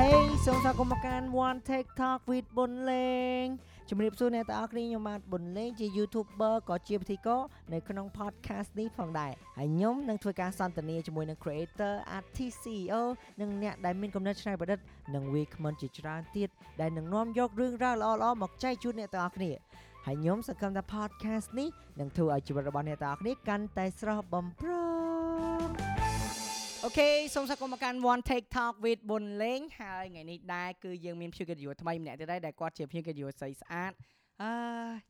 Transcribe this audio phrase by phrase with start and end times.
[0.00, 3.44] Hey សូមស្វាគមន៍មកកាន់ One TikTok with ប៊ុនលេង
[3.90, 7.40] ជំរាបសួរអ្នកទាំងអស់គ្នាខ្ញុំបាទប៊ុនលេងជា YouTuber ក៏ជាពិធីករ
[7.72, 13.02] នៅក្នុង podcast នេះផងដែរហើយខ្ញុំនឹងធ្វើការសន្ទនាជាមួយនឹង creator artist CEO
[13.40, 14.78] និងអ្នកដែលមានគំនិតច្នៃប្រឌិត
[15.14, 16.48] និងវាគ្មិនជាច្រើនទៀត
[16.80, 19.50] ដែលនឹងនាំយករឿងរ៉ាវល្អៗមកចែកជូនអ្នកទាំងអស់គ្នា
[20.06, 21.68] ហើយខ្ញុំសង្ឃឹមថា podcast នេះ
[22.00, 24.95] នឹងធ្វើឲ្យជីវិតរបស់អ្នកទាំងអស់គ្នាកាន់តែស្រស់បំព្រង
[26.84, 33.92] Okay សូមស្វាគមន៍មកកាន់ One Take Talk with ប៊ុនលេងហើយថ្ងៃនេះដែរគឺយើងមានភ្ញៀវកិត្តិយសថ្មីម្នាក់ទៀតដែរដែលគាត់ជាភ្ញៀវកិត្តិយសស្អីស្អាត
[34.42, 34.50] អឺ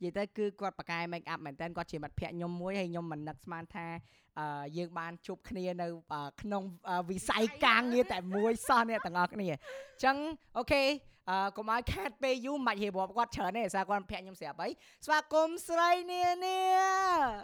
[0.03, 3.87] និយាយទៅគឺគាត់ប៉ាកែ make up មែនតើគាត់ជាមិត្តភក្តិខ្ញុំមួយហើយខ្ញុំមិននឹកស្មានថា
[4.39, 10.15] អឺយើងបានជួបគ្នានៅអឺក្នុងអឺវិស័យការងារតែមួយសោះអ្នកទាំងអស់គ្នាអញ្ចឹង
[10.57, 10.83] okay
[11.29, 14.69] អឺកុំឲ្យខាតពេលយូរមិនបាច់រៀបរាប់គាត់ច្រើនទេសារគាត់ភក្តិខ្ញុំស្រាប់អី
[15.05, 16.59] ស្វាគមន៍ស្រីនានា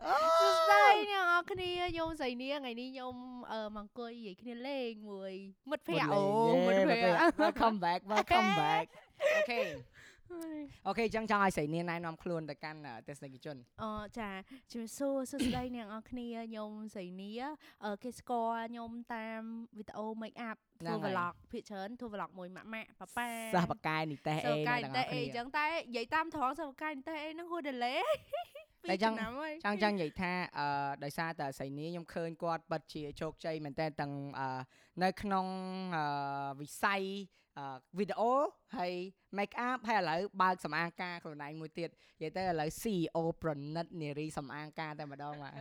[0.07, 3.15] អូសួស្តីអ្នកនរគ្នាខ្ញុំសៃនីថ្ងៃនេះខ្ញុំ
[3.51, 5.33] អឺមកអង្គុយនិយាយគ្នាលេងមួយ
[5.69, 6.23] មិត្តភ័ក្តិអូ
[6.67, 7.11] មិត្តភ័ក្តិ
[7.41, 8.85] welcome back welcome back
[9.35, 9.61] អូខេ
[10.87, 13.85] អូខេអញ្ចឹងចង់ឲ្យស្រីនាងណែនាំខ្លួនទៅកាន់អឺទស្សនិកជនអ
[14.19, 14.29] ចា
[14.71, 17.31] ជំរាបសួរសួស្តីអ្នកនរគ្នាខ្ញុំសៃនី
[17.85, 19.41] អឺគេស្គាល់ខ្ញុំតាម
[19.77, 27.95] វីដេអូ make up ធ្វើ vlog ភាគច្រើនធ្វើ vlog មួយម៉ាក់ម៉ាក់ប៉ាប៉ាសិស្សបកែនិទេសអេកាយទាំងអតែស់អីគ្នាចឹងតែនិយាយតាមត្រង់សិស្សកាយតែអីហ្នឹងហួដេលេ
[28.89, 30.67] តែចឹងឆ្នាំហើយចង់ចង់និយាយថាអឺ
[31.03, 34.47] ដោយសារតែស្រីនាងខ្ញុំឃើញគាត់ពិតជាជោគជ័យមែនតើទាំងអឺ
[35.03, 35.45] នៅក្នុង
[35.97, 36.05] អឺ
[36.61, 37.42] វិស័យអឺ
[37.97, 38.31] វីដេអូ
[38.77, 38.93] ហើយ
[39.37, 41.89] make up ហើយឥឡូវបើកសម្អាងការខ្លួនឯងមួយទៀត
[42.21, 45.53] និយាយទៅឥឡូវ CEO ប្រណិតនារីសម្អាងការតែម្ដងបាទ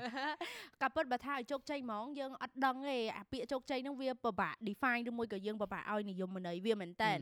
[0.83, 7.13] កាពិតបើថាឲ្យជោគជ័យហ្មងយើងអត់ដឹងទេអាពាក្យជោគជ័យហ្នឹងវាពិបាក define ឬមួយក៏យើងពិបាកឲ្យនិយមន័យវាមែនតើ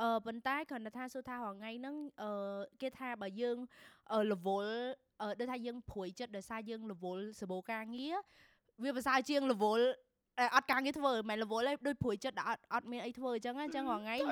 [0.00, 3.56] អឺប៉ុន្តែគ្រាន់តែថាសួរថារាល់ថ្ងៃហ្នឹងអឺគេថាបើយើង
[4.12, 4.68] អឺ level
[5.22, 8.16] អឺដូចថាយើងព្រួយចិត្តដោយសារយើង level សបោការងារ
[8.82, 9.80] វាប្រសើរជាង level
[10.40, 14.30] អឺអត់ការងារធ្វើមិន level ឯងដូចព្រួយចិត្តដែលអត់អត់មានអីធ្វើអញ្ចឹងណាអញ្ចឹងរាល់ថ្ងៃអញ្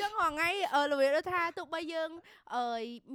[0.00, 2.10] ចឹងរាល់ថ្ងៃអឺ level ដូចថាទោះបីយើង
[2.54, 2.62] អឺ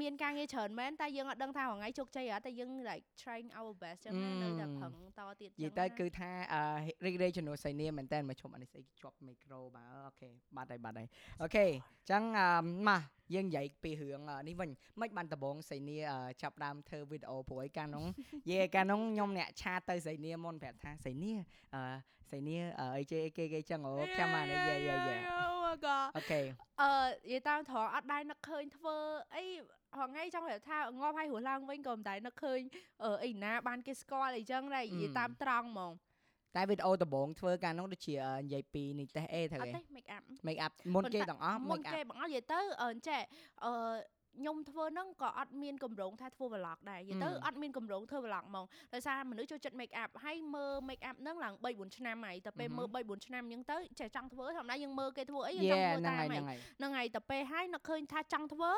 [0.02, 6.62] មានការងារច្រើនមែនតែយើងអត់ដឹងថារាល់ថ្ងៃជោគជ័យអត់តែយើង like trying our best អញ្ចឹងណានៅតែប្រឹងតទៀតអញ្និយាចឹយទៅងគឺថាអឺ
[7.06, 11.08] រីករាយជំនួសសៃនាងមែនតើមកជុំអានេះស្អីជាប់មីក្រូបាទអូខេបាត់ហើយបាត់ហើយ
[11.42, 12.50] អូខេអញ្ចឹងអឺ
[12.88, 13.02] មក
[13.34, 14.70] យើងនិយាយពីរឿងអឺនេះវិញ
[15.02, 18.06] មិនបានដំបងសៃនាងអឺចាប់ដើមធ្វើវីដេអូព្រោះឯកាលនោះ
[18.52, 21.38] យេកាលនោះខ្ញុំអ្នកឆាតទៅសៃនាងមុនប្រាប់ថាសៃនាង
[21.76, 21.84] អឺ
[22.32, 26.42] សៃនាងអឺអីចេះគេគេចឹងអូខ្ញុំមកនេះយេយេយេអូ my god អូខេ
[26.82, 26.90] អឺ
[27.26, 28.98] និយាយតាមត្រង់អត់ដែរនឹកឃើញធ្វើ
[29.36, 29.44] អី
[29.98, 32.60] ហងៃចង់ប្រាប់ថាងាប់ហើយរស់ឡើងវិញក៏មិនដែរនឹកឃើញ
[33.04, 35.94] អឺអីណាបានគេស្គាល់អីចឹងដែរនិយាយតាមត្រង់ហ្មង
[36.56, 43.22] តែវីដេអូដំបងធ្វើកាលនោះដូចជាអឺនិយាយពីនេះទេអេត្រូវអត់ឯងទេ make up make up មុនគេទាំងអស់មុន make គេ up បងអស់និយាយទៅអឺចេះ
[43.66, 43.74] អឺ
[44.38, 58.72] ខ្ញុំធ្វើហ្នឹងក៏អត់មានកម្រងថាធ្វើ vlog ដែរនិយាយទៅហឹមអត់មានកម្រងធ្វើ vlog ហ្មងដោយសារមនុស្សចូលចិត្ត make up ហើយមើល make up ហ្នឹងឡើង3 4ឆ្នាំហើយតែពេលហឹមមើល3 4ឆ្នាំអញ្ចឹងទៅចេះចង់ធ្វើធម្មតាយើងមើលគេធ្វើអីយើងយេចង់ធ្វើហ្នឹងតាមហើយហីហ្នឹងហើយហ្នឹងហើយតែពេលហើយនឹកឃើញថាចង់ធ្វើ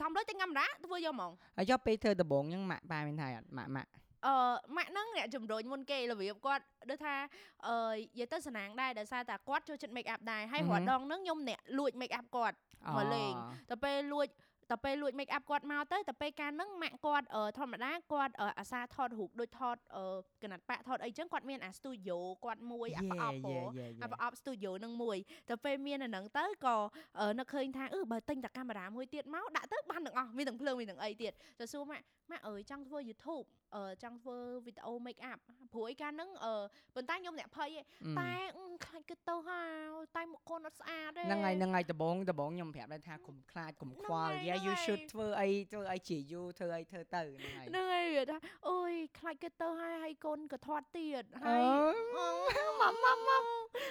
[0.00, 3.90] សំដូចតែកាមេរ៉ាធ្វើយកហ្មងហើយចុះពេលធ្វើដំបងហ្នឹងម៉ាក់ប៉ាមានថៃអត់ម៉ាក់ម៉ាក់
[4.26, 4.34] អឺ
[4.76, 7.14] ម៉ាក់ហ្នឹងអ្នកជំរុញមុនគេរបៀបគាត់ដូចថា
[7.66, 12.56] អឺនិយាយទៅសំណាងដែរដោយសារតែគាត់ចូលចិត្ត make up ដែរហើយរាល់ដងហ្នឹងខ្ញុំអ្នកលួច make up គាត់
[12.96, 13.32] មកលេង
[13.70, 14.26] តែពេលលួច
[14.70, 20.04] តែពេលលួច make up គាត់មកទៅតែពេលកាលហ្នឹងម៉ាក់គាត់អឺធម្មតាគាត់អឺអាសាថតរូបដូចថតអឺ
[20.42, 23.56] កណាត់ប៉ាក់ថតអីចឹងគាត់មានអា studio គាត់មួយអាប្រអប់ហ៎
[24.02, 25.16] អាប្រអប់ studio នឹងមួយ
[25.48, 26.76] តែពេលមានអាហ្នឹងទៅក៏
[27.20, 33.59] អឺនឹកឃើញថាអឺបើទិញតែកាមេរ៉ាមួយទៀតមកដាក់ទៅបានទាំងអស់មានទាំងភ្លើងមានទាំងអីទៀតទៅសួរម៉ាក់ម៉ាក់អើយចង់ធ្វើ YouTube អឺ
[34.02, 34.36] ចង់ធ្វើ
[34.66, 35.38] វីដេអូ make up
[35.72, 36.54] ព្រោះឯកាលហ្នឹងអឺ
[36.94, 37.84] ប៉ុន្តែខ្ញុំអ្នកភ័យឯង
[38.20, 48.36] តែអឺខ្លាចគេទៅហើយតែមុខកូនអត់ស្អាតទេហ្នឹងហើយហ្នឹងហើយដំបងដំបងខ្ញុំប្រាប់ដែរថាកុំខ្លាចកុំខ្វល់ហ្នឹងហើយ yeah you ហ្នឹងហើយ should ធ្វើអីធ្វើអីជាយូរធ្វើអីធ្វើទៅហ្នឹងហើយហ្នឹងហើយវាថា
[48.68, 51.62] អូយខ្លាចគេទៅហើយហើយកូនក៏ធាត់ទៀតអឺហើយ
[52.80, 53.44] ម៉ាំម៉ាំម៉ាំ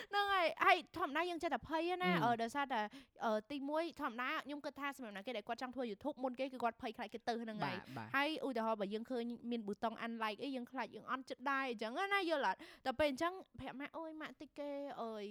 [0.10, 2.82] ហ្នឹងហើយហើយធម្មតាយើងចេះតែភ័យណាអឺអឺដោយសារតែ
[3.26, 14.70] អឺទី1ធម្មតាខ្ញុំគិតថាសម្រាប់ណាគេដែលគាត់ចង់ធ្វើ YouTube មុនគេគឺគាត់ភ័យខ្លាចគេទៅហ្នឹងហើបាយទបាទហើយឧទាហរណ៍បើយើងឃើញមានប៊ូតុង unlike អីយើងខ្លាចយើងអន់ចិត្តដែរអញ្ចឹងណាយល់អត់តែពេលអញ្ចឹងប្រាប់ម៉ាក់អូយម៉ាក់តិចគេ
[15.04, 15.26] អើយ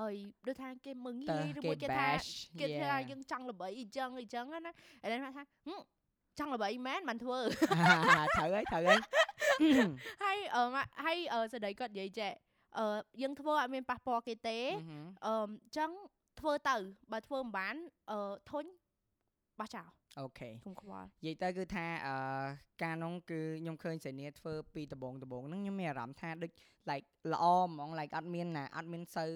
[0.00, 0.14] អើយ
[0.46, 2.28] ដូចថាគេមើងតើងាយឬគេមួយគេថា bash
[2.60, 5.80] គេថា yeah យើងចង់ល្បីអីចឹងអីចឹងណាឥឡូវគាត់ថាហឹម
[6.38, 7.38] ចង់ល្បីមែនបានធ្វើ
[8.36, 8.98] ត្រូវហើយត្រូវហើយ
[10.24, 12.32] ហើយអឺម៉ាក់ហើយអឺសេចក្តីគាត់និយាយចេះ
[12.78, 12.86] អឺ
[13.22, 14.58] យើងធ្វើអត់មានប៉ះពាល់គេទេ
[15.26, 15.90] អឺអញ្ចឹង
[16.40, 16.76] ធ្វើទៅ
[17.12, 17.74] បើធ្វើមិនបាន
[18.10, 18.64] អឺធុញ
[19.60, 19.88] បោះចោល
[20.20, 22.14] អូខេគុំខ្វល់និយាយទៅគឺថាអឺ
[22.82, 26.50] ការនោះគឺខ្ញុំឃើញសេនីធ្វើពីដំបងដំបងហ្នឹងខ្ញុំមានអារម្មណ៍ថាដូច
[26.90, 29.30] like ល្អហ្មង like អត់មានណាអត់មានសូវ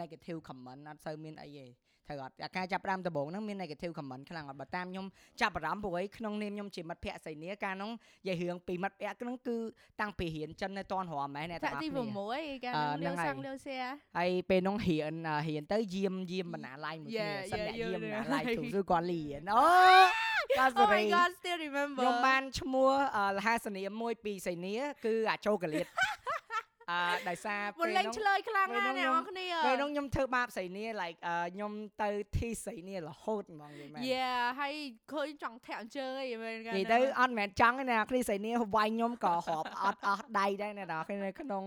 [0.00, 1.66] negative comment អត់សូវមានអីទេ
[2.08, 5.06] ត្រូវអត់អាការចាប់ផ្ដើមដំបូងហ្នឹងមាន negative comment ខ្លាំងអត់បើតាមខ្ញុំ
[5.40, 9.56] ចាប់អារម្មណ៍ព្រោះអីក្នុងនាមខ្ញុំជាមិត្តភក្តិសៃនីកាលហ្នឹងនិយាយរឿងពីមិត្តភក្តិហ្នឹងគឺ
[10.00, 13.76] តាំងពីរៀនចិននៅតនរមមែនអ្នកទាំងអស់ទីគ្នា6កាលអឺនឹងហ្នឹងហើយលាវសាំងលាវសែ
[14.18, 18.32] ហើយពេលហ្នឹងរៀនអឺរៀនទៅយាមយាមបណ្ណាល័យមួយគ្នា Yeah, សិនអ្នក yeah, យាម yeah, បណ្ណា yeah.
[18.34, 19.64] ល័យគ្រូគឺគាត់លីរៀនអូ
[20.58, 24.72] កាស Oh រី my god still remember ខ្ញុំបានឈ្មោះអឺលហាសនាមមួយពីសៃនី
[25.04, 25.86] គឺអាចូកាលៀត
[26.90, 34.74] អឺដោយសារមុនពេលលេងហ្នឹងឆ្លើយខ្លាំងពេលណាស់ហ្នឹងអ្នកនរគ្នាពេលហ្នឹងខ្ញុំធ្វើបាបសៃនី like អឺខ្ញុំទៅធីសៃនីរហូតហ្មងនិយាយមែន Yeah ហើយ
[35.12, 41.62] ឃើញចង់ធាក់អញ្ជើញអីមែនកាលនិយាយទៅអត់មែនចង់ទេណាគ្នាសៃនីវាយខ្ញុំក៏រាប់អត់អស់ដៃដែរណាដល់គ្នានៅក្នុង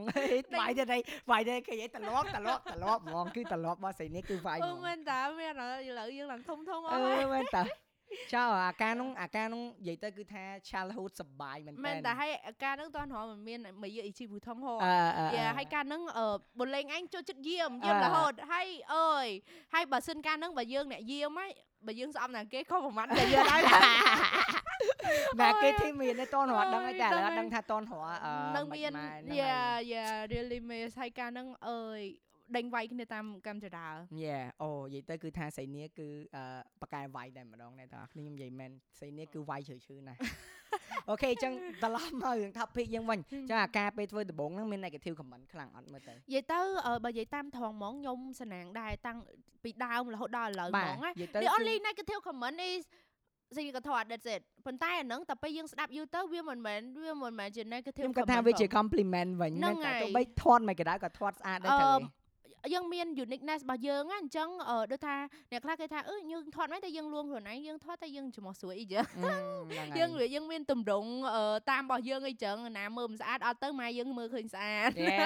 [0.59, 0.97] វាយទៅដៃ
[1.31, 5.55] វាយទៅគេនិយាយត្រឡប់ត្រឡប់ត្រឡប់ហ្មងគឺត្រឡប់របស់សៃនីគឺវាយអឺហ្មងមែនតាមានឥ
[5.99, 7.63] ឡូវយើងឡើងធំធំអអស់ហើយឺមែនតា
[8.33, 12.31] ចៅអាការនោះអាការនោះនិយាយទៅគឺថា childhood សប្បាយមែនតើមែនតាហើយ
[12.63, 16.25] ការហ្នឹងតោះរហមានមួយយីជីពូថងហោអឺអឺយ៉ាហើយការហ្នឹងអឺ
[16.59, 19.27] បុលេងអញចូលចិត្តយាមយាមអ่ารហូតហើយអើយ
[19.73, 21.51] ហើយបើសិនការហ្នឹងបើយើងអ្នកយាមហើយ
[21.87, 23.61] បើយើងស្អប់ណាគេខុសប្រមាណតែយើងហើយ
[25.41, 27.87] ណាគេធីមានទេតនរត់ដឹងអូហើយយតែឥឡូវដឹងដឹងថាតនរត់
[28.25, 29.59] អឺនឹងមានមិនម៉ែហ្នឹងយ៉ា
[29.93, 32.01] យ៉ា really miss ហើយការហ្នឹងអើយ
[32.57, 33.87] ដេញវាយគ្នាតាមកម្មចរា
[34.23, 36.43] យ៉ាអូនិយាយទៅគឺថាសៃនីគឺអឺ
[36.81, 40.19] បកកែវាយតែម្ដងដែរតើខ្ញុំនិយាយមែនសៃនីគឺវាយជ្រៅជ្រៅណាស់
[41.09, 41.53] អូខេអញ្ចឹង
[41.83, 49.17] ត្រឡប់មករឿង topic យើងវិញអញ្ចឹងអាការពេលធ្វើដំបូងហ្នឹងមាន negative comment ខ្លាំងអត់មើលទៅនិយាយទៅអឺបើនិយាយតាមថងហ្មងខ្ញុំសណាងដែរតាំង
[49.63, 52.81] ពីដើមរហូតដល់ឥឡូវហ្មងណានិយាយទៅ The គឺ only negative comment is
[53.55, 62.20] ស៊ីក៏ថត that's it ប៉ុន្តែអាហ្នឹងតែពេលយើងស្ដាប់យូរទៅវាមិនមែនវាមិនមែនជា negative ខ្ញុំគាត់ថា comment វាជាផង compliment វិញហ្នឹងមែនតែហើយទោះបីធាត់មិនក៏ដោយក៏ធាត់ស្អាតដែរទៅអឺ
[62.73, 65.15] យើងមាន uniqueness របស់យើងណាអញ្ចឹងអឺដូចថា
[65.51, 69.41] អ្នកខ្លះគេថាអឺយើងថតមិនតែយើងលួងខ្លួនឯងយើងថតតែយើងច្រមុះស្រួយអីចឹងហ្នឹង
[69.71, 75.17] ហើយយើងយើងមានទម្រង់អឺតាមរបស់យើងអីចឹងណាមើលមិនស្អាតអត់ទៅម៉ែយើងមើលឃើញស្អាតយេ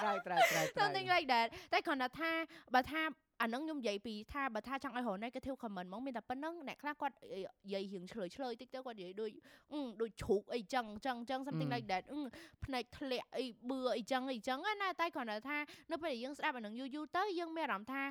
[0.00, 2.30] ត្រូវត្រូវត្រូវត្រូវ something like that តែគ្រាន់តែថា
[2.74, 3.02] បើថា
[3.42, 9.30] អាហ្នឹងខ្ញុំនិយាយពីថាបើថាចង់ឲ្យរក negative comment ហ្មងមានតែប៉ុណ្្នឹងអ្នកខ្លះគាត់និយាយរឿងឆ្លើយឆ្លើយតិចទៅគាត់និយាយដូច
[9.72, 12.20] អឺដូចជ្រូកអីចឹងចឹងចឹង something អឺ like that អឺ
[12.64, 15.58] ភ្នែកធ្លាក់អីបឿអីចឹងអីចឹងណាតែគ្រាន់តែថា
[15.90, 18.02] នៅពេលដែលយើងស្ដាប់អាហ្នឹងយូរយូរទៅយើងមានអារម្មណ៍ថា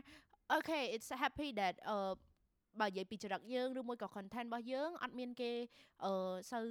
[0.58, 1.98] okay it's happy that អឺ
[2.80, 5.52] បើនិយាយពីចរិតយើងឬមួយក៏ content របស់យើងអត់មានគេ
[6.06, 6.14] អឺ
[6.52, 6.66] សូវ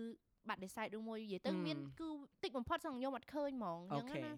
[0.48, 2.08] បាត់ decide ឬមួយនិយាយទៅអឺមានគឺ
[2.42, 4.32] តិចបំផុតសឹងខ្ញុំអត់ឃើញហ្មងអូចឹងខេណា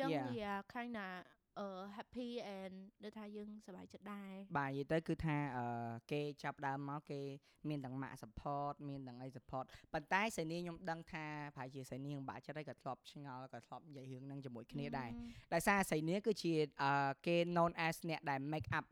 [0.00, 0.26] ចឹង Yeah.
[0.28, 1.10] វា kind of
[1.58, 2.74] អឺ happy and
[3.04, 5.66] ដូចថាយើងសប្បាយចិត្តដែរបាទនិយាយទៅគឺថាអឺ
[6.12, 7.20] គេចាប់ដើមមកគេ
[7.68, 11.24] មានទាំងម៉ាក់ support មានទាំងអី support ប៉ុន្តែសេនីខ្ញុំដឹងថា
[11.54, 15.10] ប្រហែលជាសេនីនឹងបាក់ចិត្តហើយក៏ធ្លាប់ឆ្ងល់ក៏ធ្លាប់និយាយរឿងហ្នឹងជាមួយគ្នាដែរ
[15.54, 18.84] ដោយសារសេនីគឺជាអឺគេ known as អ្នកដែល make up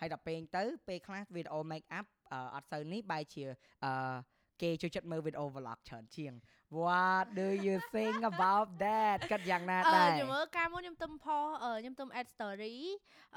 [0.00, 3.44] ហើយដល់ពេលទៅពេលខ្លះវីដេអូ make up អឺអត់សូវនេះបែរជា
[3.84, 4.14] អឺ
[4.62, 6.32] គេចូលចិត្តមើលវីដេអូ vlog ច្រើនជាង
[6.72, 12.76] What do you think about that គិតយ៉ាងណាអឺដែរខ្ញុំមើលការមួយខ្ញុំទំផុសអឺខ្ញុំទំ add story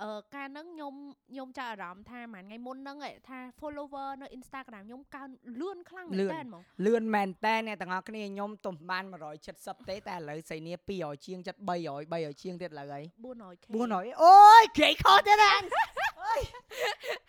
[0.02, 0.94] អឺការហ្នឹងខ្ញុំ
[1.32, 5.30] ខ្ញុំចាប់អារម្មណ៍ថាមួយថ្ងៃមុនហ្នឹងឯងថា follower នៅ Instagram ខ្ញុំកើន
[5.62, 9.04] លឿនខ្លាំងមែនលឿនតើហ្មងលឿនមែនតើអ្នកទាំងអស់គ្នាខ្ញុំទំបាន
[9.48, 15.62] 170ទេតែឥឡូវសៃនី200ជាងចិត្ត300 300ជាងទៀតឥឡូវហើយ 400k 400អូយគេខុសទៀតហ្នឹង
[16.26, 16.42] អើយ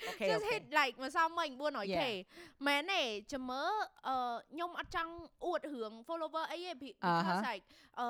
[0.07, 2.01] អូខេ just hit like មកសមមិញ 400k
[2.67, 3.03] មែនទេ
[3.33, 3.71] ចាំមើល
[4.07, 4.17] អឺ
[4.53, 5.13] ខ្ញុំអត់ចង់
[5.45, 7.65] អួតរឿង follower អីទេពីអាហា because like
[8.01, 8.07] អឺ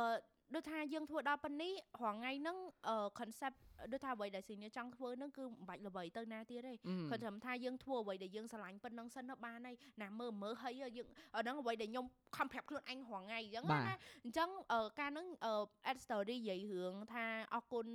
[0.55, 1.73] ដូចថាយើងធ្វើដល់ប៉ុណ្នេះ
[2.03, 2.57] រាល់ថ្ងៃហ្នឹង
[2.89, 3.59] អឺ concept
[3.93, 6.73] ដូចថាអ្វីដែលស៊ីនីចង់ធ្វើហ្នឹងគឺមិនបាច់ល្បីទៅណាទៀតទេ
[7.11, 12.07] គាត់ត្រឹមថាយើងធ្វើអ្វីដែលយើងស្រឡាញ់ប៉ុណ្ណឹងសិនទៅបានហើយណាមើលមើលហើយយើងអាហ្នឹងអ្វីដែលខ្ញុំ
[12.37, 13.95] ខំប្រាប់ខ្លួនឯងរាល់ថ្ងៃអញ្ចឹងបាទណា
[14.25, 15.53] អញ្ចឹងអឺការហ្នឹងអឺ
[15.91, 17.25] add story និយាយរឿងថា
[17.55, 17.87] អរគុណ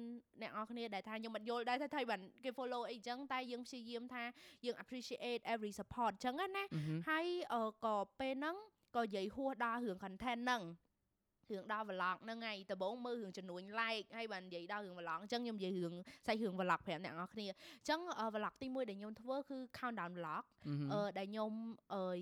[0.42, 4.23] អ្នកនរគ្នាដែលថាខ្ញុំមិនយល់ដែរថាថៃបានគេ follow អីអញ្ចឹងតែយើងព្យាយាមថា
[4.66, 8.56] យើង appreciate every support អញ្ចឹងណាអឺហឹមហើយអឺក៏ពេលហ្នឹង
[8.95, 10.61] ក៏និយាយហួសដល់រឿង content ហ្នឹង
[11.52, 15.94] រឿងដល់ vlog ហ្នឹងហើយដំបូងមើលរឿងចំនួន like ហើយបាននិយាយដល់រឿង vlog អញ្ចឹងខ្ញុំនិយាយរឿង
[16.28, 21.52] សាច់រឿង vlog ប្រាប់អ្នកនរគ្នាអញ្ចឹងអឺ vlog ទី1ដែលខ្ញុំធ្វើគឺ countdown vlog អឺហឹមអឺដែលខ្ញុំ
[21.96, 22.20] អើយ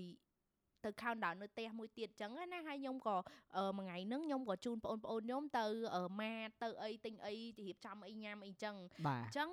[0.84, 3.16] ទៅ countdown នៅផ្ទះមួយទៀតអញ្ចឹងណាហើយខ្ញុំក៏
[3.56, 9.50] អឺមួយថ្ងៃហ្នឹងខ្ញុំក៏ជូនបងប្អូនខ្ញុំទៅអឺម៉ាទៅអីទិញអីទៅរៀបចំអីញ៉ាំអីអញ្ចឹងបាទអញ្ចឹង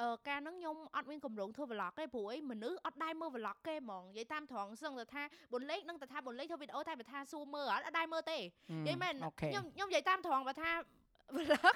[0.00, 5.22] អឺការហ្នឹងខ្ញុំអត់មានកម្រងធ្វើ vlog ទេព្រោះអីមនុស្សអត់ដែរមើល vlog គេហ្មងនិយាយតាមត្រង់សឹងតែថា
[5.52, 10.70] បុនលេងនឹងតែថាបុនលេងធ្វើវីដេអូតែបើថាសួរមើលអត់អត់ដែរមើលទេនិយាយមែន okay ខ្ញុំខ្ញុំនិយាយតាមត្រង់បើថា
[11.36, 11.74] vlog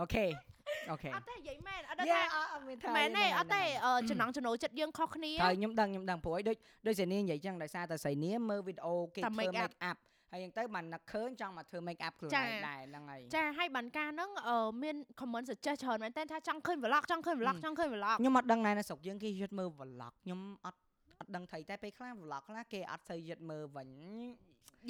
[0.00, 9.56] okay okay អត់ទេនិយាយមែនអត់ដឹងយេថាអត់មានថាមែនទេអត់ទេអឺចំណង់ចំណូលចិត្តយើងខុសគ្នាហើយខ្ញុំដឹងខ្ញុំដឹងព្រោះអីដូចដូចសេនីនិយាយចឹងដោយសារតែសេនីមើលវីដេអូគេតែធ្វើ make
[9.90, 9.96] up
[10.32, 19.68] make up ហើយយ៉ាងទៅបាននឹកឃើញចង់មកធ្វើ make up ខ្លួនចាឯងដែរហ្នឹងហើយចាហើយបានការហ្នឹងអឺមាន comment suggest ច្រើនមែនតើថាចង់ឃើញ vlog ចង់ឃើញ vlog ហឹមចង់ឃើញ vlog ខ្ញុំអត់ដឹងដែរនៅស្រុកយើងគេយត់មើល
[19.78, 20.80] vlog ខ្ញុំអត់
[21.18, 23.88] អត់ដឹងថៃតែពេលខ្លះ vlog ខ្លះគេអត់សូវយត់មើលវិញ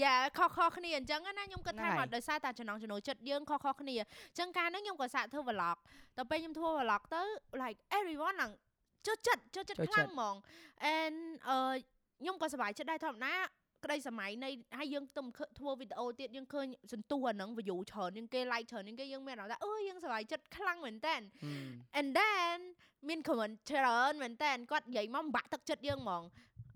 [0.02, 5.76] យ៉ាខុសខុសគ្នាអញ្ចឹងណាខ្ញុំគិតថាហ្នឹងហើយមកដោយសារតែចំណង់ចំណូលចិត្តយើងខុសខុសគ្នាអញ្ចឹងការហ្នឹងខ្ញុំក៏សាកធ្វើ vlog
[6.16, 7.23] ដល់ពេលខ្ញុំធ្វើ vlog ទៅ
[7.62, 8.52] like everyone ឡើង
[9.06, 10.35] ចូលចិត្តចូលចិត្តចូលខ្លាំងចិត្តហ្មង
[10.99, 11.16] and
[11.49, 11.56] អឺ
[12.20, 13.35] ខ្ញុំក៏សប្បាយចិត្តដែរធម្មតា
[13.84, 15.22] ក្តីសម័យនៃហើយយើងទៅ
[15.58, 21.16] ធ្វើវីដេអូទៀតយើងឃើញសន្ទុះអាហ្នឹង view ច្រើនជាងគេ like ច្រើនជាងគេយើងមានអារម្មណ៍ថាអើយយើងសប្បាយចិត្តខ្លាំងមែនតើ
[21.99, 22.56] and then
[23.08, 26.22] មាន comment ច្រើនមែនតើគាត់និយាយមកបាក់ទឹកចិត្តយើងហ្មង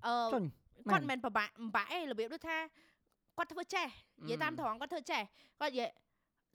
[0.07, 0.45] អឺចុញ
[0.91, 2.59] គាត់មិនមែនពិបាកពិបាកឯងរបៀបដូចថា
[3.37, 3.87] គាត់ធ្វើចេះ
[4.23, 5.23] និយាយតាមត្រង់គាត់ធ្វើចេះ
[5.61, 5.91] គាត់និយាយ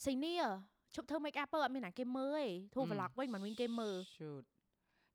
[0.06, 0.34] សៃនី
[0.96, 4.44] ឈប់ធ្វើ make up ទៅអត់មានណាគេមើលទេធ្វើ vlog វិញមិនមានគេមើល shoot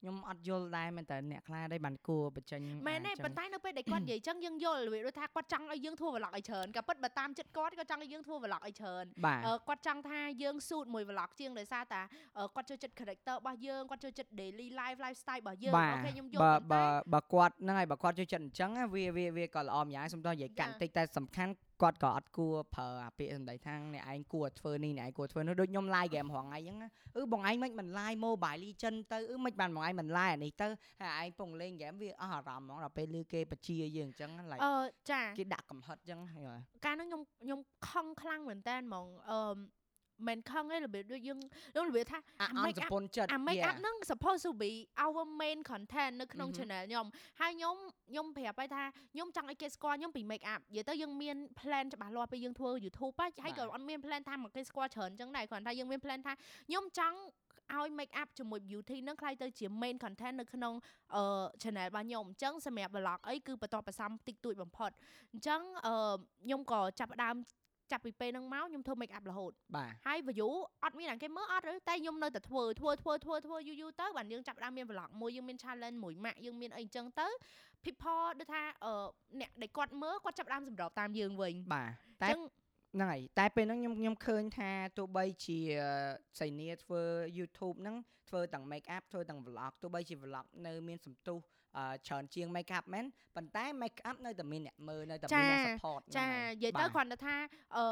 [0.05, 12.03] ខ្ញុំអត់យល់ដែរមែនតើអ្នកខ្លះដែរបានគួរបញ្ចេញមែនទេអាចចឹងប៉ុន្តែនៅពេលដែលគាត់និយាយចឹងយើងយល់របៀបដូចថាគាត់ចង់ឲ្យយើងធ្វើ vlog ឲ្យច្រើនក៏ពិតបើតាមចិត្តគាត់គាត់ចង់ឲ្យយើងធ្វើ vlog ឲ្យច្រើនបាទអឺគាត់ចង់ថាយើង suit មួយ vlog ជាងដោយសារតា
[12.39, 30.67] អឺគាត់ចូលចិត្ត character របស់យើងគាត់ចូលចិត្ត daily life lifestyle របស់យើងបាទអូខេខ្ញុំយល់បើប៉ុន្តែបើបើគាត់ហ្នឹងហើយបើគាត់ចូលចិត្តអញ្ចឹងណាវាវាវាក៏ល្អម្យ៉ាងសុំតោះនិយាយកាត់ចាតិចតែសំខាន់គាត់ក៏អត់គួរប្រើអាពាក្យសម្ដីថាអ្នកឯងគួរធ្វើនេះអ្នកឯងគួរធ្វើនោះដូចខ្ញុំ live game រងថ្ងៃអញ្ចឹងណាអឺបងឯងមិនមិន live Mobile Legend ទៅអឺមិនបានបងឯងមិន live អានេះទៅ
[31.01, 34.75] ហើយឯងពងលេង game វាអស់អារម្មណ៍ហ្មងដល់ពេលលឺគេបជាយើងអញ្ចឹងណា like អឺ
[35.11, 39.41] ចាគេដាក់កំហិតអញ្ចឹងហើយកាលហ្នឹងខ្ញុំខ្ញុំខឹងខ្លាំងមែនតើហ្មងអឺ
[40.29, 41.39] មិនខឹងឯងរបៀបដូចយើង
[41.73, 43.71] ខ្ញុំរបៀបថាអាអន់ make ស up ពន្ធចិត្តអា make yeah.
[43.71, 44.73] up ហ្នឹង supposed to be
[45.05, 47.07] our main content នៅក្នុងមហឹម channel ខ្ញុំ
[47.41, 47.77] ហើយខ្ញុំ
[48.11, 48.83] ខ្ញុំប្រាប់ឲ្យថា
[49.15, 56.33] ខ្ញុំចង់ឲ្យគេស្គាល់ខ្ញុំពី make up និយាយទៅយើងមាន plan ច្បាស់លាស់ពេលយើងធ្វើ YouTube ហ៎ហើយក៏បាទអត់មាន plan ថាមកគេស្គាល់ច្រើនអញ្ចឹងដែរគ្រាន់តែយើងមាន plan ថា
[56.69, 57.19] ខ្ញុំចង់
[57.73, 60.75] ឲ្យ make up ជាមួយ beauty ហ្នឹងខ្លាយទៅជា main content នៅក្នុង
[61.15, 61.23] អឺ
[61.63, 64.91] channel របស់ខ្ញុំអញ្ចឹងសម្រាប់ vlog អីគឺបន្តបន្សំតិចតួចបំផុត
[65.33, 65.95] អញ្ចឹងអឺ
[66.45, 67.37] ខ្ញុំក៏ចាប់ផ្ដើម
[67.93, 70.51] ចាប់ពីពេលហ្នឹងមកខ្ញុំធ្វើ make up រហូតបាទហើយ view
[70.85, 77.29] អត់មានអ្នកគេមើលអត់ទេតែខ្ញុំនៅតែធ្វើធ្វើធ្វើធ្វើធ្វើយូរយូរទៅបានយើងចាប់ផ្ដើមមាន vlog មួយយើងមាន challenge មួយម៉ាក់យើងមានអីអញ្ចឹងទៅ
[77.85, 79.07] people ដូចថាអឺ
[79.41, 81.91] អ្នកដែលគាត់មើលគាត់ចាប់ផ្ដើមសម្របតាមយើងវិញបាទ
[82.23, 82.41] អតែញ្ចឹង
[82.95, 85.59] ហ្នឹងហើយតែពេលហ្នឹងខ្ញុំខ្ញុំឃើញថាទោះបីជា
[86.39, 87.03] សៃនីធ្វើ
[87.39, 87.97] YouTube ហ្នឹង
[88.29, 91.54] ធ្វើទាំង make up ធ្វើទាំង vlog ទោះបីជា vlog នៅមានសន្ទុះអឺ
[92.07, 93.05] ច្រើនជាង make up មែន
[93.37, 97.37] ប៉ុន្តែ make up នៅតែមានអ្នកមើលនៅតែមានអ្នក support ចាហ្នឹងហើយនិយាយទៅបាទគ្រាន់តែថា
[97.77, 97.85] អឺ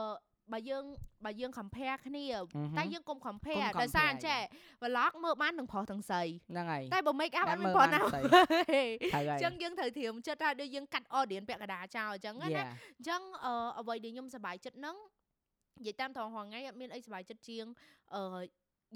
[0.52, 0.84] បើយើង
[1.24, 4.40] បើយើង compare គ្នាអឺហឹមតែយើងកុំ compare កុំដោយសារ compare អញ្ចេះ
[4.82, 8.22] vlog មើលបានទាំងប្រុសទាំងស្រីហ្នឹងហើយតែបើ make up អអ្នកត់មានមើលប្រុសណាបានស្រី
[8.72, 8.82] ទេ
[9.14, 14.96] ហើយហើយអញ្ចឹងយើងត្រូវត្រៀមចិត្តថាដូចយើងកាត់ audience ពាក់កណ្ដាលចោលអញ្ចឹងណា Yeah អញ្ចឹងអឺអ្វីដែលខ្ញុំសប្បាយចិត្តហ្នឹង
[15.78, 17.64] និយាយតាមត្រង់រងថ្ងៃអត់មានអីសប្បាយចិត្តជាង
[18.14, 18.22] អឺ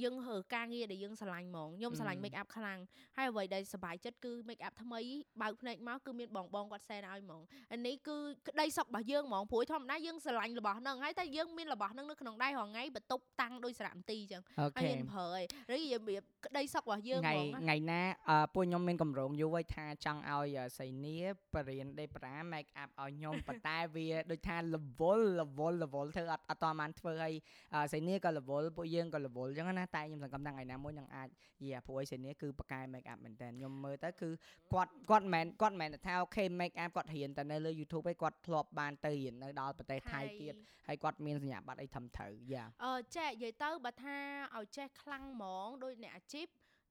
[0.03, 2.81] យើងហើការងារដែលយើងស្រឡាញ់ហ្មងខ្ញុំស្រឡាញ់អឺ make up ខ្លាំង
[3.17, 5.01] ហើយអ្វីដែលសប្បាយចិត្តគឺ make up ថ្មី
[5.43, 8.17] បើកភ្នែកមកគឺមានបងបងគាត់សែនឲ្យហ្មងអានេះគឺ
[8.49, 21.17] ក្តីសុខរបស់យើងហ្មងព្រោះធម្មតាយើងស្រឡាញ់របស់ហ្នឹងហើយតែយើងមានរបស់ហ្នឹងនៅក្នុងដៃរងថ្ងៃបន្ទប់តាំងដោយសារមន្ទីអញ្ចឹងអូហើយខេយើងប្រើហើយឬរបៀបក្តីសុខរបស់យើងហ្ថ្ងៃមងណាថ្ងៃណាអឺពួកខ្ញុំមានកម្រងយូរហើយថាចង់ឲ្យអឺសៃនី
[21.55, 27.35] បរៀនដេប្រា make up ឲ្យខ្ញុំប៉ុន្តែវាដូចថា level level level ធ្វើអត់អត់តបានធ្វើឲ្យ
[27.75, 31.29] អឺសៃនីក៏ level ពួកយើងក៏ level អញ្ចឹងណាតែខ្ញុំសង្ឃឹមថាថ្ងៃណាមួយនឹងអាច
[31.63, 34.29] យីព្រោះឲ្យសៃនីគឺបកកែ make up មែនតើខ្ញុំមើលទៅគឺ
[34.73, 40.55] គាត់គាត់មិនមែនគាត់មិនមែនថាអូខេ make up គាត់រៀនតែនៅលើ YouTube ឯងគាត់ធ្លាប់បានទៅរៀននៅដល់ប្រទេសថៃទៀត
[40.87, 44.17] ហើយគាត់មានសញ្ញាបត្រអីត្រឹមត្រូវយ៉ាអឺចេះនិយាយទៅបើថា
[44.57, 46.47] ឲ្យចេះខ្លាំងហ្មងដោយអ្នកអាជីព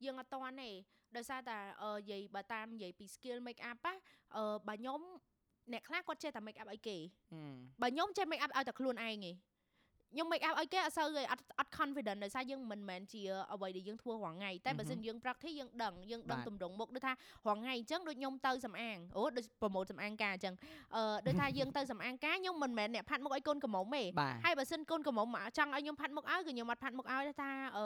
[0.05, 0.71] យើងអត់តន់ទេ
[1.15, 3.93] ដោយសារតែអឺនិយាយបើតាមនិយាយពី skill make up ណា
[4.37, 5.01] អឺបើខ្ញុំ
[5.73, 6.97] អ្នកខ្លះគាត់ចេះតែ make up ឲ្យគេ
[7.81, 9.31] បើខ្ញុំចេះ make up ឲ្យតែខ្លួនឯងទេ
[10.15, 13.21] ខ្ញុំ make up ឲ្យគេអត់សូវទេអត់អត់ confident ដោយសារយើងមិនមែនជា
[13.53, 17.13] អ្វីដែលយើងធ្វើរាល់ថ្ងៃតែបើសិនយើង practice យើងដឹងយើងដឹងបាទទម្រង់មុខដូចថា
[17.47, 20.55] រាល់ថ្ងៃអញ្ចឹងដូចខ្ញុំទៅសំអាងអូដូច promote សំអាងការអញ្ចឹង
[20.95, 27.85] អឺដូចថាយើងទៅសំអាងការខ្ញុំមិនមែនអ្នកផាត់មុខឲ្យកូនកំមុំទេបាទហើយបើសិនកូនកំមុំមកចង់ឲ្យខ្ញុំផាត់មុខឲ្យគឺខ្ញុំអត់ផាត់មុខឲ្យទេថាអឺ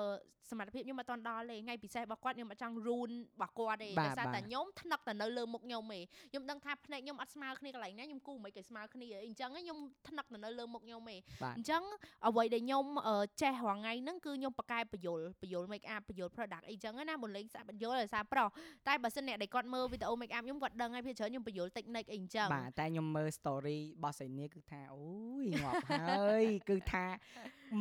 [0.52, 6.00] សមត្ថភាពខ្ញុំអត់តន់ដល់ទេថ្ងៃពិសេសរបស់គាត់ខ្ញុំអត់ចង់ ruin របស់គាត់ទេបាទដោយសារបាទតែខ្ញុំថ្នឹកតែនៅលើមុខខ្ញុំទេ
[6.32, 11.84] ខ្ញុំដឹងថាភ្នែកខ្ញុំអត់ស្មើគ្នាកន្លែងណាខ្ញុំគូមិនគេស្មើគ្នាអីអញ្ចឹងខ្ញុំថ្នឹកតែនៅលើមុខខ្ញុំទេបាទអញ្ចឹង
[12.27, 18.49] អ្វីដែលខ្ញុំអឺចេះរាល់ថ្ងៃហ្នឹងគឺខ្ញុំបកកែបញ្យលបញ្យល make up បញ្យល product អីចឹងណាមុនលេងស្អាតបញ្យលដោយសារប្រុស
[18.89, 25.03] តែបើសិនអ្នកដែលគាត់មើលវីដេអូ make up ខ្ញុំគាត់ដឹងហើយភាគច្រើនខ្ញុំបញ្យល technique អីអញ្ចឹង បាទតែខ្ញុំមើល story របស់សៃនីគឺថាអូ
[25.43, 27.05] យងាប់ហើយគឺថា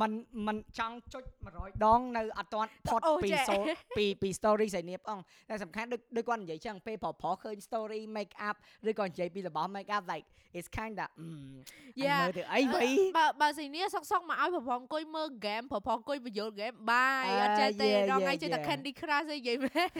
[0.01, 0.11] มัน
[0.47, 1.23] มันចង់ចុច
[1.55, 3.57] 100ដងនៅអត់ទាន់ផុត អូ ពី ចេះ សូ
[3.97, 8.55] ពីពី story សៃនីផងតែសំខាន់ដូចដូចគាត់និយាយចឹងពេលប្រុសប្រុសឃើញ story make up
[8.89, 10.25] ឬក៏និយាយពីរបស់ make up like
[10.57, 11.29] it's kind of អឺ
[11.97, 12.83] អញ Yeah មើលទៅអីវ៉ៃ
[13.17, 18.66] បើបើស៊ីនីសុកសុ កមកឲ្យប្រផងអង្គុយមើល game ប្រផងអង្គុយបញ្យល game បាយអត់ចេះទេ Yeah, រងថ្ងៃ yeah, ចេះតែ yeah.
[18.68, 19.90] Candy Crush អីនិយាយមែន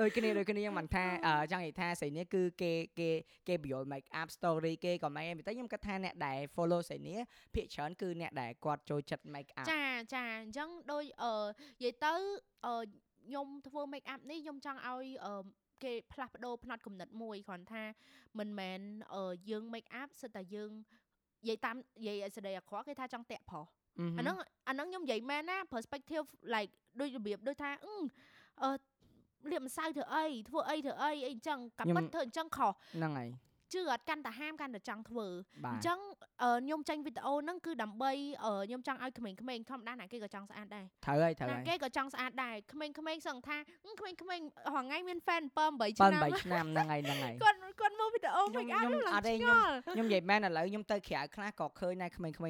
[0.00, 3.10] ដូចគ្នាដូចគ្នាខ្ញុំមិនថាអឺចង់និយាយថាស្រីនេះគឺគេគេ
[3.48, 7.18] គេបញ្យល់ make up story គេក៏មិនអីតែខ្ញុំគិតថាអ្នកដែល follow ស្រីនេះ
[7.54, 9.84] ភាគច្រើនគឺអ្នកដែលគាត់ចូលចិត្ត make up ចា
[10.14, 11.34] ចាអញ្ចឹងដូចអឺ
[11.80, 12.14] និយាយទៅ
[12.66, 12.74] អឺ
[13.26, 15.34] ខ្ញុំធ្វើ make up នេះខ្ញុំចង់ឲ្យអឺ
[15.84, 17.84] គេផ្លាស់ប្ដូរផ្នត់គំនិតមួយគ្រាន់ថា
[18.38, 18.80] មិនមែន
[19.14, 20.72] អឺយើង make up សិតតែយើង
[21.42, 23.66] និយាយតាមនិយាយឲ្យសេចក្តីអាក្រក់គេថាចង់តាក់ប្រុសម
[24.18, 24.36] អាហ្នឹង
[24.68, 26.70] អាហ្នឹងខ្ញុំនិយាយមែនណា perspective like
[27.00, 27.94] ដូចរបៀបដូចថាអឺ
[28.62, 28.70] អឺ
[29.50, 33.28] លាបម្សៅធ្វើអីធ្វើអីធ្វើអីអីអញ្ចឹងកាពិតធ្វើអញ្ចឹងខុសហ្នឹងហើយ
[33.72, 35.26] ជឿអត់កាន់តែហាមកាន់តែចង់ធ្វើ
[35.64, 35.98] បាអទញ្ចឹង
[36.42, 38.12] អឺខ្ញុំចេញវីដេអូហ្នឹងគឺដើម្បី
[38.44, 52.40] អឺខ្ញុំចង់ឲ្យក្មេងៗធម្មតាណាគេក៏ចង់ស្អាតដែរត្រូវហើយត្រូវណាហើយគេក៏ចង់ស្អាតដែរក្មេងៗសឹងថាអឺក្មេងៗរាល់ថ្ងៃមាន fan 7 8 7ឆ្នាំ8ឆ្នាំហ្នឹងហើយហ្នឹងហើយគាត់គាត់មើលវីដេអូខ្ញុំ make up ខ្ញុំឡើងអត់ទេឆ្ងខ្ញុំល់ខ្ញុំនិយាយមែនឥឡូវខ្ញុំទៅក្រៅខ្លះក៏ឃើញដែរក្មេងៗ7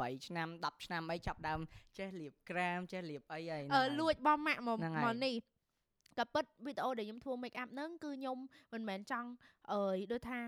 [0.00, 1.60] 8ឆ្នាំ10ឆ្នាំអីចាប់ដើម
[1.98, 5.34] ចេះលាបក្រាមចេះលាបអីហើយអឺលួចបងម៉ាក់មកហ្នឹងហើយមកនេះ
[6.18, 8.38] ក៏ពិតវីដេអូដែលខ្ញុំធ្វើ make up ហ្នឹងគឺខ្ញុំ
[8.72, 9.28] មិនមែនចង់
[9.72, 10.40] អើយដូចថា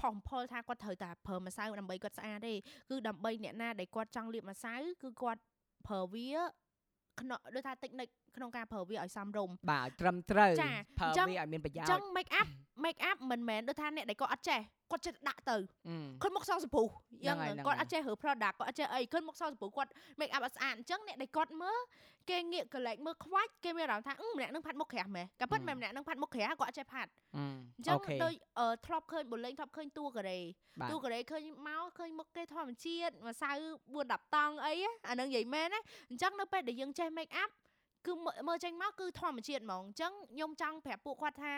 [0.00, 2.54] ផុសផុលថាគាត់ត្រូវតែប្រើម្សៅដើម្បីគាត់ស្អាតទេ
[2.90, 5.40] គឺដើម្បីអ្នកណាដែលគាត់ចង់លាបម្សៅគឺគាត់
[5.86, 6.30] ប្រើវា
[7.20, 12.48] ក្នុងដូចថាតិចនិច ក្នុងការប្រើវាឲ្យសមរម្យបាទឲ្យត្រឹមត្រូវចាប្រើអញ្ចឹងវាឲ្យមានប្រយោអជញ្ចឹងន៍ make up
[12.84, 15.56] make up មិនមែនដូចថាអ្នកដែលគាត់អត់ចេះគាត់ចេះតែដាក់ទៅ
[15.88, 16.86] អឺគាត់មកសងសម្ពុះ
[17.26, 19.90] យ៉ាងហ្នឹងហើយហ្នឹងគាត់ហើយអត់ចេះរើ product គាត់អត់ចេះអីគាត់មកសងសម្ពុះគាត់
[20.20, 21.78] make up អត់ស្អាតអញ្ចឹងអ្នកដែលគាត់មើល
[22.30, 27.44] គេងាកកលែកមើលខ្វាច់គេមានអារម្មណ៍ថាអឺម្នាក់នឹងផាត់មុខក្រាស់មែនក៏ប៉ុន្តែម្នាក់នឹងផាត់មុខក្រាស់គាត់អត់ចេះផាត់អឺ
[27.76, 30.38] អញ្ចឹអូងខេដូចអឺធ្លាប់ឃើញបុលេងធ្លាប់ឃើញតួកូរ៉េ
[30.80, 33.50] បាទតួកូរ៉េឃើញមកឃើញមុខគេធម្មជាតិម្សៅ
[33.92, 35.80] 4 10តង់អីណាអាហ្នឹងនិយាយមែនណា
[36.10, 37.50] អញ្ចឹងនៅពេលដែលយើងចេះ make up
[38.06, 41.54] គឺមើលមើលចេញមកគឺធម្មជាតិហ្មងអញ្ចឹងខ្ញុំចង់ប្រាប់ពួកគាត់ថា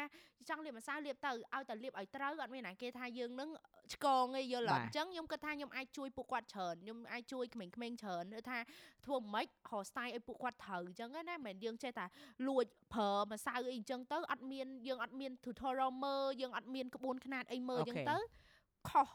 [0.49, 3.51] ចង់លាបម្សៅលាបទៅឲ្យតែលាបឲ្យត្រូវអត់មានណាគេថាយើងនឹង
[3.95, 8.59] ឆ្កងអីយល់អត់អញ្ចឹងខ្ញុំគិតថាខ្ញុំអាចជួយពួកគាត់ច្រើនខ្ញុំអាចជួយក្មេងៗច្រើនឬថា
[9.07, 12.07] ធ្វើមិនហៅ style ឲ្យពួកគាត់ត្រូវអញ្ចឹងណាមិនមែនយើងចេះតែ
[12.49, 18.19] លួចប្រើម្សៅអីអញ្ចឹងទៅអត់មានយើងអត់មាន tutorial មើលយើងអត់មានក្បួនខ្នាតអីមើលអញ្ចឹងទៅ
[18.89, 19.09] ខុស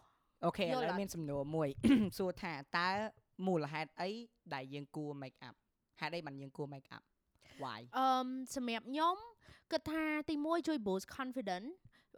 [0.46, 1.70] អូខេឥយល់ឡូវអត់មានសំណួរមួយ
[2.18, 2.90] សួរថាតើ
[3.48, 4.10] មូលហេតុអី
[4.54, 5.56] ដែលយើងគួរ make up
[6.00, 7.04] ហេតុអីបានយើងគួរ make up
[7.64, 9.16] why អឺមសម្រាប់ខ្ញុំ
[9.72, 11.70] គិតថាទី1ជួយ boost confidence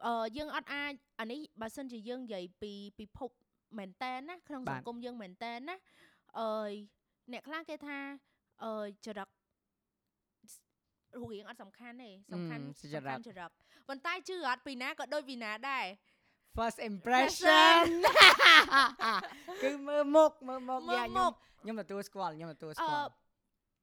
[0.05, 3.29] អឺយើងអត់អាចអានេះបើសិនជាយើងនិយាយពីពិភព
[3.77, 5.75] មែនតែនណាក្នុងបាសទង្គមយើងមែនតែនណា
[6.39, 6.71] អឺយ
[7.31, 7.97] អ្នកខ្លះគេថា
[8.63, 8.73] អឺ
[9.05, 9.27] ចរិត
[11.17, 13.49] រូបរាងអត់សំខាន់ទេសំខាន់អឺសំខាន់ចរិត
[13.87, 15.85] ប៉ុន្តែជឿអត់ពីណាក៏ដូចពីណាដែរ
[16.57, 17.83] first impression
[19.63, 23.26] គឺមើលមុខមើលមុខមើលយ៉ាមុខ្ញុំខខ្ញុំទទួលស្គាល់ខ្ញុំទទួលអស្គាល់ឺ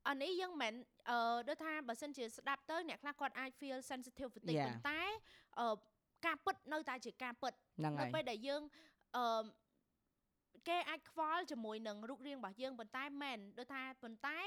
[0.09, 0.75] អានេះយើងមិន
[1.11, 4.69] អឺដូចថាបើសិនជាស្ដាប់ទៅអ្នកខ្លះគាត់អាច feel sensitive បន្តិច Yeah.
[4.69, 5.03] ប៉ុន្តែ
[5.61, 5.77] អឺ
[6.27, 8.63] ការពិតនៅតែជាការពិតហ្នឹងនៅហើយពេលដែលយើង
[9.17, 9.45] អឺ
[10.69, 14.39] គេអាចខ្វល់ជាមួយនឹងរូបរាងរបស់យើងប៉ុន្តែមែនដូចថាប៉ុន្តែ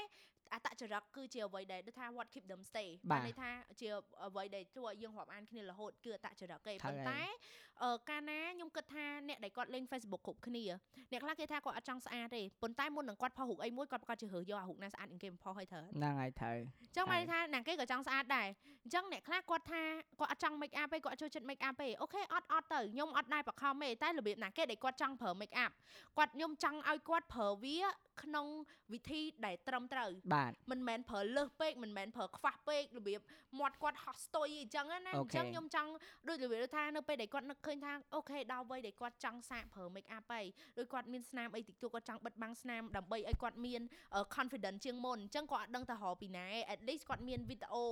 [0.54, 3.88] អតចរិតគឺជាអ្វីដែលដូចថា what keep them stay បាទន័យថាជា
[4.26, 7.22] អ្វីដែលធ្វើឲ្យយើងរាប់អានគ្នារហូតគឺអតចរិតគេត្រូវប៉ុន្ហើយតែ
[7.84, 10.64] អឺកាលណាខ្ញុំគិតថាអ្នកដែលគាត់លេង Facebook គ្រប់គ្នា
[11.12, 18.48] អ្នកខ្លះគេថាគាត់អត់ចង់ស្អាតទេប៉ុន្តែមុននឹងគាត់ផុសរូបអីមួយគាត់ប្រកាសជារើសយកអារូបណាស្អាតជាងគេបំផុសឲ្យត្រូវហ្នឹងហើយត្រូវអញ្ចឹងហើមកយថាណាគេក៏ចង់ស្អាតដែរ
[18.84, 19.82] អញ្ចឹងអ្នកខ្លះគាត់ថា
[20.20, 25.70] គាត់អត់ចង់ make up ទេគាត់អត់ចូលចិត្ត make up ទេអូខេអត់អត់ទៅខ្ញុំអត់ដែរបខំទេតែរបៀបណាគេដែលគាត់ចង់ប្រើ make up
[26.18, 27.78] គាត់ខ្ញុំចង់ឲ្យគាត់ប្រើវា
[28.22, 28.46] ក្នុង
[28.92, 33.20] វិធីដែលត្រឹមត្រូវបាទមិនមែនប្រើលើសពេកមិនមែនប្រើខ្វះពេករបៀប
[33.58, 35.90] មាត់គាត់ហោះស្ទុយអញ្ចឹងណាអូអញ្ខេចឹងខ្ញុំចង់
[36.28, 40.44] ដូចរបៀបថានៅពេលដែលគាត់នឹកឃើញថាអូខេដល់វ័យដែលគាត់ចង់សាកប្រើ make up ហើយ
[40.78, 43.82] ដូចគាត់មានស្នាមអីតិចតួចគាត់ចង់បិទបាំងស្នាមដើម្បីឲ្យគាត់មាន
[44.14, 47.86] អឺ confidence ជាងមុនអញ្ចឹងគាត់អត់ដឹងទៅរកពីណាទេ at least គាត់មានវីដេអូ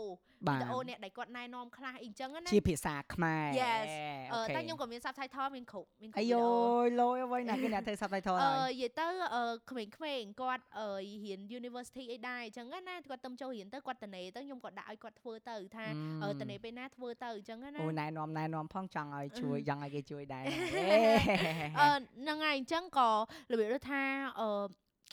[0.48, 3.88] បាវីទដេអូអ្នកដែលគាត់ណែនាំខ្លះអីអញ្ចឹងណាជាភាសាខ្មែរ Yes
[4.32, 10.88] អអូឺខេតែខ្ញុំក៏មាន subtitle មានគ្រប់មានគ្រប់អាវីយដេអូយលយអ្វីណាគេអ្នកធ្វើ subtitle អឺហើយនិយាយទៅអឺក្មេងៗគាត់អឺ
[11.24, 15.86] រៀន university អីដែរអញ្ចឹងណាគាត់ទៅចូលរៀនទៅគាត់តនេទៅខ្ញុំក៏ដាក់ឲ្យគាត់ធ្វើទៅថា
[16.22, 20.44] អឺអឺតនេពេលណាធ្វើទៅអញ្ចឹងណាអូណែនាំណែនាំផងចង់ឲ្យជួយអឺចង់ឲ្យគេជួយដែរ
[21.80, 21.88] អឺ
[22.22, 23.10] ហ្នឹងហើយអញ្ចឹងក៏
[23.52, 24.02] របៀបដូចថា
[24.40, 24.48] អឺ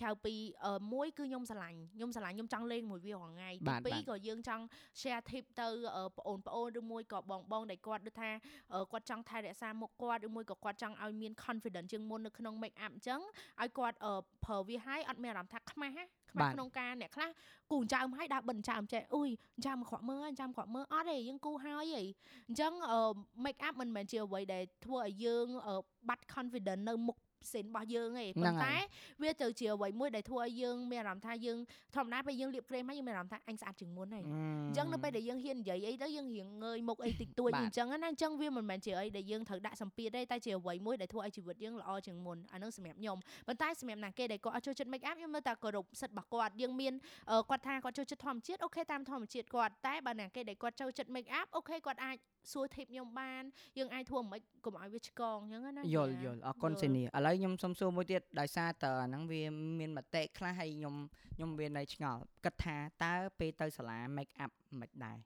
[0.02, 0.34] ក្រៅពី
[0.66, 4.64] អឺមួយគឺខ្ញុំស្រឡាញ់ខ្ញុំស្រឡាញ់ខ្ញុំចង់លេងមួយវារាល់ថ្ងៃបាទទីពីរបាទក៏យើងចង់
[5.00, 8.30] share tip ទៅអឺបងប្អូនៗឬមួយក៏បងបងដែលគាត់ដូចថា
[8.74, 13.22] អឺគាត់ចង់ថែរក្សាមុខគាត់ឬមួយក៏គាត់ចង់ឲ្យមាន confidence ជាងមុននៅក្នុង make up អញ្ចឹង
[13.62, 14.14] ឲ្យគាត់អឺ
[14.46, 17.30] ប្រើវាឲ្យអត់មានអារម្មណ៍ថាខ្មាស់ណាខ្មាបាស់ទក្នុងការអ្នកខ្លះ
[17.72, 19.30] គូចៅមកឲ្យដើរបិទចៅចេះអុយ
[19.66, 22.04] ចៅមកក្រក់មើលចៅមកក្រក់មើលអត់ទេយើងគូហើយហី
[22.48, 23.00] អញ្ចឹងអឺ
[23.46, 25.76] make up មិនមែនជាអ្វីដែលធ្វើឲ្យយើងអឺ
[26.10, 28.82] បាត់ confidence នៅមុខ ផ្សេងរបស់យើងទេហ្នឹងប៉ុន្ហើតែយ
[29.22, 31.58] វាទៅជាអ្វីមួយដែលធ្វើឲ្យយើងមានអារម្មណ៍ថាយើង
[31.96, 46.94] ធម្មតាពេលយើងលាបក្រែមហើយយើងមានអារម្មណ៍ថាអញស្អាតជាងមុនហើយអញ្ចឹងនៅពេលដែលយើងហ៊ាននិយាយអីទៅយើងរៀងងើយមុខអីតិចតួចបាទអញ្ចឹងណាអញ្ចឹងវាមិនមែនជាអីដែលយើងត្រូវដាក់សម្ពាធទេតែជាអ្វីមួយដែលធ្វើឲ្យជីវិតយើងល្អជាងមុនអានឹងសម្រាប់ខ្ញុំប៉ុន្តែសម្រាប់ណាគេដែលគាត់អត់ចូលចិត្ត make up ខ្ញុំនៅតែគោរពសិទ្ធិរបស់គាត់យើងមាន
[47.32, 52.18] អឺគាត់ថាគាត់ចូលចិត្តធម្មជាតិអូខេតាមធម្មជាតិគាត់តែបើណាគេដែលគាត់ចូលចិត្ត make up អូខេគាត់អាច
[52.52, 53.44] សួរ tip ខ្ញុំបាន
[53.78, 59.42] យើងអាចធ្វើមិនកុំឲ្យវាឆ្កងអញ្ចឹងណាយល់យល់អរគុណយល់សេនីឥឡូវខ្ញុំសុំសួរមួយទៀតដោយសារតើអាហ្នឹងវា
[59.80, 60.96] មានមតិខ្លះហើយខ្ញុំ
[61.36, 65.18] ខ្ញុំវានៅឆ្ងល់គិតថាតើពេលទៅសាលា make up មិនដែរ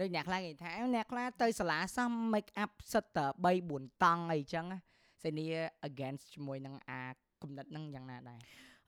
[0.00, 4.78] ដូចអ្នកខ្លះគេថាអ្នកខ្លះទៅសាលាសោះ make up សិតតែ3 4តង់អីចឹងណា
[5.22, 5.46] សេនី
[5.88, 7.02] against ជាមួយនឹងអា
[7.42, 8.40] គំនិតហ្នឹងយ៉ាងណាដែរ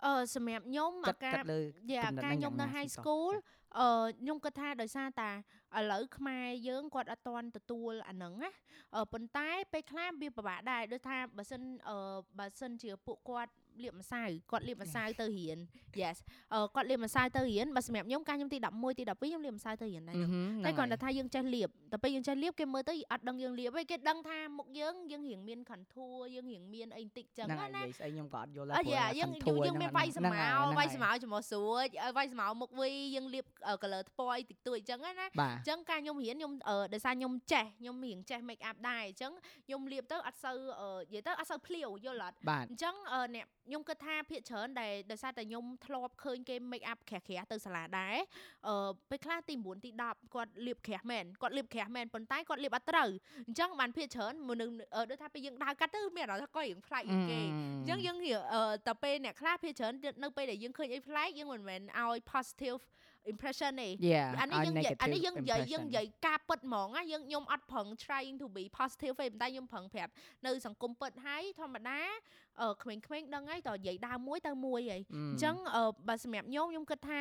[0.04, 1.60] អឺសម្រាប់ខ្ញុំគិតកាគិរតលើ
[1.92, 3.32] យ៉ាគំនិតការហ្នឹងខ្ញុំយ៉ាងនៅណា high ស៊ីសោះ school
[3.78, 3.88] អឺ
[4.20, 5.30] ខ្ញុំគិតថាដោយសារតា
[5.78, 8.50] ឥឡូវខ្មែរយើងគាត់អត់ទាន់ទទួលអាហ្នឹងណា
[8.96, 11.96] អឺប៉ុន្តែពេលខ្លះវាពិបាកដែរដូចថាបើសិនអឺ
[12.38, 15.58] បើសិនជាពួកគាត់លាបម្សៅគាត់លាបម្សៅទៅរៀន
[16.00, 16.16] yes
[16.52, 33.44] អឺគាត់លាបម្សៅទៅរៀនបើសម្រាប់ខ្ញុំកាលខ្ញុំទី11ទី12ខ្ញុំលាបម្សៅទៅរៀនដែរអឺហឹមតែហ្នឹងគ្រាន់តែហើយថាយើងចេះលាបតែពេលយើងចេះលាបគេមើលទៅអត់ដឹងយើងលាបទេគេដឹងថាមុខយើងយើងរៀងមាន contour យើងរៀងមានអីបន្តិចចឹងហ្នឹងហើយណានិយាយស្អីខ្ញុំក៏អត់យល់ដែរអឺព្រោះយ៉ាថាយើង contour យើងមានហ្នឹងវាយស្មៅហ្នឹងហើយវាយហ្នឹងស្មៅចំស្រួចអឺវាយស្មៅមុខវីយើងលាប
[33.82, 39.32] color ថ្ពយតិចតួចចឹងណាបាទអញ្ចឹងការខ្ញុំរៀនខ្ញុំអឺដោយសារខ្ញុំចេះខ្ញុំរៀងចេះ make up ដែរអញ្ចឹង
[39.66, 48.16] ខ្ញុំលាបទៅអត់សូវអឺនិយាយទៅអត់សូវភ្លាវយល់អត់បាទអញ្ចឹងអឺអ្នកខ្ញុំគិតថាភាកច្រើនដែលដោយសារតែខ្ញុំធ្លាប់ឃើញគេ make up ក្រាស់ក្រាស់ទៅសាលាដែរ
[48.68, 53.08] អឺពេលខ្លះទី9ទី10គាត់លាបក្រាស់មែនគាត់លាបក្រាស់មែនប៉ុន្តែគាត់លាបអត់ត្រូវ
[53.46, 57.40] អញ្ចឹងបានភាកច្រើនមនុស្សអឺដូចថាពេលយើងដើរកាត់ទៅមានអារម្មណ៍ថាគាត់រៀងប្លែកជាងគេ
[57.80, 62.80] អញ្ចឹងយើងរៀងអឺតែពេលអ្នកខ្លះភាគច្រើននៅពេលដែលយើងឃើញអីប្លែកយើងមិនមែនឲ្យ positive
[63.32, 70.12] impression ទេ Yeah អានេះយើងនិយាយអានេះ negative យើងនិយាយយើង impression និយាយការពិតហ្មងណាយើងខ្ញុំអត់ប្រឹង trying to be positive ទេប៉ុន្តែខ្ញុំប្រឹងប្រាប់
[70.46, 72.00] នៅសង្គមពិតហើយធម្មតា
[72.60, 77.20] អឺក្មេងៗដឹងហើយតើនិយាយដើមមួយទៅមួយហើយអអញ្ចឹងអឺបើសម្រាប់ខ្ញុំខ្ញុំគិតថា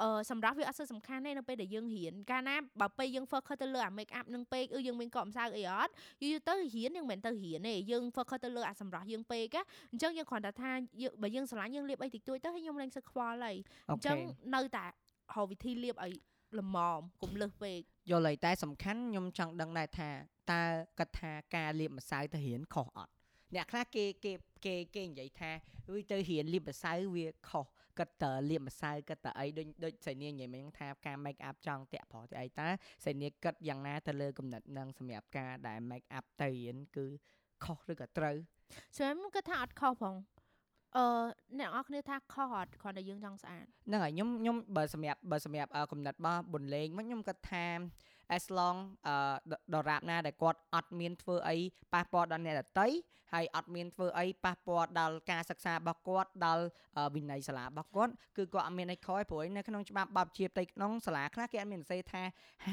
[0.00, 9.62] អឺសម្រាប់វាអត់សូវសំខាន់ទេនៅពេលដែលយើងរៀនកាលណាបើពេលយើង focus ទៅលើអា make up នឹងពេកអឺយើងមានកក់ម្សៅអីអត់យូរៗទៅរៀនយើងមិនមែនទៅរៀនទេយើង focus ទៅលើអាសម្រាប់យើងពេកណា
[9.92, 10.70] អញ្ចឹងយើងគ្រាន់តែថា
[11.02, 13.56] យើងបើយើងស្រឡាញ់យើងលាបអីតិចតួចទៅហើយខ្ញុំលែងសឹកខ្វល់ហើយ
[13.90, 14.16] អូអញ្ខេចឹង
[14.54, 14.84] នៅតែ
[15.38, 16.14] រកវិធីលាបឲ្យ
[16.60, 17.78] ល្មមកុំលើសពេក
[18.10, 20.10] យល់ហើយតែសំខាន់ខ្ញុំចង់ដឹងដែរថា
[20.52, 20.62] តើ
[20.98, 23.12] គាត់ថាការលាបម្សៅទៅរៀនខុសអត់
[23.54, 24.32] អ្នកខ្លះគេគេ
[24.64, 25.50] គេគេនិយាយថា
[25.94, 27.66] វិទៅរៀនលាបម្សៅវាខុស
[27.98, 32.68] គាត់តើលាបម្សៅគាត់តើអីដូចដូចសៃនាងនិយាយមិញថាការ make up ចង់តាក់ប្រុសទៅអីតើ
[33.04, 37.06] សៃនាងគិតយ៉ាងណាទៅលើគំនិតនឹងសម្រាប់ការដែល make up ទៅរៀនគឺ
[37.64, 38.36] ខុសឬក៏ត្រូវ
[38.96, 40.14] ស្រាប់គាត់ថាអត់ខុសផង
[40.96, 41.06] អឺ
[41.58, 47.66] អ្នកនរគ្នាថាខុសអត់គ្រាន់តែយើងចង់ស្អាតហ្នឹងហើយខ្ញុំខ្ញុំបើសម្រាប់បើសម្រាប់អឺគំនិតរបស់បុនលេងមកខ្ញុំគាត់ថា
[48.36, 49.16] as long អឺ
[49.74, 51.56] ដដរាបណាដែលគាត់អត់មានធ្វើអី
[51.92, 52.88] ប៉ះពាល់ដល់អ្នកដទៃ
[53.32, 56.64] ហើយអត់មានធ្វើអីប៉ះពាល់ដល់ការសិក្សារបស់គាត់ដល់
[56.98, 62.22] អឺវិន័យសាលារបស់គាត់គឺគាត់អត់មានអីខុសទេព្រោះនៅក្នុងច្បាប់បបជាផ្ទៃក្នុងសាលាខ្លះគេអត់មានសរសេរថា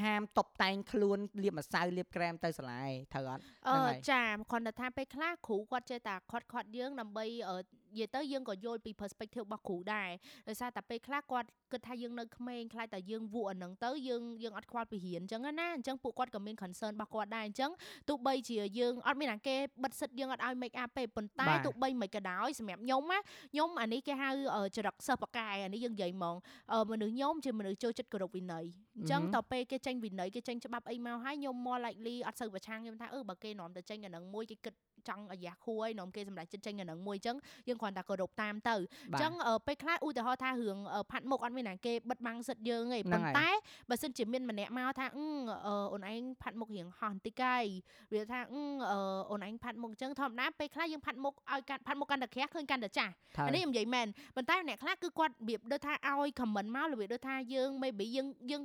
[0.00, 7.56] ហាមតុបតែងខ្លួនលាបម្សៅលាបក្រែមទៅសាលាឯងត្រូវអត់អហ្នឹងឺហើយចាគ្រាន់តែថាពេលខ្លះគ្រូគាត់ចេះតែខាត់ខាត់យើងដើម្បីអឺ
[7.90, 10.10] និយាយទៅយើងក៏យល់ពី perspective របស់គ្រូដែរ
[10.48, 17.70] ដោយសារតែពេលខ្លះគាត់គិតថាយើងនៅក្មេងខ្លាចតែយើងវក់អាហ្នឹងទៅយើងយើងអត់ខ្វល់ពីរៀនអញ្ចឹងណាអញ្ចឹងពួកគាត់ក៏មាន concern របស់គាត់ដែរអញ្ចឹង
[18.08, 23.18] ទោះបីជាយើងអត់មានអាគេបិទសិទ្ធយើងអត់ឲ្យ make up ទេប៉ុន្តែបាទទោះបីមិនក៏ដោយសម្រាប់ខ្ញុំណា
[23.52, 26.36] ខ្ញុំអានេះគេហៅអឺចរិតសិស្សបកាយអានេះយើងនិយាយហ្មង
[26.72, 28.64] អឺមនុស្សខ្ញុំជាមនុស្សចូលចិត្តគោរពវិន័យ
[28.96, 34.74] អញ្ចឹងមហឹមតទៅពេលគេចេញវិន័យគេចេញច្បាប់អីមកហើយខ្ញុំ more likely អត់សូវប្រឆាំងខ្ញុំថាអឺបើគេនាំទៅចេញអាហ្នឹងមួយគេគិត
[35.08, 37.36] ចង់អាយ៉ាខួរហើយនាំគេសម្រាប់ចិត្តចេញអាហ្នឹងមួយអញ្ចឹង
[37.68, 38.78] យើងគ្រាន់តែគោរពតាមទៅអ
[39.12, 43.48] បាទញ្ចឹងអឺពេលខ្លះឧទាហរណ៍ថារឿងអឺផាត់មុខអត់មានណាគេបិទបាំងសិទ្ធយើងទេហ្នឹងប៉ុហើយន្តែ
[43.90, 45.26] បើសិនជាមានម្នាក់មកថាអឺ
[45.66, 47.64] អឺអូនឯងផាត់មុខរៀងហោះបន្តិចហើយ
[48.12, 48.98] វាថាអឺអឺ
[49.30, 58.62] អូនឯងផាត់មុខអញ្ចឹងធម្មតាពេលខ្លះយើងផាត់មុខឲ្យកាន់ផាត់មុខកាន់តែក្រាស់ឃើញកាន់តែចាស់ត្រូវអានេះខ្ញុំនិយាយមែនប៉ុន្តែអ្នកខ្លះគឺគាត់របៀបដូចថាឲ្យ comment មករបៀបដូចថាយើង maybe យើងយើង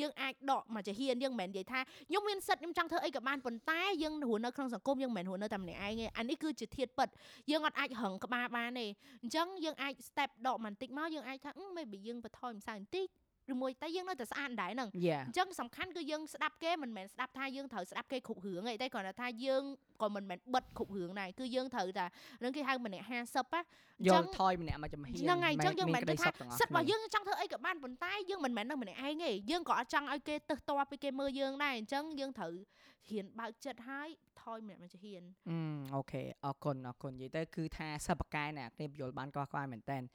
[0.00, 7.08] យើងអាចដកមកជាហ៊ានយើងមិនមែននិយាយថាខ្ញុំមានសិទ្ធខ្ញុំចង់ធ្វើអីក៏បានប៉ុន្តែយើងរស់នៅក្នុងសង្គមយើងមិនមែនរស់នៅតែម្នាក់ឯងទេអានេះគឺជាធាតពិត
[7.50, 8.86] យើងអត់អាចរឹងក្បាលបានទេ
[9.22, 13.06] អញ្ចឹងយើងអាច step ដកបន្តិចមកយើងអាចថាអឺ maybe យើងបន្ថយម្សៅបន្តិច
[13.52, 19.62] ឬមួយតែយើងនៅតែស្អាតដែរហ្នឹង Yeah អញ្ចឹងសំខាន់គឺយើងស្ដាប់គេមិនមែនស្ដាប់ថាយើងត្រូវស្ដាប់គេគ្រប់រឿងទេតែគ្រាន់តែថាយើង
[20.02, 22.06] ក៏មិនមែនបិទគ្រប់រឿងដែរគឺយើងត្រូវតែ
[22.42, 23.60] នឹងគេហៅម្នាក់50ណា
[24.06, 32.52] យចឹងល់ថយម្នាក់មកចំហៀនហ្នឹងហើយអញ្ចឹងយើងមិនមែនក្តីគិតថាសុខទាំងអស់សិទ្ធិរបស់គ្នាយើងចង់ធ្វើអីក៏បានប៉ុន្តែយើងមិនមែននៅម្នាក់ឯងទេយើងក៏អត់ចង់ឲ្យគេទើសតពីគេមើលយើងដែរអញ្ចឹងយើងត្រូវ
[33.08, 34.08] ហ៊ានបើកចិត្តហើយ
[34.42, 35.58] ថយម្នាក់មកជាហ៊ានអឺ
[35.94, 40.08] អូខេអរគុណអរគុណនិយាយទៅគឺថាសិបកែអ្នកគ្នាយល់បានកោះក្បាលមែនតើអញ្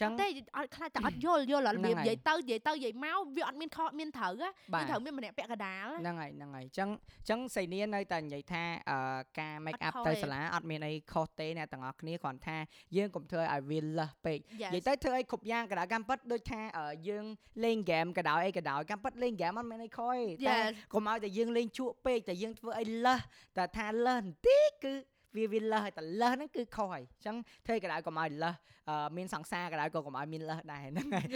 [0.00, 0.26] ចឹងតែ
[0.56, 8.98] អត់ខ្លាចតែអត់យល់យល់របៀបហ្នឹងហើយនិយាយទៅនិយាយទៅនិយាយមកវាអត់មានខុសអត់មានត្រូវណាបាទយើងត្រូវមានម្នាក់ពាក់កណ្ដាលណាហ្នឹងហើយហ្នឹងហើយអញ្ចឹងអញ្ចឹងសៃនានៅតែនិយាយថាអឺ
[9.38, 12.56] ការ make អ up ត់ខុសទៅទេសាលាអត់មានអីខុសទេអ្នកទាំងអស់គ្នាគ្រាន់ថា
[12.96, 17.24] យើងកុំធ្វើឲ្យវាលះពេក Yes និយាយទៅធ្វើអីគ្រប់យ៉ាងក៏ដោយកម្មពិតដូចថាអឺយើង
[17.64, 23.18] លេងហ្គេមក៏ដោយអីក៏ដោយកម្មពិតលេងហ្គេមអត់មានអីខុសទេតែ Yes កុំឲ្យតែយើងលេងជក់ពេកតែយើងធ្វើអីលះ
[23.56, 24.94] តែថាលះបន្តិចគឺ
[25.36, 28.54] វាវាលះហើយតែលះហ្នឹងគឺខុសហើយអញ្ចឹងធ្វើក៏ដោយកុំឲ្យលះ
[28.88, 31.26] អឺមានសង្សារក៏ដោយក៏កុំឲ្យមានលះដែរហ្នឹងហើយ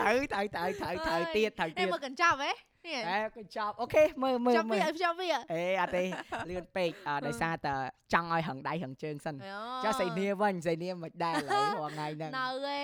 [0.00, 2.52] ត្រូវត្រូវត្រូវត្រូវត្រូវទៀតត្រូវតែទៀតមើលកញ្ចប់ហ៎
[2.86, 6.04] នេះអេក៏ចប់អូខេមើលមើលចប់មើវាលឲ្យចប់វាអេអត់ទេ
[6.50, 7.74] លឿនពេកអ่าដោយសារតែ
[8.12, 9.34] ចង់ឲ្យរឹងដៃរឹងជើងសិន
[9.84, 12.82] ចាស់សៃនាវិញសៃនាមិនដែរឡើយរាល់ថ្ងៃហ្នឹងនៅឯ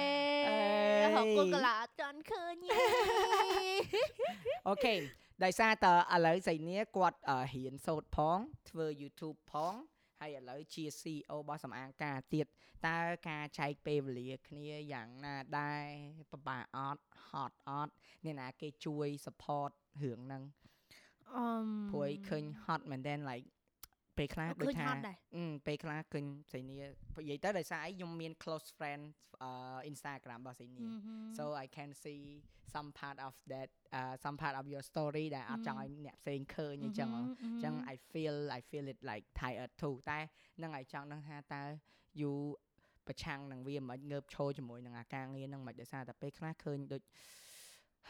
[0.51, 2.77] អេហកគូកលាអត់ទាន់ឃើញទេ
[4.69, 4.95] អូខេ
[5.45, 8.39] ដោយសារតែឥឡូវសៃនាគាត់អឺរៀនសូត្រផង
[8.71, 12.47] ធ្វើ YouTube ផងហហើយឥឡូវជា CEO របស់សំអាងការទៀត
[12.87, 15.87] តើការចែកពេលវេលាគ្នាយ៉ាងណាដែរ
[16.33, 17.93] ពិបាកអត់ហត់អត់
[18.25, 19.71] អ្នកណាគេជួយ support
[20.03, 20.43] រឿងហ្នឹង
[21.35, 21.47] អឺ
[21.91, 23.49] ព្រោះឯងឃើញហត់មែនតើ like
[24.19, 29.03] ពេលខ្លះឃើដូចញថាហត់ដែរអឺពេលខ្លះឃើញស្រីនីនិយាយទៅដោយសារអីខ្ញុំមាន close friend
[29.43, 29.51] អឺ
[29.91, 30.85] Instagram របស់ស្រីនី
[31.39, 32.23] so I can see
[32.75, 38.87] some part of that uh some part of your story ដែលអត់ចង់ឲ្យអ្នកផ្សេងឃើញអញ្ចឹងហ៎អញ្ចឹង I feel I feel
[38.93, 40.21] it like tired too តែ
[40.63, 41.63] នឹងឲ្យចង់ដឹងថាតើ
[42.21, 42.33] you
[43.09, 47.03] ប្រឆាំងនឹងវាមិនងើបឈរជាមួយនឹងអាការងារហ្នឹងមិនដោយសារតែពេលខ្លះឃើញដូច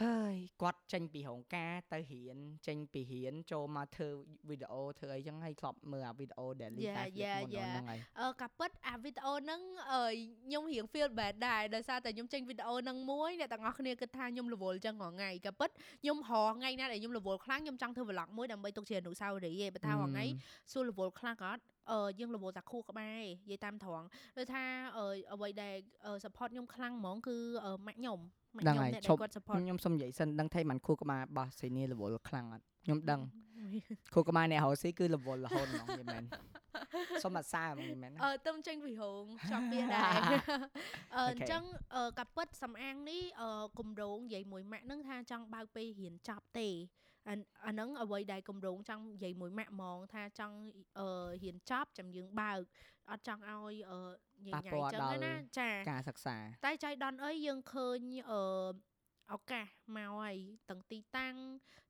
[0.01, 4.09] ហើយគាត់ចេញពីរោងការទៅរៀនចេញពីរៀនចូលមកធ្វើ
[4.49, 7.75] វីដេអូធ្វើអីចឹងហើយធ្លាប់មើលអាវីដេអូ daily Yeah, life yeah, មុន yeah.
[7.75, 9.61] ហ្នឹងហើយអឺកាពិតអាវីដេអូហ្នឹង
[9.93, 10.03] អឺ
[10.47, 15.71] ខ្ញុំរៀង feel bad ដែរដោយសារតែខ្ញុំចេញវីដេអូហ្នឹងមួយអ្នកទាំងអស់គ្នាគិតថាខ្ញុំរវល់ចឹងរាល់ថ្ងៃកាពិត
[16.03, 20.25] ខ្ញុំរហថ្ងៃណាដែលខ្ញុំរវល់ខ្លាំងខ្ញុំចង់ធ្វើ vlog មួយដើម្បីទុកជាអនុស្សាវរីយ៍ឯងបើថារាល់ថ្ងៃ
[20.73, 24.65] សួររវល់ខ្លាំងក៏អត់អឺយើងរវល់តែខួរក្បាលឯងនិយាយតាមត្រង់ដូចថា
[24.97, 25.75] អឺអ្វីដែល
[26.07, 33.21] អឺ support ខ្ញុំខ្លាំងហ្មងគឺអឺម៉ាក់ខ្ញុំម៉ាក់ ដឹងខ្ញុំហើយអ្នកឈដែលប់គាត់ support ខ្ញុំសុំនិយាយសិនដឹងថាមិនខួរក្បាលរបស់សេនីរវល់ខ្លាំងអត់ខ្ញុំដឹង
[34.13, 36.25] ខួរក្បាលអ្នករស់ស៊ីគឺរវល់រហូតហ្មងយីមែន
[37.25, 40.11] សុំអាសាហ្មងយីមែនណាអឺទៅចេញពីរោងចប់វាដែរ
[41.17, 41.35] អឺអ Okay.
[41.37, 41.63] ញ្ចឹង
[41.95, 46.69] អឺកាពិតសំអាងនេះអឺគម្រោងនិយាយមួយម៉ាក់ហ្នឹងថាចង់បើកពេលរៀនចប់ទេ
[47.29, 47.35] អា
[47.67, 50.57] អាហ្នឹងអ្វីដែលគម្រោងចង់និយាយមួយម៉ាក់ហ្មងថាចង់
[50.99, 51.09] អឺ
[51.45, 52.61] រៀនចប់ចាំយើងបើក
[53.11, 53.99] អត់ចង់ឲ្យអឺ
[54.47, 57.99] ញ៉ៃប៉ះញ៉ៃពាល់ចឹងដល់ណាចាការសិក្សា តែចៃដន្យអីយើងឃើញ
[58.31, 58.43] អឺ
[59.35, 60.37] ឱកាសមកហើយ
[60.71, 61.35] ទាំងទីតាំង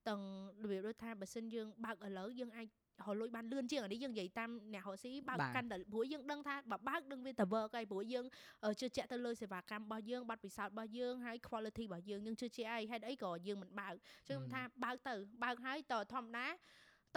[0.09, 0.21] ទាំង
[0.63, 8.25] របៀបដូចថាបើសិនយើងបើកឥឡូវយើងអាចរកលុយបានលឿនជាងអានេះយើងនិយាយតាមអ្នករកស៊ីបើកបាទកាន់តែព្រោះយើងដឹងថាបើបើកដឹងវាទៅ work ហើយព្រោះយើង
[8.65, 13.95] អឺជឿជាក់ទៅលើសេវាកម្មរបស់យើងប័ណ្ណពិសោធន៍របស់យើងហើយ quality របស់យើងយើងជឿជាក់ហើយហេតុអីក៏យើងមិនបើក
[14.29, 16.47] ចឹងខ្ញុំថាបើកទៅបើកហើយតធម្មតា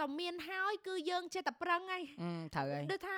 [0.00, 3.16] តមានហើយគឺយើងចេះតែប្រឹងហើយអឺត្រូវហើយដូចថា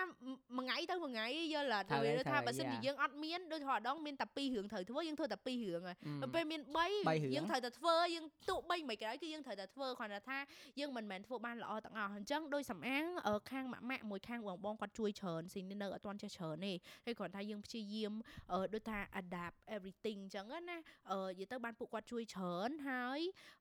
[0.56, 10.38] មួយថ្ងៃទៅមួយថ្ងៃយល់អត់ត្រូវហើយដូចថាត្រូវហើយបើសិនជាយ៉ាយើងអត់មានដូចថាម្ដងមានតែពីររឿងត្រូវធ្វើយើងធ្វើតែពីររឿងហើយអឺដល់ពេលមានបី3រឿងយើងត្រូវតែធ្វើយើងទោះ3មិនក៏ដោយគឺយើងត្រូវតែធ្វើគ្រាន់តែថា
[10.80, 16.72] យើងមិនមែនធ្វើបានល្អទាំងអស់អញ្ចឹងដោយសំអាងអឺខាងម៉ាក់ម៉ាក់មួយខាងបងបងគាត់ជួយច្រើនស៊ីនៅអត់ទាន់ចេះច្រើនទេ
[17.06, 18.12] ហើយគ្រាន់តែយើងព្យាយាម
[18.52, 20.78] អឺដូចថា adapt everything អញ្ចឹងណា
[21.10, 23.20] អឺនិយាយទៅបានពួកគាត់ជួយច្រើនហើយ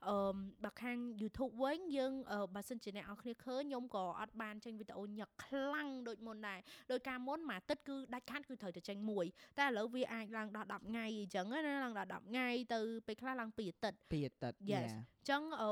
[0.10, 6.60] អឺបើខាង YouTube វិញយើងអឺបើសិនជាអ្នកនរគ្នាឃើញខ្ញុំក៏អត់បានចេញវីដេអូញឹកខ្លាំងដូចមុនដែរ
[6.92, 9.26] ដោយការមុនមួយអាទិត្យគឺដាច់ខាតគឺត្រូវតែចេញមួយ
[9.58, 14.72] តែឥឡូវវាអាចឡើងដល់10ថ្ងៃអញ្ចឹងណាឡើងដល់10ថ្ងៃទៅពេលខ្លះឡើង2អាទិត្យពីអាទិត្យ Yes.
[14.72, 14.84] yeah.
[14.88, 15.70] អញ្ចឹងអឺ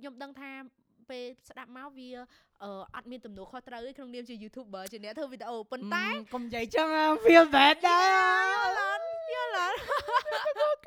[0.00, 0.50] ខ្ញុំដឹងថា
[1.10, 2.08] ពេលស្ដាប់មកវា
[2.62, 6.88] អឺអត់មានទំនួលខុសត្រូវទេក្នុងនាមជា YouTuber ជាអ្នកធ្វើវីដេអូប៉ុន្តែ Mm, កុំនិយាយចឹង
[7.24, 8.16] feel bad ដែរយ
[8.66, 10.80] ល់អត់យល់អត់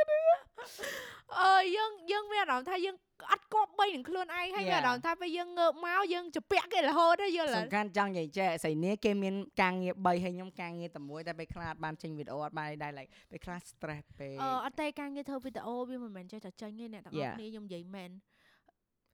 [1.40, 2.96] អឺយើងយើងមានអារម្មណ៍ថាយើង
[3.32, 4.78] អត់គប់បីនឹងខ្លួនឯងហើយមាន Yeah.
[4.78, 17.34] អារម្មណ៍ថាពេលយើងងើបមកយើងជពាក់គេរហូតទេយល់អសំត់ខាន់ចង់និយាយចេះស្រីនេះគេមានការងារ3ហើយខ្ញុំការងារតែមួយតែពេលខ្លះអត់បានចេញវីដេអូអត់បានអីដែរ like ពេលខ្លះ stress ពេកអឺអត់ទេការងារធ្វើវីដេអូវាមិនមែនចេះតែចេញទេអ្នកទាំងអស់ Yeah.
[17.38, 18.12] គ្នាខ្ញុំនិយាយមែន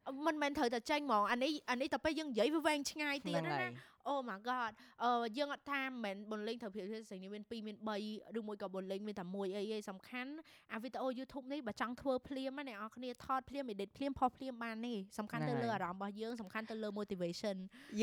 [0.07, 4.71] អឺមិនមែនត្រូវតែចេញហ្មងអានេះអានេះតែពេលយើងនិយាយវាវែងឆ្ងាយទៀតហ្នឹងណាហើយណា អូ my god
[5.03, 10.31] អឺយើងអត់ថាមិនមែនបន្លេងត្រូវភាពស្រីនេះមាន2មាន3ឬមួយក៏បន្លេងមានតែមួយអីឯងសំខាន់
[10.73, 17.55] អាវីដេអូ YouTube នេះបើចង់ធ្វើភ្លាមណាអ្នកនរគ្នាថតភ្លាម edit ភ្លាមផុសភ្លាមបានទេសំខាន់ទៅហ្នឹងលើហើយអារម្មណ៍របស់យើងសំខាន់ទៅលើ motivation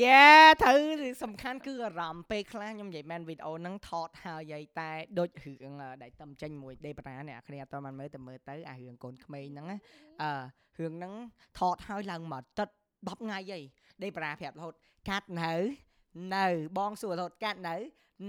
[0.03, 0.25] យេ
[0.63, 0.79] ត្រូវ
[1.23, 4.89] សំខាន់គឺអារម្មណ៍ពេលខ្លះខ្ញុំនិយាយមែនវីដេអូហ្នឹងថតហើយយាយតែ
[5.19, 9.77] ដូចរឿងអឺដែលតំចេញមួយដេប្រាអ្នកគ្នាអត់តបានមើលតែមើលទៅអារឿងកូនក្មេងហ្នឹងណា
[10.23, 10.31] អឺ
[10.79, 11.13] រឿងហ្នឹង
[11.59, 12.73] ថតហើយឡើងមកអាទិត្យ
[13.07, 13.59] 10ថ្ងៃហី
[14.03, 14.73] ដេប្រាប្រាប់រហូត
[15.09, 15.53] កាត់នៅ
[16.35, 17.75] នៅបងសួររហូតកាត់នៅ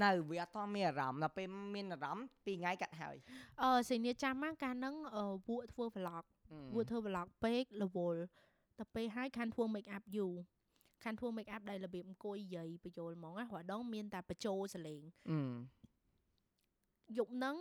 [0.04, 3.16] នៅវាអត់តមានអារម្មណ៍ដល់ពេលមានអារម្មណ៍2ថ្ងៃកាត់ហើយ
[3.62, 6.24] អឺសេនីចាំមកកាលហ្នឹងអឺវក់ធ្វើ vlog
[6.74, 8.22] វក់ធ្វើ vlog ពេករវល់
[8.78, 10.34] តែពេលហើយខានធ្វើ make up យូរ
[11.04, 17.56] ខានធ្វើ make up ដែលរបៀបអង្គុយយាយបញ្យលហ្មងណារដងមានតែបញ្ចូលសលេងអឺយប់ហ្នឹង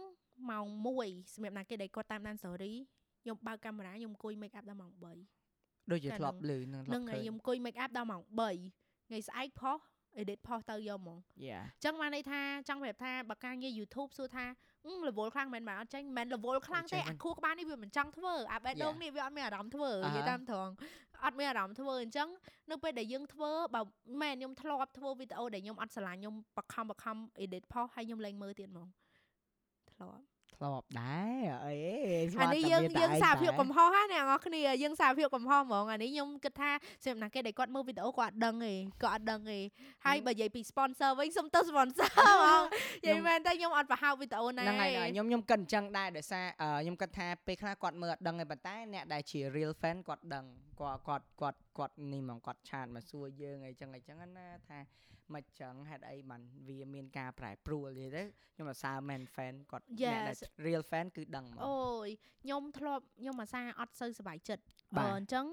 [0.50, 0.66] ម៉ោង
[1.02, 2.74] 1សម្រាប់ណាគេដែលគាត់តាមដាន story
[3.22, 9.78] ខ្ញុំបើកកាមេរ៉ាខ្ញុំអង្គុយ make up ដល់ម៉ោង3ដូចជាកាលធ្លាប់ហ្នឹងលឺនឹងធ្លានឹងប់ហើឃើយញខ្ញុំអង្គុយ make up ដល់ម៉ោង3ថ្ងៃស្អែកផុស
[10.22, 14.46] edit ផុសទៅយកហ្មងយ៉ាអញ្ចឹងបានន័យថាចង់ប្រាប់ថាបើការងារ YouTube សួរថា
[14.86, 19.02] អឺរវល់ខ្លាំងមែនបាទអត់ចេញមិនមែនរវល់ខ្លាំងទេអត់ចេញអាខួរក្បាលនេះវាមិនចង់ធ្វើអាបេះដូង Yeah.
[19.04, 20.72] នេះវាអត់មានអារម្មណ៍ធ្វើអាហានិយាយតាមត្រង់
[21.26, 22.30] អត់មានអារម្មណ៍ធ្វើអញ្ចឹង
[22.72, 23.82] នៅពេលដែលយើងធ្វើបើ
[24.22, 28.88] មែនខ្ញុំធ្លាប់ធ្វើវីដេអូដែលខ្ញុំអត់ស្រឡាញ់ខ្ញុំបខំបខំ edit ផុសហើយខ្ញុំលែងមើលទៀតហ្មង
[29.92, 30.24] ធ្លាប់
[30.58, 31.74] ធ្លាប់ដែរអី
[32.42, 36.72] អានេះយើងយើងសារភាពកំហុសហ្នឹងអ្នកនរគ្នាយើងសារភាពកំហុសហ្មងអានេះខ្ញុំគិតថា
[37.06, 39.60] សម្រាប់ណាគេដែលគាត់មើលវីដេអូគាត់អត់ដឹងទេគាត់អត់ដឹងទេ
[40.06, 42.64] ហើយបើនិយាយពី sponsor វិញសុំទៅ sponsor ហ្មង
[43.04, 50.46] និយាយមែនតែខ្ញុំអត់ប្រហោកវីដេអូណាហ្នឹងហើយខ្ញុំខ្ញុំគិតអញ្ចឹងដែរដោយសារអឺខ្ញុំគិតថាពេលខ្លះគាត់មើលអត់ដឹងទេប៉ុន្តែអ្នកដែលជា real fan គាត់ដឹង
[50.80, 54.80] គាត់គាត់គាត់គាត់នេះហ្មងគាត់ឆាតមកសួរយើងអីចឹងអីចឹងណាថា
[55.34, 62.10] មិនចឹងហេតុអីបានវាមានការប្រែប្រួលនិយាយទៅខ្ញុំអាសាមែន fan គាត់អ្នកដែល Yes real fan គឺដឹងហ្មងអូយ
[62.44, 64.64] ខ្ញុំធ្លាប់ខ្ញុំអាសាអត់សូវសប្បាយចិត្ត
[64.98, 65.46] បាអឺទអញ្ចឹង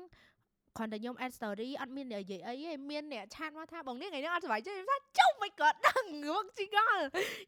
[0.76, 6.98] គ្រាន់តែខ្ញុំ add story អត់មាននិយាយអីទេមានអ្នកឆាតមកថាបងនេះថ្ងៃនេះអត់សប្បាយចិត្តខ្ញុំថាចុះមិនគាត់ដឹងមកជីកល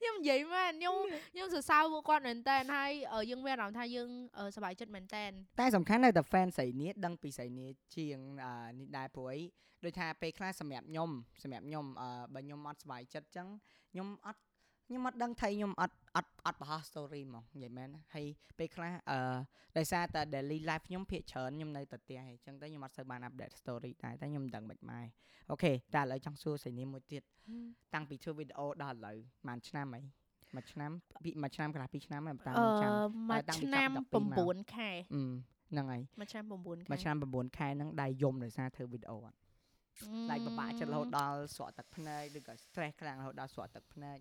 [0.01, 0.97] ខ្ញុំនិយាយមែនខ្ញុំ
[1.35, 4.09] ខ្ញុំសរសើរពួកគាត់មែនតើហើយអឺយើងមានអារម្មណ៍ថាយើង
[4.39, 5.25] អឺសប្បាយចិត្តមែនតើ
[5.61, 9.41] តែសំខាន់នៅតែ fan ស្រីនេះដឹងពីស្រីនេះជាងអឺនេះដែរព្រោះអី
[9.85, 11.11] ដូចថាពេលខ្លះសម្រាប់ខ្ញុំ
[11.43, 13.49] សម្រាប់ខ្ញុំអឺបើខ្ញុំអត់សប្បាយចិត្តចឹង
[13.93, 14.41] ខ្ញុំអត់
[14.87, 18.27] ខ្ញុំអត់ដឹងថាខ្ញុំអត់អត់អត់បង្ហោះ story ហ្មងនិយាយមែនណាហើយ
[18.59, 19.19] ពេលខ្លះអឺ
[19.79, 25.01] ដោយសារតែ daily life ខ្ញុំភាកច្រើនខ្ញុំនៅតែផ្ទះអញ្ចឹងទៅខ្ញុំអត់សូវបាន update story ដែរតែខ្ញុំមិនដឹងមិនម៉ែ
[25.51, 27.23] អូខេតែឥឡូវចង់សួរស្រីនេះមួយទៀត
[27.95, 30.03] តាំងពីធ្វើវីដេអូដល់ឥឡូវប្រហែលឆ្នាំអី
[30.57, 30.91] មួយឆ្នាំ
[31.25, 32.93] ពីមួយឆ្នាំកន្លះពីរឆ្នាំហើយតាមអឺខ្ញុំចាំ
[33.31, 35.23] មួយតាំងពីឆ្នាំចាប់12មក9ខែអឺ
[35.71, 36.59] ហ្នឹងហើយមួយឆ្នាំ9ខែ
[36.91, 39.37] មួយឆ្នាំ9ខែហ្នឹងដែរយំដោយសារធ្វើវីដេអូអត់
[40.31, 44.19] ដែលពិបាកចិត្តរហូតដល់ស្រក់ទឹកភ្នែកឬក៏ stress ខ្លាំងរហូតដល់ស្រក់ទឹកភ្នែក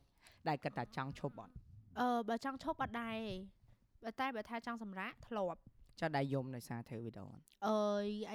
[0.48, 1.54] ដែលគាត់តែចង់ឈប់អត់
[2.00, 3.28] អឺបើចង់ឈប់អត់ដែរទេ
[4.04, 5.60] បើតែបើថាចង់សម្រាកធ្លាប់
[6.00, 7.78] ចុះដែរយំដោយសារធ្វើវីដេអូអត់អឺ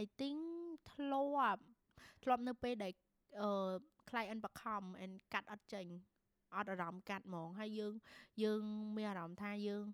[0.03, 0.41] I think
[0.93, 1.63] ធ្លាប់
[2.25, 2.93] ធ្លាប់នៅពេលដែល
[3.43, 3.51] អឺ
[4.11, 5.87] client បខំ and កាត់អត់ចេញ
[6.57, 7.95] អត់អារម្មណ៍កាត់ហ្មងហើយយើង
[8.45, 8.63] យើង
[8.97, 9.85] មានអារម្មណ៍ថាយើង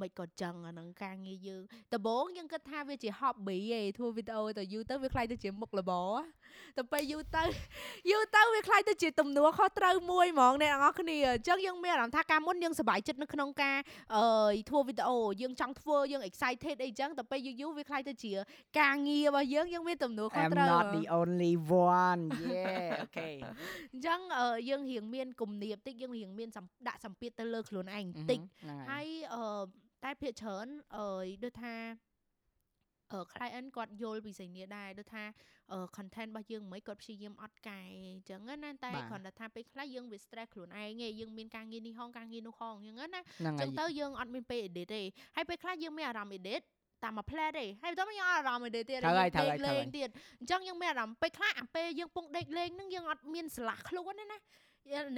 [0.00, 1.62] មិនក៏ចឹងអានឹងការងារយើង
[1.94, 6.12] ដំបូងយើងគិតថាវាជា hobby ឯងធ្វើវីដេអូទៅយូរទៅវាខ្លាយទៅជាមុខរបរ
[6.78, 7.42] ទៅពេលយូរទៅ
[8.10, 13.78] យូរទៅវាខ្លាយទៅជាទំនួលខុសត្រូវមួយហ្មងអ្នកទាំងអស់គ្នាអញ្ចឹងយើងមានអារម្មណ៍ថាការមុនយើងសប្បាយចិត្តនៅក្នុងការ
[14.14, 18.32] អឺធ្វើវីដេអូយើងចង់ធ្វើយើង excited អីចឹងទៅពេលយូរយូរវាខ្លាយទៅជា
[18.80, 21.54] ការងាររបស់យើងយើងមានទំនួលខុស I'm ត្រូវ not ហ្មង the only
[21.94, 22.22] one
[22.56, 23.34] yeah okay
[23.92, 29.42] អញ្ចឹងអឺយើងរៀងមានគំនាបតិចយើងរៀងមានសម្ដាក់សម្ពាធទៅលើខ្លួនឯងតិចហ្នឹងហើហើយយអឺ
[30.04, 31.06] តែភាគច្រើនអឺ
[31.44, 31.74] ដូចថា
[33.12, 35.24] អឺ client គាត់យល់ពីស្រីនេះដែរដូចថា
[35.72, 37.78] អឺ content របស់យើងមិនគាត់ព្យាយាមអត់កែ
[38.12, 45.02] អញ្ចឹងណាតែគ្រាន់តែថាពេលខ្លះយើងវា stress ខ្លួនឯងឯងយើងមានការងារនេះហងការងារនោះហងអញ្ចឹងណាហ្នឹងចឹហើងយទៅយើងអត់មានពេល edit ទេ
[45.36, 46.62] ហើយពេលខ្លះយើងមានអារម្មណ៍ edit
[47.04, 50.08] តាមមួយ plan ទេហើយបន្ទាប់មកយើងអត់អារម្មណ៍ edit ទៀតត្រូវហើយយើងត្រូវដេហើកយត្រូវលេហើយងទៀត
[50.40, 54.38] អញ្ចឹងយើងមានអារម្មណ៍ពេលខ្លះអាពេលយើងពងដេកលេងហ្នឹងយើងអត់មានស្រឡះខ្លួនទេណា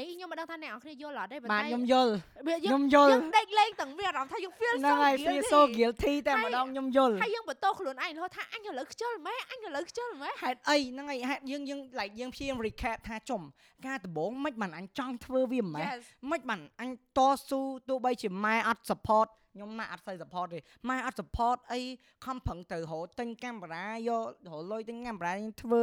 [0.01, 2.13] នេះខ្ញុំមិនដឹងថាអ្នកនរគ្នាយល់អត់ទេប៉ុបាទន្តែខ្ញុំយល់
[2.47, 13.43] វាយើងខ្ញុំយល់យើងដេកលេងទាំងវាអារម្មណ៍ថាយើង feel ហ្នឹង so ហើយ feel so guilty guilty តែម្ដងខ្ញុំយល់ហើយយើងបន្ទោសខ្លួនឯងរហូតថាអញឥឡូវខ្ជិលម៉េចអញឥឡូវខ្ជិលម៉េចហេតុអីហ្នឹងហើយហេតុយើងយើង like យើងព្យាយាម recap ថាចំ
[13.87, 21.81] ការដំបូងមិនបានអញចង់ធ្វើវាមិនម៉េច Yes មិនបានអញតស៊ូទោះបីជាម៉ែអត់ support ខ្ញុំម៉ែអត់សូវ support ទេម៉ែអត់ support អី
[22.25, 25.83] ខំប្រឹងទៅរកទិញកាមេរ៉ាយករកលុយទិញកាមេរ៉ាយើងធ្វើ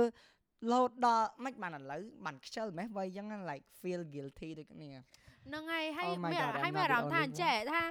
[0.72, 4.90] រហូតដល់មិនបានឥឡូវបានខ្ជិលម៉េះវ័យអញ្ចឹង like feel guilty ដូចគ្នា
[5.48, 7.82] ហ្នឹងហើយហើយ Oh my មាន God, I'm ហើយមាន not អារ the ម្មណ៍ថា only ចេះថា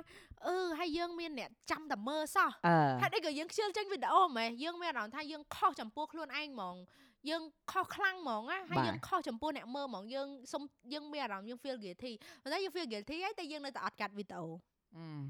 [0.46, 6.76] អឺហើយយើងមានអ្នកចាំតែមើលសោះអឺហេតុអីក៏យើងខ្ជិលចេញវីដេអូហ្មងយើងមានអារម្មណ៍ថាយើងខុសចំពោះខ្លួនឯងហ្មង
[7.30, 14.46] យើងខុសខ្លាំងហ្មងណាហើយយើងខុសចំពោះអ្នកមើលហ្មងយើងសុំយើងមានអារម្មណ៍យើង feel guilty ប៉ុន្តែយើង feel guilty ហើយតែយើងនៅតែអត់កាត់វីដេអូ
[14.96, 15.20] អឺ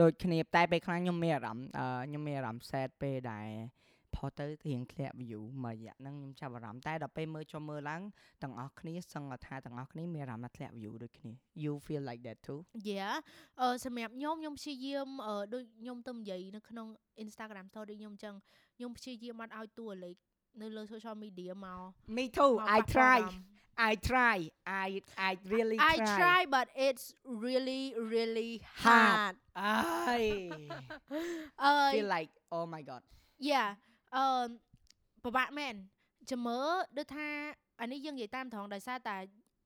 [0.00, 3.48] ដូចគ្នាតែពេលខ្លះខ្ញុំមានអារម្មណ៍អឺខ្ញុំមានអារម្មណ៍ sad ពេលដែល
[4.16, 8.02] ផុសទៅរៀងធ្លាក់ view មួយរយៈហ្នឹងខ្ញុំចាប់អារម្មណ៍តែដល់ពេលមើលចុះមើលឡើង
[8.42, 13.14] ទាំងអស់គ្នាសឹងថាទាំងអស់គ្នាមានអារម្មណ៍ថាធ្លាក់ view ដូចគ្នា you feel like that too Yeah
[13.60, 16.86] អឺសម្រាប់ខ្ញុំខ្ញុំព្យាយាមអឺដូចខ្ញុំទៅនិយាយនៅក្នុង
[17.24, 18.34] Instagram story ខ្ញុំអញ្ចឹង
[18.76, 20.16] ខ្ញុំព្យាយាមអត់ឲ្យតួលេខ
[20.60, 21.82] នៅលើ social media មក
[22.16, 24.36] me too មក i ប៉ះពាល់ try អារម្មណ៍ i try
[24.86, 24.88] i
[25.28, 27.04] i really I try try but it's
[27.44, 27.82] really
[28.14, 28.52] really
[28.84, 29.12] Hard.
[29.18, 30.24] hard អើយ
[31.62, 33.02] អឺ feel like oh my god
[33.52, 33.68] Yeah
[34.16, 34.24] អឺ
[35.24, 35.74] ពិបាកមែន
[36.30, 36.68] ចាំមើល
[36.98, 37.28] ដូចថា
[37.80, 39.16] អានេះយើងនិយាយតាមត្រង់ដោយសារតែ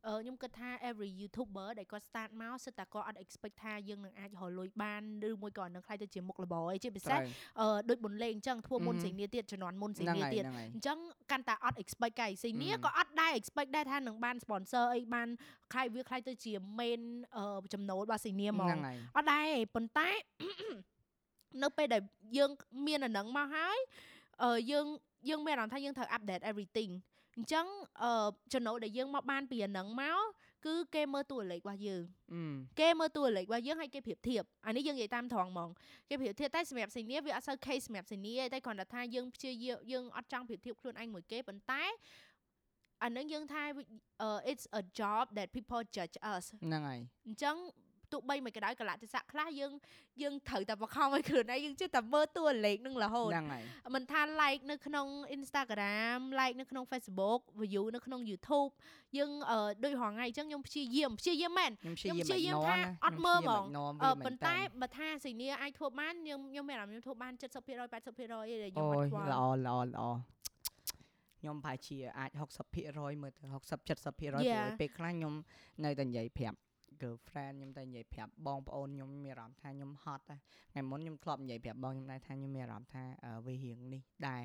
[0.08, 7.28] អឺខ្ញុំគិតថា every YouTuber ដែលគាត់ start មកសិតតែគាត់អត់ expect ថាយើងនឹងអាចរកលុយបានឬមួយក៏នឹងខ្លាយទៅជាមុខរបរអីជាពិសេសត្រូវ
[7.60, 9.02] អឺដូចបុនលេងអញ្ចឹងធ្វើមុន Mhm.
[9.04, 10.98] សេនីទៀតជំនាន់មុនសេហ្នឹងនីហើយទៀតហ្នឹងហើយអញ្ចឹង
[11.30, 12.78] កាន់តែអត់ expect កៃសេនី Mhm.
[12.84, 15.28] ក៏អត់ដែរ expect ដែរថានឹងបាន sponsor អីបាន
[15.72, 17.00] ខ្លាយវាខ្លាយទៅជា main
[17.36, 20.08] អឺចំណូលរបស់សេនីហ្មហ្នឹងងហើយអត់ដែរទេប៉ុន្តែ
[21.62, 22.02] នៅពេលដែល
[22.36, 22.50] យើង
[22.86, 23.78] មានអាហ្នឹងមកហើយ
[24.42, 24.86] អឺយើង
[25.28, 26.92] យើងមានអារម្មណ៍ថាយើងត្រូវ update everything
[27.36, 27.66] អញ្ចឹង
[28.02, 30.20] អឺចំណូលដែលយើងមកបានពីអាហ្នឹងមក
[30.66, 35.70] គឺគេមើលតួលេខរបស់យើងអឺគេមើលតួលេខរបស់យើងហើយគេប្រៀបធៀបអានេះយើងនិយាយតាមត្រង់ហ្មង
[36.08, 41.82] គេប្រៀបធៀបតែសម្រាប់សេនីវាអត់សូវ case សម្រាប់សេនីទេតែគ្រាន់តែថាយើងព្យាយាមយើងអត់ចង់ប្រៀបធៀបខ្លួនឯងមួយគេប៉ុន្តែ
[43.02, 43.82] អានឹងយើងថាវា
[44.22, 47.56] អឺ it's a job that people judge us ហ្នឹងហើយអញ្ចឹង
[48.14, 49.72] ទោះបីមួយកដៅកលៈទេសៈខ្លះយើង
[50.22, 53.62] យើងត្រូវតែបខំឲ្យខ្លួនឯងយើងចេះតែមើលតួលេខនឹងរហូតហ្នឹងហើយ
[53.94, 55.06] មិនថា like នៅក្នុង
[55.36, 58.70] Instagram like នៅក្នុង Facebook view នៅក្នុង YouTube
[59.18, 70.16] យើងអឺដូចរហងៃអញ្ចឹងខ្ញុំព្យាយាមព្យាយាមមែនខ្ញុំព្យាខ្ញុំព្យាយាយាមមថាថាអត់មើលហ្មងអអឺប៉ុន្តែបើថាសេនីអាចធ្វើបានខ្ញុំខ្ញុំមានអារម្មណ៍ខ្ញុំធ្វើបាន70% 80%ឯងដែលខ្ញុំអូអត់យខ្វល់ល្អល្អល្អញ
[71.40, 72.30] ខ្ញុំប្រហែលជាអាច
[72.74, 74.66] 60%មើលទៅ60 70%ព្រោះ Yeah.
[74.80, 75.34] ពេលខ្លះខ្ញុំ
[75.84, 76.56] នៅតែនិយាយប្រាប់
[77.04, 80.40] girlfriend ខ្ញុំតែនិយាយប្រាប់បងប្អូនខ្ញុំមានអារម្មណ៍ថាខ្ញុំហត់ដែរ
[80.72, 84.44] ថ្ងៃមុនខ្ញុំធ្លាប់និយាយប្រាប់បងខ្ញុំដែរថាខ្ញុំមានអារម្មណ៍ថាអឺវារៀងនេះដែរ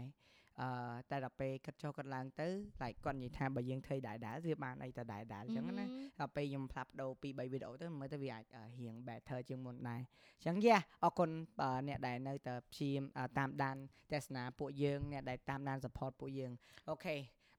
[0.62, 0.70] អឺ
[1.10, 2.48] តែដល់ពេលគិតចុះគិតឡើងទៅ
[2.82, 5.86] like គាត់និយាយថាបើយើងធ្វើដែរដែរវាបានអីទៅដែរដែរអញ្ចឹងណា
[6.20, 10.02] ដល់ពេលខ្ញុំផ្លាប់ដូរពី3វីដេអូទៅមើលទៅវាអាចអឺរៀង better ជាងមុនដែរ
[10.38, 11.30] អញ្ចឹងយ៉ាអរគុណ
[11.60, 13.78] បើអ្នកដែលនៅតែព្យាយាមអឺតាមដាន
[14.12, 16.52] ទស្សនាពួកយើងអ្នកដែលតាមដាន support ពួកយើង
[16.90, 17.16] អូខេ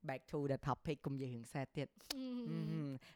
[0.08, 1.88] back to the topic កុំនិយាយរឿងខ្សែទៀត
[2.52, 2.56] Ừ.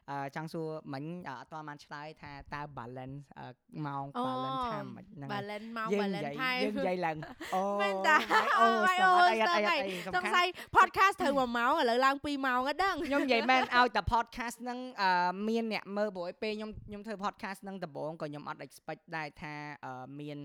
[0.09, 3.45] អឺចង់សួរមិញអឺអត់ទាន់បានឆ្លើយថាតើ balance អឺ
[3.85, 7.17] ម៉ោងអូ balance time មិនហ្នឹងហើយ balance មកយើងនិ balance យាយ time យើងនិយាយឡើង
[7.55, 8.15] អូមែនតា
[8.59, 8.67] អូអូ
[8.99, 19.53] អូអូអីអត់អីអត់អីសសំង្ខាន់ស័យ podcast ត្រូវ1ម៉ោងឥឡូវឡើង2ម៉ោងហ្នឹងដឹងខ្ញុំនិយាយមែនឲ្យតែ podcast ហ្នឹងអឺមានអ្នកមើលព្រោះឲ្យពេលខ្ញុំខ្ញុំធ្វើ podcast ហ្នឹងដំបូងក៏ខ្ញុំអត់ expect ដែរថា
[19.85, 20.39] អឺមាន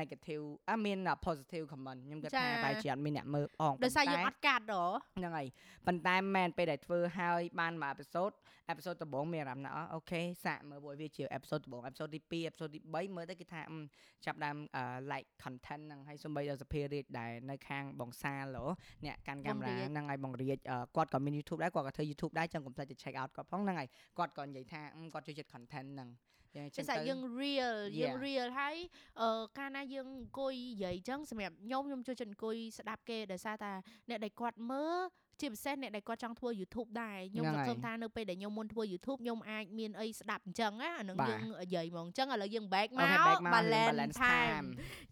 [0.00, 4.84] negative អ่ะមាន positive comment ខ្ញុំគិតថាបែរជាអត់មានអ្នកមើលអងដោយសារយើងប៉ុអត់កាត់ហ៎
[5.18, 5.48] ហ្នឹងហើយ
[5.86, 8.34] ប៉ុន្តែមិនមែនពេលដែលធ្វើហើយបានមួយ episode
[8.72, 13.78] episode ដំបូងមានអារម្មណ៍ថាអូខេសាកមើលព្រោះវាជា episode ដំបូង episode ទី2 episode ទី3មើលទៅគេថាអឺ
[14.26, 18.66] ចាប់ដើមអឺ like content ហ្នឹងហើយសូម្បីដល់សភារាជដែលនៅខាងបងសាលហ៎
[19.04, 26.08] អ្នកកាន់កាមេរ៉ាហ្នឹងហើយបងរាជអឺគាត់ក៏មាន YouTube ដែរគាត់ក៏ធ្វើ YouTube ដែរចឹងកុំភ្លេចទៅ check out គាត់ផងហ្នឹងហើយគាត់ក៏និយាយថាអឺគាត់ចូលចិត្ត content ហ្នឹង
[26.56, 28.24] យ៉ាងចឹដោយងសារទៅយើង real យើង Yeah.
[28.26, 28.76] real ហើយ
[29.20, 33.72] អឺកាលណាយើងអង្គុយនិយាយអញ្ចឹងសម្រាប់ខ្ញុំខ្ញុំចូលចិត្តអង្គុយស្ដាប់គេដោយសារតែ
[34.08, 34.98] អ្នកដែលគាត់មើល
[35.40, 44.66] ជាពិសេសអ្នកដែលគាត់ចង់ធ្វើ YouTube ដែរខ្ញុំហ្នឹងសហើយង្ឃឹមថានៅពេលដែលខ្ញុំមុនធ្វើ YouTube ខ្ញុំអាចមានអីស្ដាប់អញ្ចឹងណាអានឹងបាទយើងនិយាយហ្មងអញ្ចឹងឥឡូវយើង back មកអូខេ back មក balance balance time time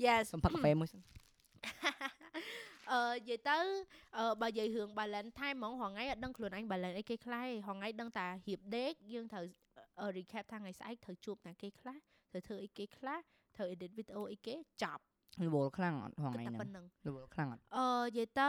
[0.06, 1.00] yes សុំផឹកកាហ្វេមួយសិន
[2.92, 3.58] អឺនិយាយទៅ
[4.18, 9.65] អឺបើនិយាយរឿង balance time ហ្មងរហងៃអត់ដឹងខ្លួនឯង balance អីគេខ្លះទេរហងៃដឹងតែរៀបដេកយើងត្រូវអឺ
[10.16, 11.96] recap ថាថ្ងៃស្អែកត្រូវជួបណាគេខ្លះ
[12.32, 13.18] ត្រូវធ្វើអីគេខ្លះ
[13.56, 15.02] ត្រូវ edit video អីគេចប់
[15.44, 18.48] រវល់ខ្លាំងអត់ហងៃគិតតែហ្នឹងប៉ុណ្្នឹងរវល់ខ្លាំងអត់អឺនិយាយទៅ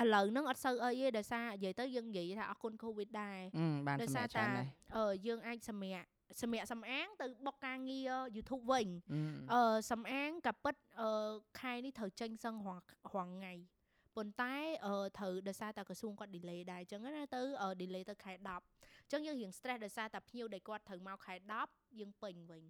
[0.00, 4.66] ឥឡូវហ្នឹងអត់សូវអីទេដោយសារនិយាយទៅយើងនិយាយថាអរគុណ covid ដែរអឺបានដោយសម្សាររាប់ច្រើនតែដែរ
[4.96, 6.04] អឺយើងអាចសម្រាក
[6.42, 9.20] សម្រាកសំអាងទៅបុកការងារ YouTube វិញអឺ
[9.52, 13.54] អឺសំអាងក៏ពិតអឺខែនេះត្រូវចេញសឹងរាល់រាល់ថ្ងៃ
[14.16, 14.54] ប៉ុន្តែ
[14.86, 21.34] អឺត្រូវដោយសារតែក្រសួងគាត់ delay ដែរអញ្ចឹងណាទៅអឺ delay ទៅខែ10អញ្ចឹងយើងរៀង stress ដោយសារតែភ្ញៀវដែលគាត់ត្រូវមកខែ
[21.66, 22.64] 10យើងពេញវិញ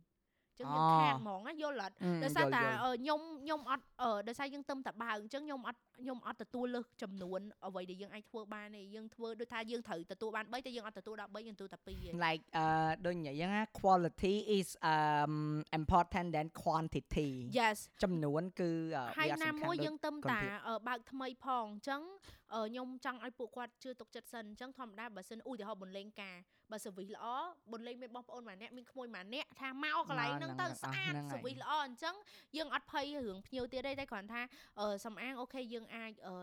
[0.52, 12.64] អញ្ចឹងយើងខាតហ្មងណាយល់អត់អឺដោយសារយល់តែយល់អឺខ្ញុំខ្ញុំអត់អឺដោយសារយើងទឹមតែបើកអញ្ចឹងខ្ញុំអត់ខ្ញុំអត់ទទួលលើសចំនួនអ្វីដែលយើងអាចធ្វើបានទេយើងធ្វើដូចថាយើងត្រូវទទួលបាន3តែយើងអត់ទទួលដល់3យើងទទួលតែ2ឯង like អឺ
[13.06, 15.34] ដូចនិយាយហ្នឹងណា quality is um
[15.80, 17.30] important than quantity
[17.60, 22.02] yes ចំនួនគឺអឺហើយវាអត់ណាសំខាន់មួយដូចយើងទឹមគុណតាភាពអឺបើកថ្មីផងអញ្ចឹង
[22.41, 26.36] អឺ ខ្ញុំចង់ឲ្យពួកគាត់ជឿទុកចិត្តសិនអញ្ចឹងធម្មតាបើសិនឧទាហរណ៍បុនលេងការ
[26.70, 27.26] បើ service ល្អ
[27.72, 32.14] បុនលេងមានបងប្អូនម្នាក់មានក្មួយម្នាក់ថាមកកន្លែងហ្នឹងទៅស្អាត service ល្អអញ្ចឹង
[32.56, 34.42] យើងអត់ភ័យរឿងភ្ញៀវទៀតទេតែគ្រាន់ថា
[34.80, 36.34] អឺសំអាងអូខេយើងអាចអឺ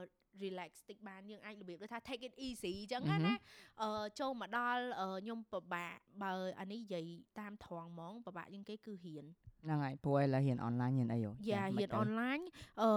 [0.44, 3.34] relax តិចបានយើងអាចរបៀបដូចថា take it easy អញ្ចឹងណាណា
[3.82, 3.90] អឺ
[4.20, 7.06] ចូលមកដល់អឺខ្ញុំពិបាកបើអានេះនិយាយ
[7.40, 9.26] តាមត្រង់ហ្មងពិបាកជាងគេគឺរៀន
[9.64, 12.40] ហ្នឹងហើយព្រោះឥឡូវរៀន online រៀនអីហ៎យ៉ារៀនអនឡាញ
[12.82, 12.90] អឺ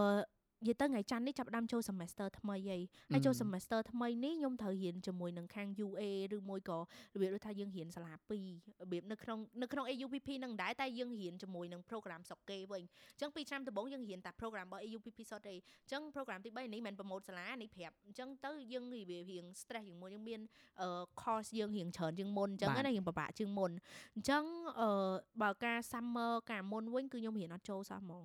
[0.63, 2.83] និយាយទៅថ្ងៃច័ន្ទនេះចាប់ផ្ដើមចូល semester ថ្មីហើយ
[3.13, 6.03] ហើយចូល semester ថ្មីនេះខ្ញុំត្រូវរៀនជាមួយនឹងខាង UA
[6.37, 20.41] ឬមួយក៏របៀបដូចថាយើងរៀនសាលា2របៀបនៅក្នុងនៅក្នុង AUPP នឹងដែរតែយើងរៀនជាមួយនឹង program ស្រុកគេវិញអញ្ចឹងពីឆ្នាំដំបូងយើងរៀនតែ program របស់ AUPP សុទ្ធទេអញ្ចឹង program ទី3នេះមិនមែន promote សាលានេះប្រាប់អញ្ចឹងទៅយើងរបៀបរៀង stress ជាងមុនយើងមាន
[20.81, 20.89] អឺ
[21.23, 23.71] course យើងរៀងច្រើនជាងមុនអញ្ចឹងណារៀងពិបាកជាងមុន
[24.15, 24.45] អញ្ចឹង
[24.81, 28.25] អឺបើការ summer ការមុនវិញគឺខ្ញុំរៀនអត់ចូលសោះហ្មង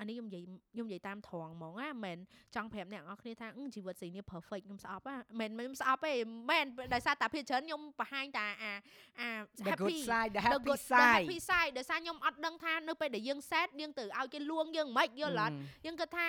[0.00, 2.18] អានេះខ្ញុំនិយាយខ្ញុំនិយាយតាមត្រង់ហ្មងណាមិនមែន
[2.54, 8.72] ចង់ប្រាប់អ្នកនរគ្នាថាអឺជីវិតស្រីនេះ perfect ខ្ញុំស្អប់ណាមិនមែនខ្ញុំស្អប់ទេមិនមែនដោយសារតែភាគច្រើនខ្ញុំបង្ហាញតែអា
[9.20, 9.28] អា
[9.66, 15.54] the good happy side the the happy good the side happy side ដោយសារខ្ញុំអត់ដឹងថានៅពេលដែលយើង sad យើងទៅឲ្យគេលួងយើងមិនយល់អត់
[15.86, 16.28] យើងគិតថា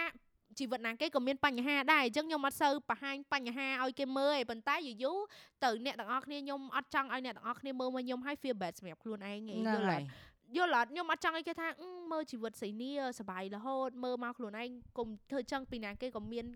[0.59, 5.17] ជីវិតណាគេក៏មានបញ្ហាដែរអញ្ចឹងខ្ញុំអត់សូវបង្ហាញបញ្ហាឲ្យគេមើលទេប៉ុន្តែយូរយូរ
[5.63, 10.05] ទៅអ្នកទាំងអស់គ្នាខ្ញុំអត់ចង់ឲ្យអ្នកទាំងអស់គ្នាមើលមកខ្ញុំឲ្យ feel bad សម្រាប់ខ្លួនឯងទេហ្នឹងយល់អហើត់
[10.56, 16.46] យ យល់អត់ខ្ញុំអត់ចង់ឲ្យគេថាអឺមើលជីវិតស្រីនេះសบายរហូតមើលមកខ្លួនឯងកុំធ្វើចឹងពីណាគេក៏មាន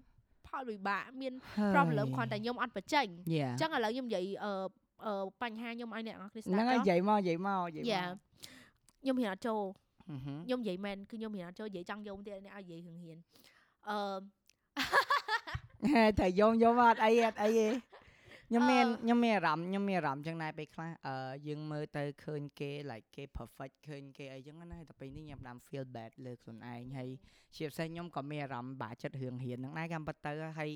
[0.49, 1.33] ផលវិបាកមាន
[1.73, 4.53] problem គ្រាន់តែខ្ញុំអត់បញ្ចេញ យ៉ា អញ្ចឹងឥឡូវខ្ញុំនិយាយអឺ
[5.07, 8.05] អឺបញ្ហាខ្ញុំឲ្យអ្នកនរគ្នាស្ដា ហ្នឹង ប់ ហើយ ចុះ និយាយមកនិយាយមកនិយាយមក យ៉ា
[9.01, 9.61] ខ្ញុំហ៊ានអត់ចូល
[10.09, 13.19] ហឹមហឹម ខ្ញុំនិយាយមែនគឺខ្ញុំហ៊ានអត់ចូលនិយាយចង់យកទៀតអ្នកឲ្យនិយាយរឿងហ៊ាន
[13.89, 13.99] អឺ
[15.93, 17.67] ហេតែយំយំអត់អីអត់អីទេ
[18.50, 27.10] ខ្ញុំមានអឺខ្ញុំមានអារម្មណ៍ខ្ញុំមានអារម្មណ៍ចឹងដែរពេលខ្លះអឺយើងមើលទៅឃើញគេ like គេ perfect ឃើញគេអីចឹងណាតែពេលនេះខ្ញុំដាំ feel bad លើខ្លួនឯងហើយ
[27.56, 30.72] ជាពិសេសខ្ញុំក៏មានអារម្មណ៍បាក់ចិត្តរឿងរៀនហ្នឹងដែរកម្មពិតទៅហើយ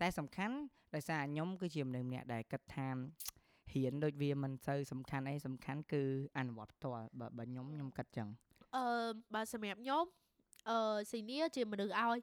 [0.00, 0.56] តែសំខាន់
[0.94, 2.88] ដោយសារខ្ញុំគឺជាមនុស្សម្នាក់ដែលគិតថា
[3.74, 6.02] រៀនដូចវាមិនសូវសំខាន់អីសំខាន់គឺ
[6.38, 8.28] អនុវត្តផ្ទាល់បើបើខ្ញុំខ្ញុំគិតចឹង
[8.76, 8.84] អឺ
[9.34, 10.04] បើសម្រាប់ខ្ញុំ
[10.70, 10.78] អឺ
[11.10, 12.18] senior ជាមនុស្សឲ្យ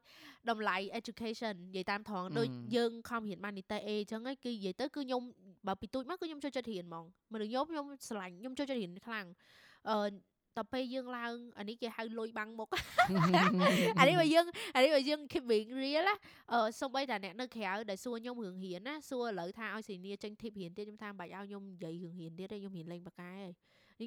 [0.50, 5.22] តម្លៃ education និយាយតាមត្រង់ដូចអឺយើងខំរៀនបាននីតិ A អញ្ចឹងឯងគឺនិយាយទៅគឺខ្ញុំ
[5.68, 9.26] បើពីទូចមកគឺខ្ញុំចូលចិត្តរៀនហ្មងមនុស្សខ្ញុំខ្ញុំស្រឡាញ់ខ្ញុំចូលចិត្តរៀនខ្លាំង
[9.90, 9.98] អឺ
[10.58, 12.70] តពេលយើងឡើងអានេះគេហៅលុយបាំងមុខ
[14.00, 16.16] អានេះបើយើងអានេះបើយើង keep being real ណា
[16.52, 23.54] អឺសូម្បីតែអ្នកនៅក្រៅដែលសួរខ្ញុំរឿងរៀនណាសួរឥឡូវថាឲ្យ senior ចេញ tip រៀនទៀតខ្ញុំថាមិនបាច់ឲ្យខ្ញុំនិយាយរឿងរៀនទៀតទេខ្ញុំរៀនលេងបកកែហើយ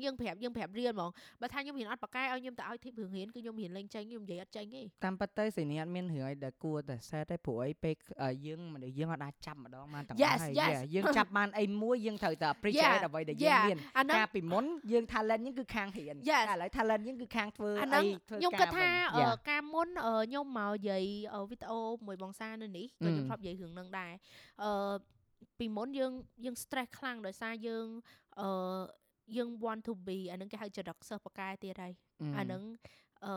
[0.05, 10.71] យើងប្រាប់យើងប្រាប់រៀនហ្មងបើថាខ្ញុំរៀនអត់បកកែឲ្យខ្ញុំទៅឲ្យ tip រឿងរៀនគឺខ្ញុំរៀនលេងចេញខ្ញុំនិយាយអត់ចេញទេតាមពិតទៅសេនីអត់មានរឿងអីដែលគួរតែ set ទេព្រោះអីពេលអឺយើងមនុស្សយើងអត់អាចចាប់ម្ដងបានទាំងអស់ Yes, ហើយ yes.
[10.73, 13.65] Yeah, យើងចាប់បានអីមួយយើងត្រូវតែ appreciate Yeah, អ្វីដែលយើង yeah.
[13.71, 16.45] មានអាហ្នឹងកាលពីមុនយើង talent យើងគឺខាងរៀន Yes.
[16.51, 19.33] តែឥឡូវ talent យើងគឺខាងធ្វើអាអីហ្នឹងធ្វើខ្ញុំការគិតថាវិញអឺ Yeah.
[19.51, 24.13] ការមុនអឺខ្ញុំមកនិយាយអឺវីដេអូមួយបងសានៅនេះក៏ខ្ញុំអឺធ្លាប់និយាយរឿងហ្នឹងដែរ
[24.63, 24.95] អឺ
[25.59, 26.13] ពីមុនយើង
[26.45, 27.87] យើង stress ខ្លាំងដោយសារយើង
[28.41, 28.49] អឺ
[29.37, 32.63] យើង want to be អាហ្នឹងគេហៅចរិតសិស្សបកកែទៀតហើយអឺអាហ្នឹង
[33.25, 33.33] អឺ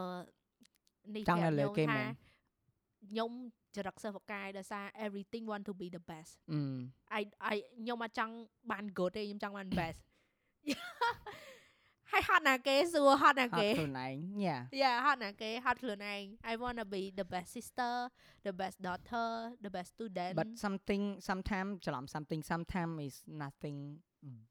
[1.15, 2.13] នេះចង់នៅលើប្រាប់គេខ្ញុំមែថាន
[3.09, 3.31] ខ្ញុំ
[3.75, 6.59] ចរិតសិស្សបកកែដោយសារ everything want to be the best អឺ
[7.19, 7.21] I
[7.53, 8.33] I ខ្ញុំអត់ចង់
[8.71, 9.99] បាន good ទេខ្ញុំចង់បាន best
[12.11, 14.15] ហើយហត់ណាគេសួរហត់ណាហត់គេខ្លួនឯង
[14.45, 17.93] Yeah Yeah ហត់ណាគេហត់ខ្លួនឯង I wanna be the best sister
[18.47, 19.27] the best daughter
[19.65, 23.79] the best student but something sometimes ច្រឡំ something sometimes is nothing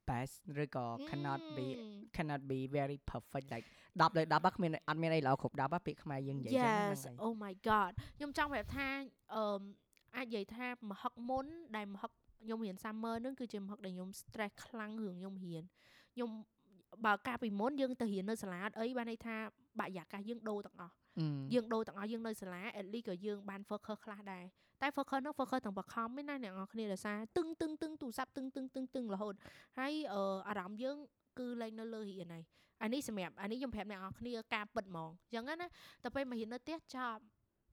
[0.09, 7.53] best ឬក៏ cannot be អឺ cannot be very perfect like 10លើ10ហ្នឹងគ្មានអត់មានអីល្អគ្រប់10ហ្នឹងពាក្យខ្មែរយើងនិយាយចឹងហ្នឹង Yes ហើយ oh my
[7.67, 8.87] god ខ្ញុំចង់ប្រាប់ថា
[9.35, 9.61] អឺម
[10.15, 11.45] អាចនិយាយថាមហឹកមុន
[11.75, 12.11] ដែលមហឹក
[12.43, 15.63] ខ្ញុំរៀន summer ហ្នឹងគឺជាមហឹកដែលខ្ញុំ stress ខ្លាំងរឿងខ្ញុំរៀន
[16.13, 16.29] ខ្ញុំ
[17.05, 19.35] បើកាលពីមុនយើងទៅរៀននៅសាលាអត់អីបានន័យថា
[19.79, 24.43] បរិយាកាសយើងដូរទាំងអស់អឺយើងដូរទាំងអស់យើងនៅសាលា at least ក៏យើងបាន focus ខ្លះដែរ
[24.81, 29.33] តែ focus នោះ focus ទាំងបខំឯណាអ្នកនរគ្នាដោយសារតឹងតឹងតឹងទូរស័ព្ទតឹងតឹងតឹងតឹងរហូត
[29.79, 30.97] ហើយអឺអារម្មណ៍យើង
[31.39, 32.43] គឺលែងនៅលើរៀនហើយ
[32.83, 35.67] អានេះសម្រាប់អានេះខ្ញុំប្រាប់អ្នកនរគ្នាការពិតហ្មងអញ្ចឹងណា
[36.03, 37.21] តែពេលមករៀននៅផ្ទះចប់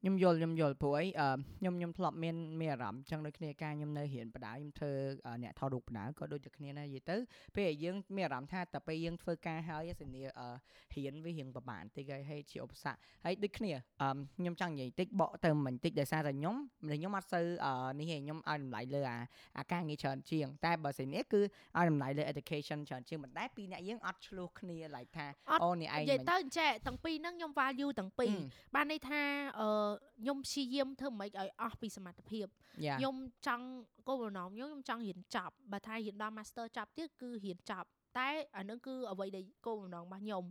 [0.03, 1.29] ខ្ញុំយល់ខ្ញុំយល់ព្រោះអីអឺ
[1.59, 4.93] ខ្ញុំខ្ញុំធ្លាប់មានមានអារម្មណ៍ចឹងដូចគ្នាការខ្ញុំនៅរៀនបដៅខ្ញុំធ្វើ
[5.27, 7.17] អឺអ្នកថតរូបបដៅក៏ដូចតែគ្នាដែរនិយាយទៅ
[7.55, 10.49] ពេលដែលយើងមានអារម្មណ៍ថាតែពេលយើងធ្វើការហើយសញ្ញាអឺ
[10.95, 13.73] រៀនវារៀងប្រហែលបន្តិចហើយហើយជាឧបសគ្គហើយដូចគ្នា
[14.03, 16.57] អឺខ្ញុំចង់និយាយតិចបកទៅមិនតិចដោយសារតែខ្ញុំ
[16.91, 19.19] ខ្ញុំអត់សូវអឺនេះទេខ្ញុំឲ្យតម្លៃលើអា
[19.59, 29.23] អាការងារច្រើនជាង តែបើសិននេះគឺឲ្យតម្លៃលើ education ច្រើនជាងមិនដែរពីរអ្នកយើងអត់ឆ្លោះគ្នា like ថាអត់អូនេះឯងនិយាយមិនទៅអញ្ចេះទាំងពីរហ្នឹងខ្ញុំ value ទាំងពីរអឺបានន័យថា
[29.61, 32.47] អឺខ្ញុំព្យាយាមធ្វើម៉េចឲ្យអស់ពីសមត្ថភាព
[32.87, 32.97] Yeah.
[32.99, 33.17] ខ្ញុំ
[33.47, 33.67] ចង់
[34.09, 37.89] គោលបំណងខ្ញុំខ្ញុំចង់រៀនចប់បើថារៀនដល់ master ចប់ទៀតគឺរៀនចប់
[38.19, 40.45] តែអានឹងគឺអ្វីដែលគោលបំណងរបស់ខ្ញុំ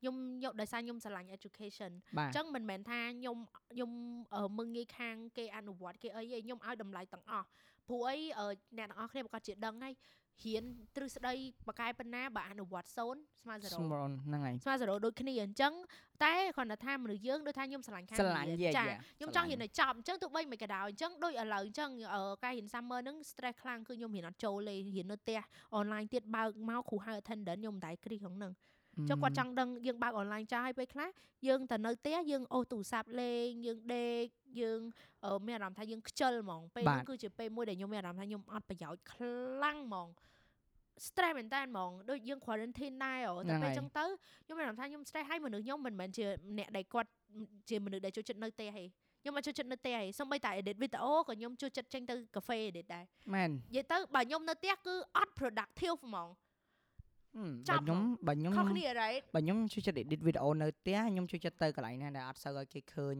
[0.00, 3.36] ខ្ញុំយកដោយសារខ្ញុំស្រឡាញ់ education បាទអញ្ចឹងមិនមែនថាខ្ញុំ
[3.72, 3.90] ខ្ញុំ
[4.34, 7.46] អឺមើងងាយខាងគេអនុវត្តគេអីទេខ្ញុំឲ្យតម្លៃទាំងអស់
[7.88, 8.46] ព្រោះអីអឺ
[8.78, 9.94] អ្នកទាំងអស់គ្នាប្រកាសជាដឹងហើយ
[10.42, 10.64] រៀន
[10.96, 11.34] ទ្រឹស្ដី
[11.68, 15.72] បកកែប៉ុណ្ណាបើអនុវត្ត0ស្មើ0 Small ហ្នឹងហើយស្មើ0ដូចគ្នាអញ្ចឹង
[16.24, 25.40] តែគ្រាន់តែថាមនុស្សយើងដូចថាខ្ញុំស្រឡាញ់ខាងស្រឡាញ់រៀន yeah, ចា yeah ខ្ញុំចង់រៀនឲ្យចប់អញ្ចឹងទោះបីមិនក៏ដោយអញ្ចឹងដូចឥឡូវអញ្ចឹងអឺការរៀន summer ហ្នឹង stress ខ្លាំងគឺខ្ញុំរៀនអត់ចូលទេរៀននៅផ្ទះ
[25.78, 28.52] online ទៀតបើកមកគ្រូហៅ attendant ខ្ញុំមិនដែរគ្រីក្នុងហ្នឹង
[29.08, 31.08] ចុះគាត់ចង់ដឹងយើងបើក online ចាស់ឲ្យពេលខ្លះ
[31.48, 34.24] យើងទៅនៅផ្ទះយើងអូសទូរស័ព្ទលេងយើងដេក
[34.60, 34.80] យើង
[35.24, 40.08] អឺមានអារម្មណ៍ថាយើងខ្ជិលហ្មងពេលហ្នឹងគឺជាពេលមួយដែលខ្ញុំមានអារម្មណ៍ថាខ្ញុំអត់ប្រយោជន៍ខ្លាំងហ្មង
[41.06, 44.04] stress មែនតើហ្មងដូចយើង quarantine ដែរហ៎តែពេលអញ្ចឹងទៅ
[44.44, 46.26] ខ្ញុំមានអារម្មណ៍ថាខ្ញុំ stress ហើយមនុស្សខ្ញុំមិនមែនជា
[46.58, 47.10] អ្នកដែលគាត់
[47.70, 48.84] ជាមនុស្សដែលចូលចិត្តនៅផ្ទះទេ
[49.22, 56.53] ខ្ញុំអត់ចូលចិត្តនៅផ្ទះទេសូម្បីតែ edit វីដេអូក៏ខ្ញុំចូលចិត្តចេញទៅកាហ្វេ edit ដែរមែននិយាយទៅបើខ្ញុំនៅផ្ទះគឺអត់ productive ហ្មងហឹមច
[57.68, 63.16] បើប់ខ្ញុំបើខ្ញុំខុសគ្នា right បើខ្ញុំជួយចិត្ត edit វីដេអូនៅផ្ទះខ្ញុំជួយចិត្តទៅកន្លែងណាដែលអត់សូវឲ្យគេឃើញ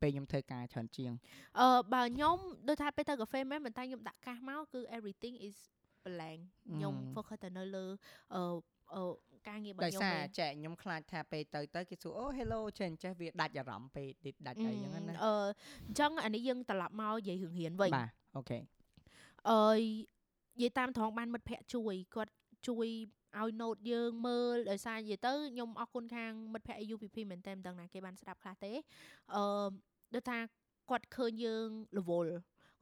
[0.00, 1.12] ពេលខ្ញុំធ្វើការច្រើនជាង
[1.60, 2.36] អឺបើខ្ញុំ
[2.68, 5.56] ដូចថាពេលទៅកាហ្វេមែនប៉ុន្តែខ្ញុំដាក់កាសមកគឺ everything is
[6.04, 6.40] blank
[6.74, 7.86] ខ្ញុំអឺ focus ទៅនៅលើ
[8.34, 8.42] អឺ
[8.94, 9.02] អឺ
[9.48, 15.34] ការងាររបស់ដោយខ្ញុំសារឯងចែកខ្ញុំខ្លាចថាពេលទៅទៅគេសួរអូ hello ចេះអញ្ចេះវាដាច់អារម្មណ៍ពេល edit ដាច់អីចឹងណាអឺ
[15.86, 18.58] អញ្ចឹងអានេះយើងត្រឡប់មកនិយាយរឿងរៀនវិញបាទអូខេ
[19.50, 19.80] អើយ
[20.56, 22.32] និយាយតាមត្រង់បានមិត្តភ័ក្ដិជួយគាត់
[22.68, 22.88] ជួយ
[23.36, 28.72] ឲ្យ note យើងមើលដោយសារនិយាយទៅខ្ញុំអរគុណខាងមិត្តភ័ក្ដិ UPP មែនតើមិនដឹងណាគេបានស្ដាប់ខ្លះទេ
[29.34, 29.42] អឺ
[30.14, 30.38] ដូចថា
[30.90, 31.68] គាត់ឃើញយើង
[31.98, 32.32] រវល់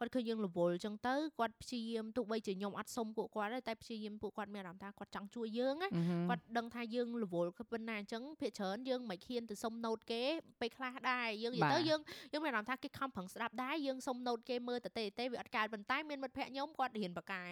[0.01, 5.89] គាត់ឃើញយើងរវល់អញ្ចឹងទៅគាត់ព្យាយាមទោះបីជាខ្ញុំអត់សុំពួកគាត់ទេតែព្យាយាមពួកគាត់មានអារម្មណ៍ថាគាត់ចង់ជួយយើងណា
[6.29, 10.23] គាត់ដឹងថាយើងរវល់គឺប៉ុណ្ណាអញ្ចឹងភាគច្រើនយើងមិនហ៊ានទៅសុំ note គេ
[10.61, 12.01] ពេលខ្លះដែរយើងនិយាយទៅយើង
[12.33, 17.45] យើងមានអារម្មណ៍ថាគេខំប្រឹងស្ដាប់ដែរយើងសុំ note គេមើលទៅទេទេវាអត់កើតប៉ុន្តែមានមិត្តភ័ក្ដិខ្ញុំគាត់រៀនបកកែ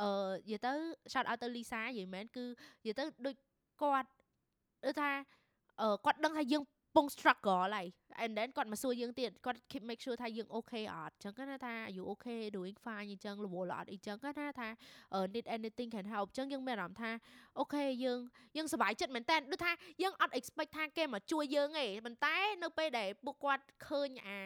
[0.00, 0.08] អឺ
[0.48, 0.72] និយាយទៅ
[1.12, 2.44] shout out ទៅលីសានិយាយមែនគឺ
[2.82, 3.36] និយាយទៅដូច
[3.82, 4.10] គាត់
[4.86, 5.10] ដូចថា
[5.80, 6.64] អឺគាត់ដឹងថាយើង
[6.96, 7.86] ពង struggle ហើយ
[8.24, 14.68] and then គាត់មកសួរយើងទៀតគាត់ keep make sure ថាយើង okay អត់អញ្ចឹងគាត់ថា you okay doing fine អញ្ចឹងរវល់អត់អីចឹងគាត់ថាថា
[15.34, 17.10] need anything can help អញ្ចឹងយើងមានអារម្មណ៍ថា
[17.58, 18.20] អូខេយើង
[18.56, 19.72] យើងសប្បាយចិត្តមែនតើដូចថា
[20.02, 24.38] យើងអត់ expect ថាគេមកជួយយើងទេប៉ុន្តែនៅពេលដែលពួកគាត់ឃើញអា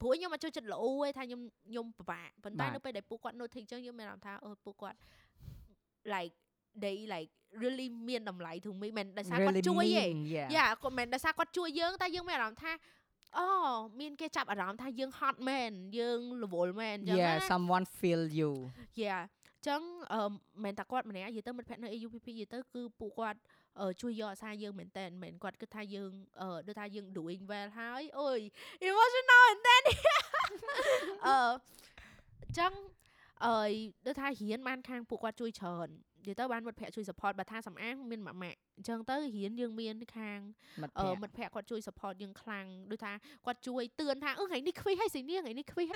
[0.00, 4.98] ព្រោះខ្ញុំមកចូលចិត្តល្អឯងថាខ្ញុំខ្ញុំពិបាកប៉ុន្តែនៅពេលដែលពួកគាត់ notice អញ្ចឹងយើងមានអារម្មណ៍ថាអូពួកគាត់
[6.14, 6.34] like
[6.82, 7.30] they like
[7.62, 10.06] really មានតម្លៃ to me មិនដោយសារគាត់ជួយទេ
[10.56, 12.72] យ៉ាគាត់មិនដោយសារគាត់ជួយយើងតែយើងមានអារម្មណ៍ថា
[13.38, 13.46] អូ
[14.00, 18.52] មានគេចាប់អារម្មណ៍ថាយើង hot មែនយើងរវល់មែនអញ្ចឹង Yeah someone feel you
[19.04, 19.22] Yeah
[19.66, 19.80] ចឹង
[20.12, 20.20] អឺ
[20.64, 23.38] មិនតែគាត់ម្នាក់និយាយទៅមិត្តភក្តិនៅ AUPP និយាយទៅគឺពួកគាត់
[24.00, 26.12] ជួយយកអាសាយើងមែនតើមិនគាត់គិតថាយើង
[26.66, 28.40] ដូចថាយើង doing well ហើយអូយ
[28.88, 29.94] emotional មែនតើ
[31.26, 31.38] អឺ
[32.58, 32.72] ចឹង
[33.44, 33.54] អឺ
[34.06, 35.88] ដូចថារៀនបានខាងពួកគាត់ជួយច្រើន
[36.24, 40.38] និយាយទៅបានមិត្តភ័ក្តិជួយ support បើថាសំអាងមានម៉ាក់ម៉ាក់អញ្ចឹងទៅរៀនយើងមានខាង
[40.82, 43.12] មិត្តភ័ក្តិគាត់ជួយ support យើងខ្លាំងដូចថា
[43.46, 45.86] គាត់ជួយទឿនថាអឺថ្ងៃនេះខ្វះហើយសិនីថ្ងៃនេះខ្វះ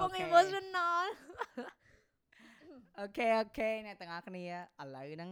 [0.00, 1.04] បង emotional
[3.00, 5.30] okay okay អ្នកទាំងអស់គ្នាឥឡូវហ្នឹង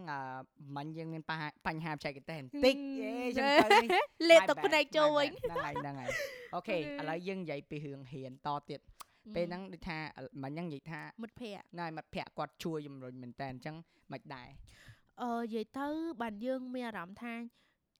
[0.75, 1.23] មិញយើងមាន
[1.67, 3.89] បញ្ហាបច្ចេកទេសបន្តិចយេចឹងទៅនេះ
[4.29, 6.11] លេតទឹកភ្នែកចូលវិញហ្នឹងហើយហ្នឹងហើយ
[6.55, 8.79] okay ឥឡូវយើងនិយាយពីរឿងរៀនតទៀត
[9.35, 9.97] ពេលហ្នឹងដូចថា
[10.43, 13.75] មិញហ្នឹងនិយាយថាមិត្តភ័ក្តិណែមិត្តភ័ក្តិគាត់ជួយជំរុញមែនតើអញ្ចឹង
[14.11, 14.49] មិនដែរ
[15.21, 15.87] អឺនិយាយទៅ
[16.21, 17.33] បានយើងមានអារម្មណ៍ថា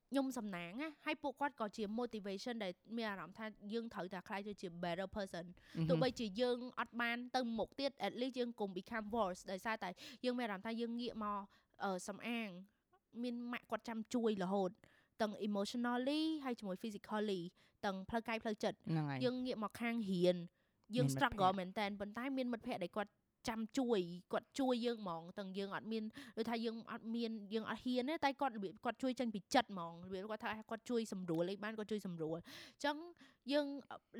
[0.09, 5.45] ខ្ញុំសំណាងណាហើយពួកគាត់ក៏ជា motivation ដែលមានអារម្មណ៍ថាយើងត្រូវតែខ្លាយទៅជា better person
[5.89, 9.89] ទោះបីជាយើងអត់បានទៅមុខទៀត at least យើងកុំ become worse ដោយសារតែ
[10.25, 11.39] យើងមានអារម្មណ៍ថាយើងងាកមក
[12.07, 12.49] សំអាង
[13.23, 14.71] មានម៉ាក់គាត់ចាំជួយរហូត
[15.21, 17.41] ទាំង emotionally ហើយជាមួយ physically
[17.85, 18.77] ទាំងផ្លូវកាយផ្លូវចិត្ត
[19.23, 20.37] យើងងាកមកខាងរៀន
[20.95, 23.11] យើង struggle មែនតើប៉ុន្តែមានមិត្តភ័ក្តិដែលគាត់
[23.47, 23.99] ចាំជួយ
[24.33, 26.03] គាត់ជួយយើងហ្មងទាំងយើងអត់មាន
[26.37, 32.97] ដូចថាយើងអត់មានយើងអត់ហ៊ានទេតែគាត់របៀបគាត់ជួយចេញពីចិត្តហ្មងរបៀបគាត់ថាគាត់ជួយសម្រួលអីបានគាត់ជួយសម្រួលអញ្ចឹង
[33.53, 33.65] យើង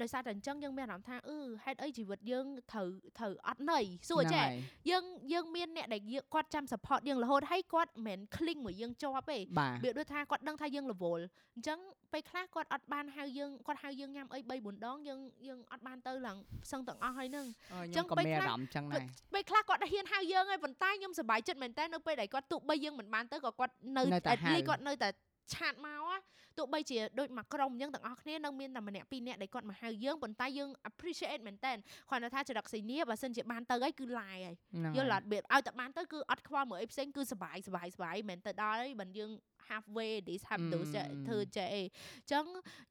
[0.02, 2.88] ដោយសារតែអញ្ចឹងយើងមានអារម្មណ៍ថាអឺហេតុអីជីវិតយើងត្រូវ
[3.20, 4.46] ត្រូវអត់ន័យសួរចេះ
[4.90, 5.04] យើង
[5.34, 6.02] យើងមានអ្នកដែល
[6.34, 9.38] គាត់ចាំ support យើងរហូតហើយគាត់មិនមែន cling មួយយើងជាប់ទេ
[9.84, 11.24] វាដូចថាគាត់ដឹងថាយើងរវល់
[11.56, 11.80] អញ្ចឹង
[12.14, 19.04] ពេលខ្លះគាត់អត់បានហៅយើងគាត់ហៅយើងញ៉ាំអី3 4ដងយើងយើងអត់បានទៅឡើងផ្សឹងទាំងអស់ហើយហ្នឹងអញ្ចឹងពេលខ្លះអញ្ចឹងដែរ
[19.34, 24.04] ពេលខ្លះគាត់ហ៊ានហៅយើងហើយប៉ុន្តែខ្ញុំសប្បាយចិត្តមែនតើនៅពេលដែលគាត់ទោះបីយើងមិនបានទៅក៏គាត់នៅ
[24.34, 25.10] at least គាត់នៅតែ
[25.56, 26.20] ឆាតមក
[26.58, 31.72] ទោះបីជាដូចមកក្រុមយើងទាំងអស់គ្នានៅមានតែម្នាក់ពីរនាក់ដែលគាត់មកហៅយើងប៉ុន្តែយើង appreciate មែនតើ
[32.10, 34.56] គ្រាន់តែថាចរិតសីនីបើសិនជាបានទៅហើយគឺឡាយហើយ
[34.98, 39.32] យល់អត់បៀតឲ្យតែបានទៅគឺអត់ខ្វល់មើលអីផ្សេងគឺសបាយសបាយសបាយមែនទៅដល់ហើយបើយើង
[39.70, 40.80] halfway this have to
[41.28, 41.84] ធ្វើចេះអី
[42.32, 42.46] ចឹង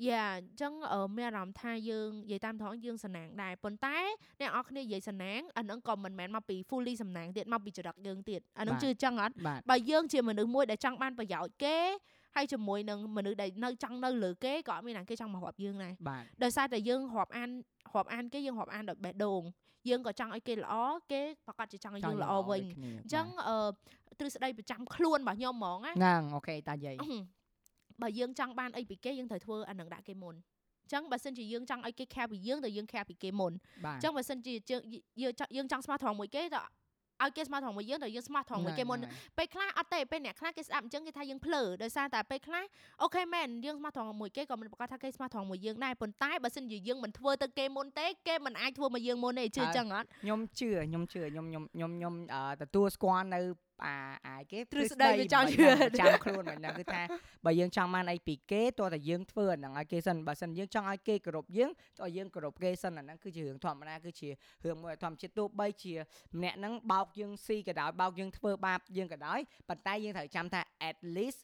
[0.08, 0.72] យ៉ាអញ្ចឹង
[1.16, 3.98] មានអារម្មណ៍ថាយើងនិយាយតាមត្រង់យើងសំណាងដែរប៉ុន្តែ
[4.40, 9.34] អ្នកអរគ្នានិយាយសំណាងអានឹងក៏មិនមែនមកពី fully សំណាងទៀតមកពីចរិតយើងទៀតអានឹងជឿចឹងអត់
[9.70, 11.78] បើយើងជាមនុស្សមួយដែលចង់បានប្រយោជន៍គេ
[12.38, 15.94] ហើយជាមួយនឹងមនុស្សដែលនៅចង់នៅលើគេក៏អត់មានណាគេចង់មករាប់យើងដែរ
[16.42, 17.50] ដោយសារតែយើងរាប់អាន
[17.94, 19.42] រាប់អានគេយើងរាប់អានដោយបេះដូង
[19.88, 20.74] យើងក៏ចង់ឲ្យគេល្អ
[21.12, 23.56] គេប្រកាសជាចង់ឲ្យយើងល្អវិញអញ្ចឹងអឺ
[24.18, 26.96] ទ្រឹស្ដីប្រចាំខ្លួនរបស់ខ្ញុំហ្មងណាហ្នឹងអូខេតាយាយ
[28.02, 30.34] បើយើងចង់បានអីពីគេយើងត្រូវធ្វើអានឹងដាក់គេមុន
[30.92, 33.52] ចឹងបើសិនជាយើងចង់ឲ្យគេ care ពីយើងទៅយើង care ពីគេមុន
[34.02, 34.82] ចឹងបើសិនជាយើង
[35.56, 36.60] យើងចង់ស្មោះត្រង់មួយគេទៅ
[37.24, 38.98] ឲ្យគេស្មោះត្រង់មួយយើងដល់យើងស្មោះត្រង់មួយគេមុន
[39.38, 42.64] ពេលខ្លះអត់ទេពេលអ្នកខ្លះគេស្ដាប់អញ្ចឹងគេថាយើងភ្លើដោយសារតែពេលខ្លះ
[43.02, 52.14] អូខេមែនយើងស្មោះត្រង់មួយគេក៏មិនប្រកាសថាគេស្មោះត្រង់មួយយើងដែរប៉ុន្តែបើសិនជាយើងមិនធ្វើទៅគេមុនទេគេមិនអាចធ្វើមកយើងមុនទេជឿចឹងអត់ខ្ញុំជឿខ្ញុំជឿខ្ញុំខ្ញុំខ្ញុំខ្ញុំ
[52.62, 53.40] ទទួលស្គាល់នៅ
[53.84, 53.94] អា
[54.26, 55.66] អាយគេទ្រឹស្ដីវាចង់ជឿ
[56.00, 57.02] ចាំខ្លួនមិនដឹងគឺថា
[57.44, 61.70] បើយើងចង់បានអីពីគេតោះតែយើងធ្វើអាហ្នឹងឲ្យគេសិនបើសិនយើងចង់ឲ្យគេគោរពយើង
[62.00, 64.28] តោះយើងគោរពគេសិនអាហ្នឹងគឺជារឿងធម្មតាគឺជា
[64.64, 65.94] រឿងមួយធម្មជាតិទោះបីជា
[66.36, 70.60] ម្នាក់ហ្នឹងបោកយើងស៊ីក៏ដោយបោកយើងធ្វើបាបយើងក៏ដោយប៉ុន្តែយើងត្រូវចាំថា
[70.90, 71.40] at least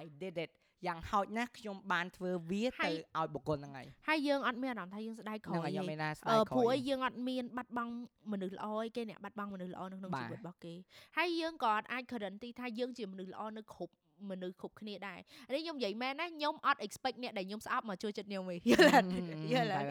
[0.00, 0.52] I did it
[0.86, 7.92] យ៉ាងហោចណាស់ខ្ញុំបានធ្វើវាទៅឲ្យបុគ្គលហ្នឹងហើយហើយយើងអត់មានអារម្មណ៍ថាយើងស្ដាយក្រោយហ្នឹងខ្ញុំមានណាស្ដាយក្រោយព្រោះយើងអត់មានបាត់បង់
[8.32, 10.74] មនុស្សល្អឯគេអ្នកបាត់បង់មនុស្សល្អនៅក្នុងជីវិតរបស់គេ
[11.16, 13.92] ហើយយើងក៏អត់អាច guarantee ថាយើងជាមនុស្សល្អនៅគ្រប់
[14.30, 15.20] មនុស្សគ្រប់គ្នាដែរ
[15.54, 19.08] នេះខ្ញុំនិយាយមែនណាខ្ញុំអត់ expect អ្នកដែលខ្ញុំស្អប់មកជួយចិត្តខ្ញុំទេយល់អត់
[19.52, 19.88] យល់អត់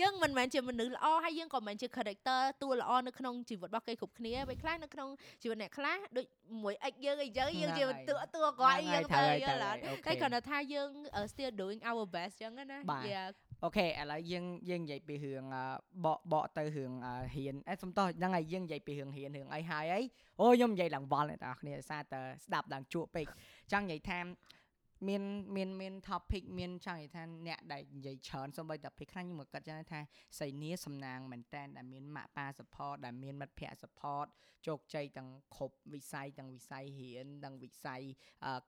[0.00, 5.08] យើងមិនមែនជាមនុស្សល្អហើយយើងក៏មិនមែនជា character តួល្អនៅក្នុងជីវិតរបស់គេគ្រប់គ្នាពេលខ្លះនៅក្នុង
[5.42, 6.26] ជីវិតអ្នកខ្លះដូច
[6.62, 10.88] មួយអិចយើងអីចឹងយើងជាតួតួគាត់យើងទៅយល់អត់តែគាត់ថាយើង
[11.32, 12.78] still doing our best ចឹងណា
[13.08, 13.22] យ៉ា
[13.64, 15.44] អូខេឥឡូវយើងយើងនិយាយពីរឿង
[16.04, 16.92] បកបកទៅរឿង
[17.34, 20.00] ហ៊ានអេសុំតោះហ្នឹងហើយយើងនិយាយពីរឿងហ៊ានរឿងអីហើយអី
[20.40, 23.26] អូខ្ញុំនិយាយឡើងវល់អ្នកទាំងអស់គ្នាសារតែស្ដាប់ឡើងជក់ពេក
[23.72, 24.18] ចង់និយាយថា
[25.08, 25.22] មាន
[25.56, 30.00] មានមាន topic មានចង់និយាយថាអ្នកដែលនិយាយច្រើនសូម្បីតែពេលខ្លះខ្ញុំក៏គិតចឹងថា
[30.38, 34.26] សៃនីសំណាងមែនតែនដែលមានម៉ាក់ប៉ា support ដែលមានមិត្តភ័ក្តិ support
[34.66, 38.00] ជោគជ័យទាំងគ្រប់វិស័យទាំងវិស័យរៀនទាំងវិស័យ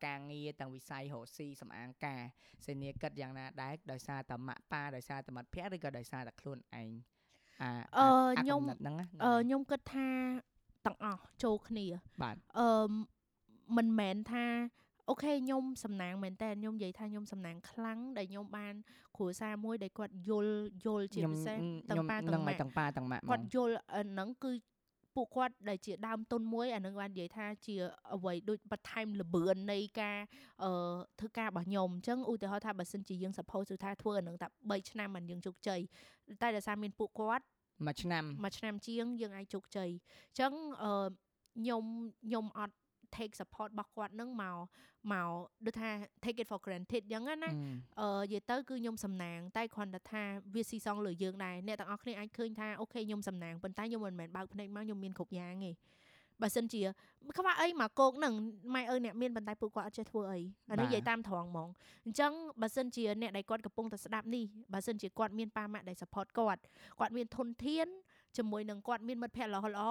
[0.06, 2.22] ការងារទាំងវិស័យរកស៊ីសំអាងការ
[2.66, 6.90] សៃនីគិតយ៉ាងណាដែរដោយសារតែម៉ាក់ប៉ាដោយសារតែមិត្តភ័ក្តិឬក៏ដោយសារតែខ្លួនឯង
[7.62, 8.08] អាអឺ
[8.42, 10.08] ខ្ញុំហ្នឹងអឺខ្ញុំគិតថា
[10.86, 11.86] ទាំងអស់ចូលគ្នា
[12.22, 12.70] បាទអឺ
[13.76, 14.46] មិនមែនថា
[15.10, 18.74] អូខេខ្ញុំសំណាងមែនតើខ្ញុំនិយាយថាខ្ញុំសំណាងខ្លាំងដែលខ្ញុំបាន
[19.16, 20.54] គ្រួសារមួយដែលគាត់យល់
[20.84, 21.58] យល់ជាពិសេស
[21.90, 24.52] ទាំងប៉ាទាំងម៉ាក់ទាំងប៉ាទាំងម៉ាក់គាត់យល់ហ្នឹងគឺ
[25.16, 27.74] ពួកគាត់ដែលជាដើមទុនមួយអានឹងបាននិយាយថាជា
[28.14, 30.18] អ្វីដូចបន្ថែមលបឿននៃការ
[30.64, 30.70] អឺ
[31.20, 35.80] ធ្វើការរបស់ខ្ញុំអញ្ចឹងឧទាហរណ៍ថាបើសិនជាយើង suppose ថាធ្វើអានឹងតែ3ឆ្នាំមិនយើងជោគជ័យ
[36.42, 37.44] តែដោយសារមានពួកគាត់
[37.86, 40.52] មួយឆ្នាំមួយឆ្នាំជាងយើងអាចជោគជ័យអញ្ចឹង
[40.82, 40.92] អឺ
[41.58, 41.84] ខ្ញុំ
[42.24, 42.76] ខ្ញុំអត់
[43.16, 44.56] take support របស់គាត់នឹងមក
[45.12, 45.30] មក
[45.66, 45.90] ដូចថា
[46.24, 47.50] take it for granted អញ្ចឹងណា
[48.00, 50.22] អឺនិយាយទៅគឺខ្ញុំសំណាង តែគ្រាន់តែថា
[50.54, 55.72] វាស៊ីសងលើយើងដែរអ្នកទាំងអស់គ្នាអាចឃើញថាអូខេខ្ញុំសំណាងប៉ុន្តែខ្ញុំមិនមែនបើកភ្នែកមកខ្ញុំមានគ្រប់យ៉ាងទេ
[56.42, 56.82] បើសិនជា
[57.36, 58.34] ខ្វះអីមកគោកនឹង
[58.74, 60.40] ម៉ែអើអ្នកមានប៉ុន្តែពួកគាត់អត់ចេះធ្វើអី
[60.70, 61.68] អានេះនិយាយតាមត្រង់ហ្មង
[62.04, 66.60] អញ្ចឹងបើសិនជាអ្នកដែលគាត់កំពុងតែស្ដាប់នេះបើសិនជាគាត់មានប៉ាម៉ាក់ដែល support គាត់
[66.98, 67.88] គាត់មានធនធាន
[68.36, 69.84] ជាមួយនឹងគាត់មានមិត្តភ័ក្តិល្អល្អ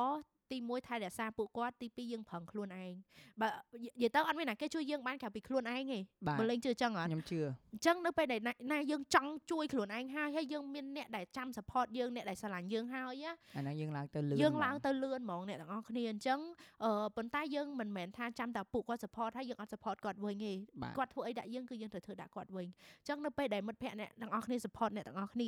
[0.52, 2.94] ទី1ថែរក្សាពួកគាត់ទី2យើងប្រឹងខ្លួនឯង
[3.42, 3.48] បើ
[3.84, 6.00] និយាយទៅអត់មានណាគេជួយយើងបានក្រៅពីខ្លួនឯងទេ
[6.40, 7.40] បើលេងជឿចឹងអត់ខ្ញុំជឿ
[7.74, 8.42] អញ្ចឹងនៅពេលដែល
[8.72, 13.26] ណាយើងចង់ជួយខ្លួនឯងហើយហើយយើងមានអ្នកដែលចាំ support យើងអ្នកដែលស្រឡាញ់យើងហើយ
[13.56, 16.40] អាហ្នឹងយើងឡើងទៅលឿនយើងឡើងទៅលឿនហ្មងអ្នកទាំងអស់គ្នាអញ្ចឹង
[16.84, 20.54] អឺប៉ុន្តែយើងមិនមែនថាចាំតែពួកគាត់ support ហើយយើងអត់ support គាត់វិញទេ
[20.98, 25.44] គាត់ធ្វើអីដាក់យើងគឺយើងត្រូវធ្វើដាក់គាត់វិញអញ្ចឹងនៅពេលដែលមិត្តភ័ក្តិអ្នកទាំងអស់គ្នា support អ្នកទាំងអស់គ្ន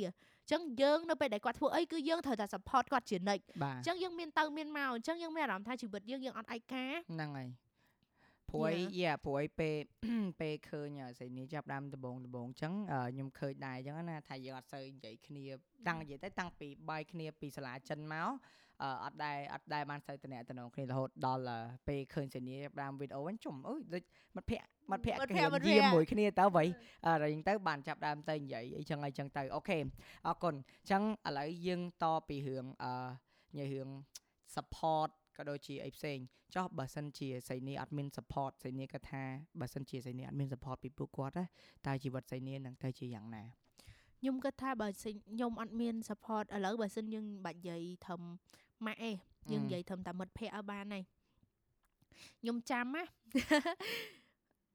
[0.50, 7.48] អញ្ចឹងយើងនៅពេលដែលគាត់ធ្វើអីគឺយើងត្រូវតែ support គាត់ជានិច្ចអញ្ចឹងយើងមានទៅមានមកអញ្ចឹងយើងមានអារម្មណ៍ថាជីវិតយើងយើងអត់ឯកាហ្នឹងហើយ
[8.50, 9.76] ព្រួយយ៉ាព្រួយពេល
[10.40, 10.88] ពេលឃើញ
[11.18, 15.44] ស្រីនេះចាប់ដើមដំបងដំបងអញ្ចឹងខ្ញុំឃើញដែរអញ្ចឹងណាថាយើងអត់សូវនិយាយគ្នា
[15.86, 18.30] តាំងនិយាយទៅតាំងពីបាយគ្នាពីសាលាចិនមក
[19.04, 21.42] អត់ដែរអត់ដែរបានសូវតំណតំណងគ្នារហូតដល់
[21.88, 24.02] ពេលឃើញសេនីដើមវីដេអូវិញជុំអើយដូច
[24.36, 25.42] មិត្តភ័ក្ដិមិត្តភ័ក្ដិគ្នា
[25.78, 26.64] យាមមួយគ្នាទៅវៃ
[27.06, 29.78] អរអញ្ចឹងទៅបានចាប់ដើមទៅនិយាយអីចឹងអីចឹងទៅអូខេ
[30.26, 32.92] អរគុណអញ្ចឹងឥឡូវយើងតពីរឿងអឺ
[33.58, 33.88] និយាយរឿង
[34.54, 36.18] support ក៏ដូចជាអីផ្សេង
[36.54, 39.22] ចោះបើសិនជាសៃនីអត់មាន support សៃនីក៏ថា
[39.60, 41.44] បើសិនជាសៃនីអត់មាន support ពីពួកគាត់ណា
[41.86, 43.44] តើជីវិតសៃនីនឹងទៅជាយ៉ាងណា
[44.18, 48.20] ខ្ញុំគិតថាបើខ្ញុំអត់មាន support ឥឡូវបើសិនយើងបាច់និយាយធំ
[48.86, 49.12] ម៉ាក់អេ
[49.50, 51.04] យើងនិយាយធំតែមិត្តភ័ក្តិឲ្យបានហើយ
[52.40, 53.04] ខ្ញុំចាំណា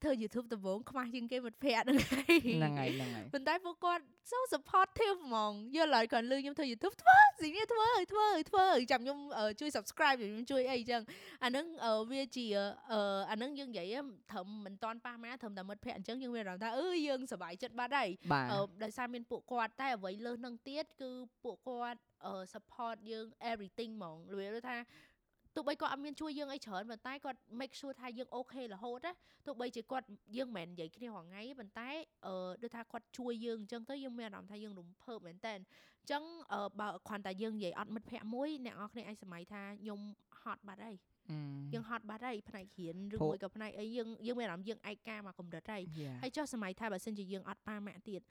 [0.03, 9.17] ធ្វើ YouTube ដំបូងខ្មាស់ជាងគេមិត្តភ័ក្តិហ្នឹងហើយហ្នឹងហើយហ្នឹងហើយប៉ុន្តែពួកគាត់ so supportive ហ្មងយល់ហើយគាត់លឺខ្ញុំធ្វើ YouTube ធ្វើស៊ីនេះធ្វើធ្វើធ្វើចាំខ្ញុំ
[9.59, 11.01] ជួយ subscribe ខ្ញុំជួយអីចឹង
[11.43, 11.65] អាហ្នឹង
[12.11, 12.45] វាជា
[13.31, 13.95] អាហ្នឹងយើងនិយាយ
[14.31, 18.09] ត្រឹមមិនតន់ប៉ះម៉ាត្រឹមតែមិត្តភ័ក្តិអញ្ចឹងយើងមានអារម្មណ៍ថាអឺយើងសប្បាយចិត្តបាត់ហើយ
[18.83, 21.11] ដោយសារមានពួកគាត់តែអ្វីលើសនឹងទៀតគឺ
[21.43, 21.99] ពួកគាត់
[22.53, 24.77] support យើង everything ហ្មងលឿនថា
[25.55, 29.11] ទោះបីគាត់អត់មានជួយយើងអីច្រើនប៉ុន្តែគាត់ make sure ថាយើងអូខេរហូតណា
[29.45, 31.89] ទោះបីជាគាត់យើងមិនមែននិយាយគ្នារាល់ថ្ងៃប៉ុន្តែ
[32.25, 32.33] អឺ
[32.63, 36.23] ដូចថាគាត់ជួយយើងអញ្ចឹងទៅយើងមានអារម្មណ៍ថាយើងរំភើបមែនតើអញ្ចឹង
[36.79, 39.99] បើគ្រាន់តែយើងនិយាយអត់មិត្តភ័ក្តិមួយអ្នកនរគ្នាអាចសម័យថាខ្ញុំ
[40.41, 40.97] ហត់បាត់ហើយ
[41.73, 45.83] យើងហត់បាត់ហើយផ្នែករៀនឬមួយក៏ផ្នែកអីយើងយើងមានអារម្មណ៍យើងឯកាមកកម្រិតហើយ
[46.21, 48.21] ហើយចុះសម័យថាបើសិនជាយើងអត់ប៉ាម៉ាក់ទៀត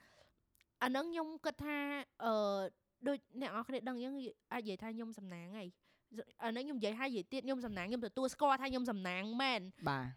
[0.83, 1.77] អានឹងខ្ញុំគិតថា
[2.23, 2.59] អឺ
[3.07, 4.13] ដូចអ្នកនរគ្នាដឹងយើង
[4.53, 5.69] អាចនិយាយថាខ្ញុំសំណាងហើយ
[6.43, 9.61] អានេះខ្ញុំនិយាយឲ្យនិយាយទៀតខ្ញុំសំណាងខ្ញុំទទួលស្គាល់ថាខ្ញុំសំណាងមែន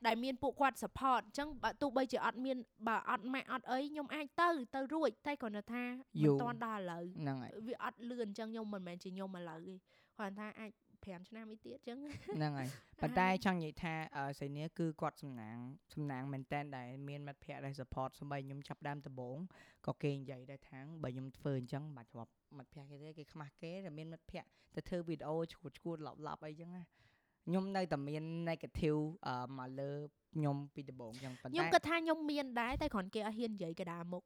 [0.06, 2.56] ដែលមានពួកគាត់ support អញ្ចឹងបើទោះបីជាអត់មាន
[2.88, 5.84] បើអត់ម៉ាក់អត់អីខ្ញុំអាចទៅទៅរួចតែគ្រាន់តែថា
[6.22, 9.74] មិនតាន់ដល់ឥឡូវហ្នឹងហើយវាអត់លឿនអញ្ចឹងខ្ញុំមិនមែនជាខ្ញុំឥឡូវទេ
[10.16, 10.70] គ្រាន់តែអាច
[11.06, 11.98] 5ឆ្នាំអីទៀតអញ្ចឹង
[12.36, 12.68] ហ្នឹងហើយ
[13.00, 13.94] ប៉ុន្តែចង់និយាយថា
[14.38, 15.56] សេនីគឺគាត់សំណាង
[15.94, 19.36] សំណាងមែនតែនដែលមានមិត្តភ័ក្តិដែល support សម្បីខ្ញុំចាប់ដើមដំបូង
[19.86, 26.82] ក៏គេនិយាយដែរថាបើខ្ញុំធ្វើអញ្ចឹងបាច់ជាប់ មិត្តភ័ក្តិគេទេគេខ្មាស់គេតែមានមិត្តភ័ក្តិទៅធ្វើវីដេអូឈួតឈួតឡប់ឡប់អីចឹងណា
[27.46, 29.00] ខ្ញុំនៅតែមាន negative
[29.58, 29.90] មកលើ
[30.34, 34.22] ខ្ញុំពីដំបូងចឹងប៉ុន្តែខ្ញុំគិតថាខ្ញុំមានដែរតែគ្រាន់គេអត់ហ៊ាននិយាយកដាមុខ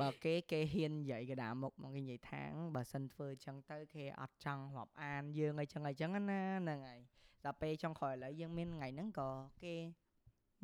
[0.00, 2.42] បើគេគេហ៊ាននិយាយកដាមុខមកគេនិយាយថា
[2.76, 7.00] បើសិនធ្វើអញ្ចឹងទៅគេអត់ចង់រាប់អានយើងអីចឹងអីចឹងណាហ្នឹងហើយ
[7.44, 9.28] ដល់ពេលចុងក្រោយឥឡូវយើងមានថ្ងៃហ្នឹងក៏
[9.64, 9.74] គេ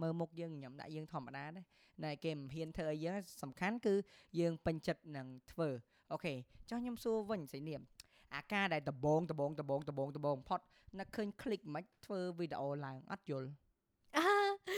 [0.01, 1.51] មើលមុខយើងញ៉ាំដាក់យើងធម្មតាដែរ
[2.05, 3.95] តែគេមិនហ៊ានធ្វើឲ្យយើងសំខាន់គឺ
[4.41, 5.69] យើងពេញចិត្តនឹងធ្វើ
[6.13, 6.35] អូខេ
[6.71, 7.81] ចុះខ្ញុំសួរវិញសីនាម
[8.35, 10.61] អាការដែលដបងដបងដបងដបងដបងផុត
[10.99, 13.49] នឹកឃើញ click មិនធ្វើវីដេអូឡើងអត់យល់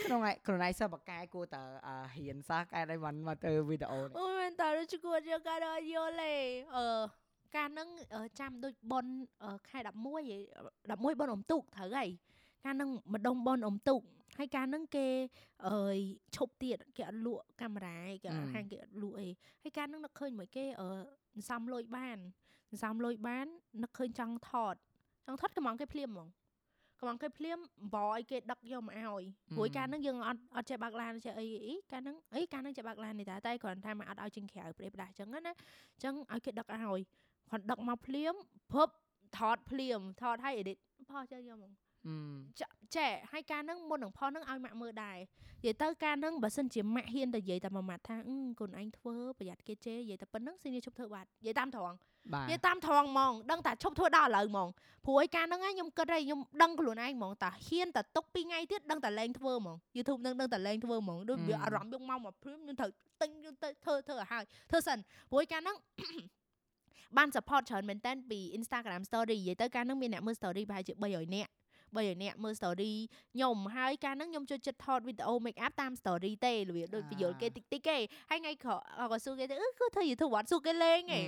[0.05, 1.63] ក្នុងខ្លួនឯងសិស្សបកកែគួរតើ
[2.15, 5.59] ហ៊ានសោះកែឲ្យមិនមកធ្វើវីដេអូអូមែនតើជគួរយកការ
[5.93, 6.33] យល់ទេ
[6.75, 6.85] អឺ
[7.57, 7.87] ការនឹង
[8.39, 9.05] ចាំដូចប៉ុន
[9.69, 12.09] ខែ11 11ប៉ុនអំទុកត្រូវហើយ
[12.65, 14.01] ការនឹងម្ដងប៉ុនអំទុក
[14.39, 15.07] ហើយការហ្នឹងគេ
[15.69, 15.97] អើយ
[16.35, 19.29] ឈប់ទៀតគេអត់លក់កាមេរ៉ាគេអត់ហាងគេអត់លក់អី
[19.63, 20.87] ហើយការហ្នឹងនឹកឃើញមួយគេអឺ
[21.49, 22.17] សំលុយបាន
[22.83, 23.47] សំលុយបាន
[23.83, 24.75] នឹកឃើញចង់ថត
[25.25, 26.29] ចង់ថតកំងគេភ្លាមហ្មង
[26.99, 27.59] កំងគេភ្លាម
[27.95, 29.23] បឲ្យគេដឹកយកមកឲ្យ
[29.55, 37.01] ព្រោះការហ្នឹងយើងអត់អត់ចេះបើកឡានចេះអីអីការហ្នឹងអីការហ្នឹងចេះបើកឡាននេះតែតែគ្រាន់តែមកអត់ឲ្យចេញក្រៅប្រេបដាស់អញ្ចឹងណាអញ្ចឹងឲ្យគេដឹកឲ្យ
[37.49, 38.33] គាត់ដឹកមកភ្លាម
[38.73, 38.89] ភព
[39.37, 40.77] ថតភ្លាមថតឲ្យ edit
[41.09, 41.71] ផុសចេះយកហ្មង
[42.95, 48.15] ចេះហើយការនឹងមុននឹងផុសនឹងឲ្យម៉ាក់មើលដែរនិយាយទៅការនឹងបើសិនជាម៉ាក់ហ៊ានតែនិយាយតែមួយម៉ាត់ថា
[48.59, 51.97] កូនឯងធ្វើប្រយ័ត្នគេជេរនិយាយតែប៉ុណ្្នឹងស៊ីនីឈប់ធ្វើបាត់និយាយតាមត្រង់
[52.49, 54.69] និយាយតាមត្រង់ហ្មងដឹងតែឈប់ធ្វើដល់ឥឡូវហ្មង
[55.05, 62.91] ព្រោះឯការហ្នឹងខ្ញុំគិតហើយខ្ញុំដឹងខ្លួនឯងហ្មងតាហ៊ានតែទុក2ថ្ងៃទៀតដឹងតែលែងធ្វើហ្មង YouTube នឹងដឹងតែលែងធ្វើហ្មងដូចវាអារម្មណ៍យកមកមកព្រមខ្ញុំត្រូវ
[63.21, 64.97] ទិញខ្ញុំទៅធ្វើធ្វើឲ្យហើយធ្វើសិន
[65.31, 65.77] ព្រោះឯការហ្នឹង
[67.17, 71.51] បាន support ច្រើនមែនតើពី Instagram story និយាយទៅការហ្នឹងមានអ្នកមើល story ប្រហែលជា300នាក់
[71.95, 72.93] បីអ្នកមើល story
[73.33, 77.97] ខ្ញុំហើយកាលហ្នឹងខ្ញុំចូលចិត្តថតវីដេអូ make up តាម story ទេរបៀបដូចពយល់គេតិចតិចគេ
[78.29, 78.79] ហើយថ្ងៃក្រោយ
[79.11, 81.25] ក៏សួរគេទៅអឺគឺធ្វើ YouTube អត់សួរគេលេងឯង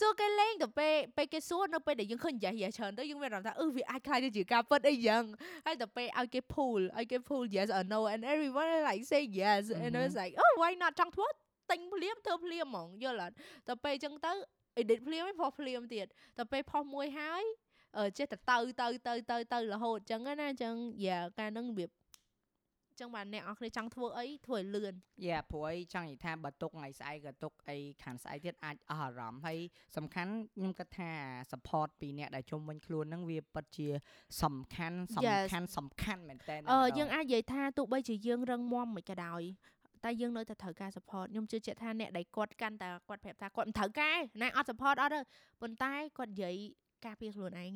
[0.00, 5.24] សួរគេលេងទៅពេលពេលគេសួរនៅពេលដែលយើងឃើញយ៉ាយ៉ាច្រើនទៅយើងមានអារម្មណ៍ថាអឺវាអាចខ្លាចទៅជាការពិតអីយ៉ាង
[5.66, 10.34] ហើយទៅពេលឲ្យគេ pull ឲ្យគេ pull yes or no and everyone like say yes and I was like
[10.42, 11.28] oh why not ចង់ធ្វើ
[11.70, 13.34] ទិញភ្លាមធ្វើភ្លាមហ្មងយល់អត់
[13.68, 14.32] ទៅពេលអញ្ចឹងទៅ
[14.80, 16.06] edit ភ្លាមឯងផុសភ្លាមទៀត
[16.38, 17.44] ទៅពេលផុសមួយហើយ
[18.18, 20.74] ចេះតែទៅទៅទៅទៅទៅរហូតអញ្ចឹងណាអញ្ចឹង
[21.06, 21.90] យ៉ាការនឹងរបៀប
[23.00, 24.94] ចឹងបាទអ្នកអរគ្នាចង់ធ្វើអីធ្វើឲ្យលឿន
[25.26, 29.58] យ៉ាព្រោះអីចង់និយាយថាបើទុកថ្ងៃស្អែកក៏ទុកអីខាងស្អែកទៀតអាចអស់អារម្មណ៍ហើយ
[29.96, 31.10] សំខាន់ខ្ញុំគិតថា
[31.52, 33.88] support ពីអ្នកដែលជុំវិញខ្លួនហ្នឹងវាពិតជា
[34.42, 39.42] សំខាន់សំខាន់សំខាន់មែនតើអឺយើងអាចនិយាយថាទោះបីជាយើងរឹងមាំមិនក៏ដោយ
[40.04, 45.20] តែយើងនៅតែត្រូវការ support ខ្ញុំជឿជាក់ថាអ្នកដែលគាត់កាន់តែគាត់ប្រាប់ថាគាត់មិនត្រូវការណាអត់ support អត់ទេ
[45.62, 46.56] ប៉ុន្តែគាត់និយាយ
[47.06, 47.68] ការពារខ្លួនឯង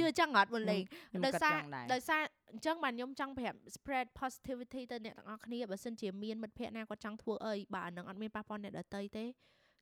[0.00, 0.82] ជឿចឹងអត់មុនលេង
[1.26, 1.58] ដោយសារ
[1.92, 2.22] ដោយសារ
[2.52, 9.24] អញ្ចឹងបាទខ្ញុំចង់ប្រាប់ spread positivity ទៅអ្នកទាំងអស់គ្នាបើសិនជាមានមិត្តភ័ក្តិណាគាត់ចង់ធ្វើអីបាទអានឹងអត់មានប៉ះពាល់អ្នកដទៃទេ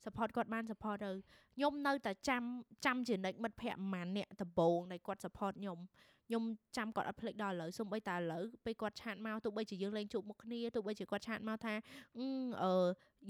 [0.04, 1.10] support គាត់បាន support ទៅ
[1.56, 2.42] ខ្ញុំនៅតែចាំ
[2.84, 5.78] ចាំជានិច្ចមិត្តភ័ក្តិប្រហែលអ្នកដំបូងដែលគាត់ support ខ្ញុំ
[6.28, 6.44] ខ្ញុំ
[6.76, 11.74] ចាំគាត់អត់ភ្លេចដល់ឥឡូវសូម្បីតែឥឡូវពេលគាត់ឆាតមកទោះបីជាយើងលែងជួបមុខគ្នាទោះបីជាគាត់ឆាតមកថា
[12.62, 12.72] អឺ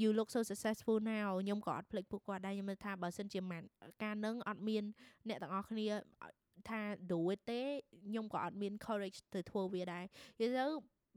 [0.02, 3.62] you look so successful now ខ្ញុំក៏អត់ភ្លេចពួកគាត់ដែរខ្ញុំថាបើសិនជាមិន
[4.02, 4.84] ការនឹងអត់មាន
[5.28, 5.86] អ្នកទាំងអស់គ្នា
[6.68, 6.80] ថា
[7.10, 7.60] do it ទេ
[8.08, 10.04] ខ្ញុំក៏អត់មាន courage ទៅធ្វើវាដែរ
[10.40, 10.66] និយាយទៅ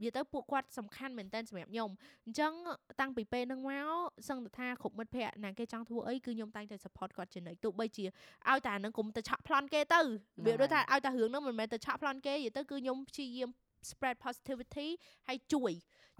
[0.01, 1.89] និយាយទៅពួកគាត់សំខាន់មែនតើសម្រាប់ខ្ញុំ
[2.25, 2.53] អញ្ចឹង
[3.01, 3.87] តាំងពីពេលហ្នឹងមក
[4.29, 8.05] សឹងតែថាគ្រប់មិត្តភ័ក្តិណាគេចង់ធ្វើអីគឺខ្ញុំតែងតែ support គាត់ជានិច្ចទោះបីជា
[8.49, 10.01] ឲ្យតែហ្នឹងគុំទៅឆក់ប្លន់គេទៅ
[10.45, 13.49] វាដូចថាឲ្យតែរឿងហ្នឹងមិនមែនទៅឆក់ប្លន់គេនិយាយទៅគឺខ្ញុំព្យាយាម
[13.89, 14.87] spread positivity
[15.27, 15.71] ហើយជួយ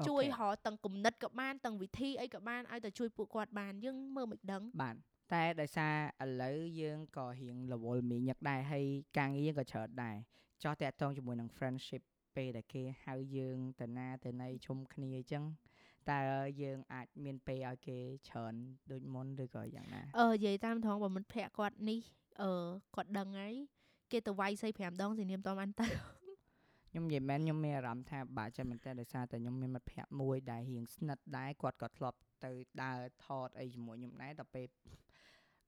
[0.07, 4.95] ជួយរកទាំងគំនិតក៏បានទាំងវិធីអីក៏បានឲ្យតែជួយពួកគាត់បានយើងមើលមិនដឹងបាន
[5.34, 8.86] តែដោយសារឥឡូវយើងក៏រៀងរវល់មីញឹកដែរហើយ
[9.17, 10.15] ការងារក៏ច្រើនដែរ
[10.63, 12.01] ចោះតាក់ទងជាមួយនឹង friendship
[12.36, 15.43] ពេលដែលគេហៅយើងទៅណាទៅណីជុំគ្នាអញ្ចឹង
[16.11, 16.21] តើ
[16.61, 17.97] យើងអាចមានពេលឲ្យគេ
[18.29, 18.53] ច្រើន
[18.91, 21.99] ដូចមុនឬក៏យ៉ាងណាអឺនិយាយតាមត្រង់បើមិត្តភ័ក្តិគាត់នេះ
[22.41, 22.51] អឺ
[22.95, 23.53] គាត់ដឹងហើយ
[24.11, 25.88] គេទៅវាយសី5ដងសនាមតំអានទៅ
[26.89, 32.51] ខ្ញុំនិយាយមែនខ្ញុំមានអារម្មណ៍ថាបាក់ចិត្តមែនតើដោយសារតែខ្ញុំមានមិត្តភ័ក្តិមួយដែលរៀងស្និទ្ធដែរគាត់ក៏ធ្លាប់ទៅ
[32.84, 34.67] ដើរថតអីជាមួយខ្ញុំដែរដល់ពេល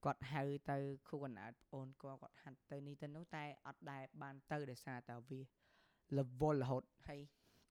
[0.03, 0.77] គាត់ហៅទៅ
[1.09, 5.41] គូកណ្ដាលអូនគាត់គាត់ហាត់ទៅនេះទៅនោះតែអត់ដែលបានទៅដោយសារតែវា
[6.17, 7.19] រវល់រហូតហើយ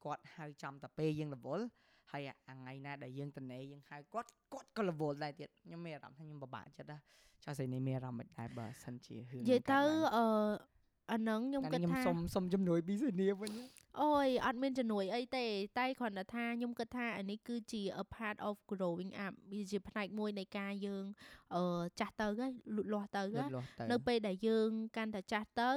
[0.05, 1.65] គាត់ហៅចំតែពេលយើងរវល់
[2.13, 6.99] ហើយអាថ្ងៃណាដែលយើងតនេយើងហៅគាត់គាត់ក៏រវល់ដែរទៀតខ្ញុំមានអារម្មណ៍ថាខ្ញុំពិបាកចិត្តណា
[7.45, 9.81] ចាស់ស្អីនេះមានអារម្មណ៍មិនដែរបើសិនជារឿងនិយាយទៅ
[10.17, 10.25] អឺ
[11.11, 13.53] អាហ្នឹងខ្ញុំគិតថាខ្ញុំសុំសុំជំនួយពីសេនីវិញ
[14.03, 15.45] អូយអត់មានជំនួយអីទេ
[15.79, 21.05] តែគ្រាន់តែថាខ្ញុំគិតថាអានេះគឺជា a part of growing up វាជាផ្នែកមួយនៃការយើង
[21.55, 23.23] អឺចាស់ទៅហ៎លូតលាស់ទៅ
[23.91, 25.73] នៅពេលដែលយើងកាន់តែចាស់ទៅ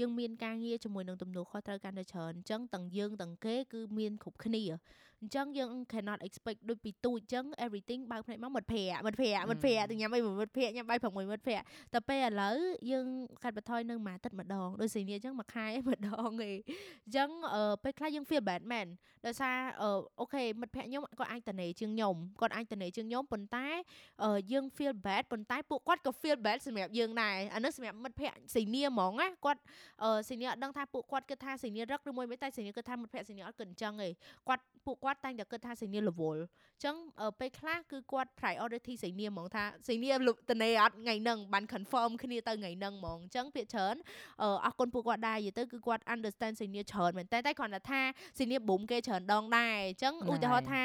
[0.00, 4.62] យើងមានការងារជាមួយនឹងទំនួលខុសត្រូវកាន់តែច្រើនអញ្ចឹងទាំងយើងទាំងគេគឺមានគ្រប់គ្នា
[5.24, 12.56] អញ្ចឹងយើង cannot expect ដូចពីទូចអញ្ចឹង everything បើកភ្នែកមកមិត្តភ័ក្តិមិត្តភ័ក្តិមិត្តភ័ក្តិទៅញ៉ាំអីមិត្តភ័ក្តិញ៉ាំបាយ6មិត្តភ័ក្តិតែពេលឥឡូវ
[12.90, 13.06] យើង
[13.42, 16.46] កាត់បន្ថយនៅមួយអាទិត្យម្ដងដូចសេនីអញ្ចឹងមួយខែម្ដងឯងអ
[17.08, 17.28] ញ្ចឹង
[17.82, 18.88] ពេលខ្លះយើង feel bad man
[19.26, 19.56] ដោយសារ
[20.20, 23.66] អូខេមិត្តភ័ក្តិខ្ញុំគាត់អាចតនេជាងខ្ញុំគាត់អាចតនេជាងខ្ញុំប៉ុន្តែ
[24.52, 29.60] យើង feel bad ប៉ុន្តែពួកគាត់ក៏ feel bad សម្រាប់យើងដែរអានេះសម្រាប់មិត្តភ័ក្តិសេនីហ្មងណាគាត់
[30.28, 34.12] សេនីអត់ដឹងថាពួកគាត់គិតថាសេនីរឹកឬមួយមិនតែសេនីគិតថាមិត្តភ័ក្តិសេនីអត់គិតអញ្ចឹងឯង
[34.48, 36.96] គាត់ពួកគាត់តែងតែគិតថាសៃនីរវល់អញ្ចឹង
[37.40, 40.08] ពេលខ្លះគឺគាត់ priority សៃនីហ្មងថាសៃនី
[40.50, 43.96] តនេអត់ថ្ងៃហ្នឹងបាន confirm គ្នាទៅថ្ងៃហ្នឹងហ្មងអញ្ចឹងភាគច្រើន
[44.64, 48.00] អរគុណពួកគាត់ដែរនិយាយទៅគឺគាត់ understand សៃនីច្រើនមែនតែតែគ្រាន់តែថា
[48.38, 50.82] សៃនី boom គេច្រើនដងដែរអញ្ចឹងឧទាហរណ៍ថា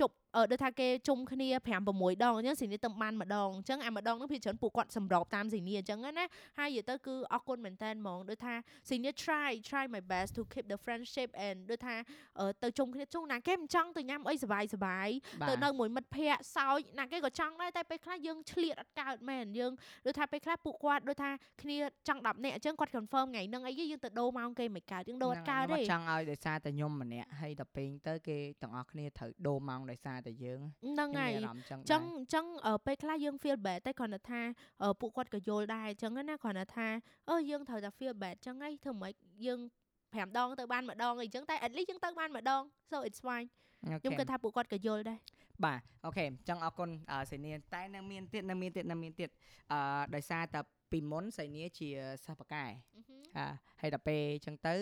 [0.00, 6.24] ជប់អឺ ដូចថាគេជុំគ្នា5 6ដងអញ្ចឹងស៊ីនីទៅបានម្ដងអញ្ចឹងអាម្ដងហ្នឹងភាគច្រើនពួកគាត់សម្របតាមស៊ីនីអញ្ចឹងណា
[6.58, 8.54] ហើយនិយាយទៅគឺអរគុណមែនតើហ្មងដូចថា
[8.88, 11.96] ស៊ីនី try try my best to keep the friendship and ដូចថា
[12.62, 15.08] ទៅជុំគ្នាជុំណាគេមិនចង់ទៅញ៉ាំអីសុបាយសុបាយ
[15.48, 19.72] ទៅនៅមួយមិត្តភ័ក្តិសើចណាគេក៏ចង់ដែរតែពេលខ្លះយើងឆ្លៀតអត់កើតមែនយើង
[20.06, 21.30] ដូចថាពេលខ្លះពួកគាត់ដូចថា
[21.62, 21.76] គ្នា
[22.08, 32.44] ចង់10នាក់អញ្ចឹងគាត់ confirm ថ្ងៃហ្នឹងអីយើងទៅដូរម៉ោងគេមិនកើតយើងដូរអត់កើតទេចង់ឲ្យដោយសារតែខ្ញុំម្នាក់ហើយដល់ពេលទៅគេទាំងអស់គ្នាត្រូវដូរម៉ោងដោយសារតែយើងហ្នឹងហើយអញ្ចឹងអញ្ចឹង
[32.86, 34.40] ពេលខ្លះយើង feel bad តែគ្រាន់តែថា
[35.00, 36.86] ពួកគាត់ក៏យល់ដែរអញ្ចឹងណាគ្រាន់តែថា
[37.30, 39.14] អឺយើងត្រូវតែ feel bad អញ្ចឹងហីធ្វើម៉េច
[39.46, 39.60] យើង
[40.04, 43.48] 5ដងទៅបានម្ដងអីចឹងតែ at least យើងទៅបានម្ដង so it's fine
[43.84, 45.18] ខ្ញុំគិតថាពួកគាត់ក៏យល់ដែរ
[45.64, 46.90] បាទអូខេអញ្ចឹងអរគុណ
[47.30, 49.30] សេនីតែនៅមានទៀតនៅមានទៀតនៅមានទៀត
[49.72, 49.78] អឺ
[50.14, 50.60] ដោយសារតែ
[50.90, 51.88] ពីមុនសេនីជា
[52.24, 52.64] សិស្សបកែ
[53.36, 53.46] អា
[53.80, 54.74] ហើយដល់ពេលអញ្ចឹងទៅ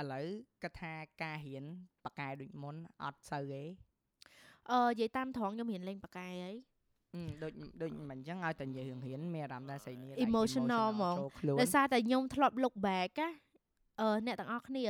[0.00, 0.26] ឥឡូវ
[0.62, 1.64] គិតថាការរៀន
[2.04, 3.64] បកែដូចមុនអត់សូវទេ
[4.71, 6.55] អឺនិយាយតាមត្រង់ខ្ញុំរៀនលេងបកែហើយ
[7.43, 11.15] ដូចដូចមិនអញ្ចឹងឲ្យតែនិយាយរឿងរៀនមានអារម្មណ៍ថាស្រីនេះ emotional ហ្មង
[11.61, 13.29] ដោយសារតែខ្ញុំធ្លាប់ look back ណា
[14.01, 14.83] អឺអ្នកទាំងអស់គ្នា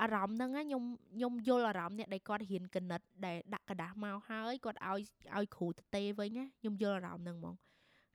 [0.00, 0.82] អារម្មណ៍ហ្នឹងខ្ញុំ
[1.14, 5.00] ខ្ញុំយល់អារម្មណ៍អ្នកដែលគាត់រៀនកណិតដែលដាក់กระดาษមកហើយគាត់ឲ្យ
[5.36, 7.54] ឲ្យគ្រូទៅទេវិញណាខ្ញុំយល់អារម្មណ៍ហ្នឹងហ្មង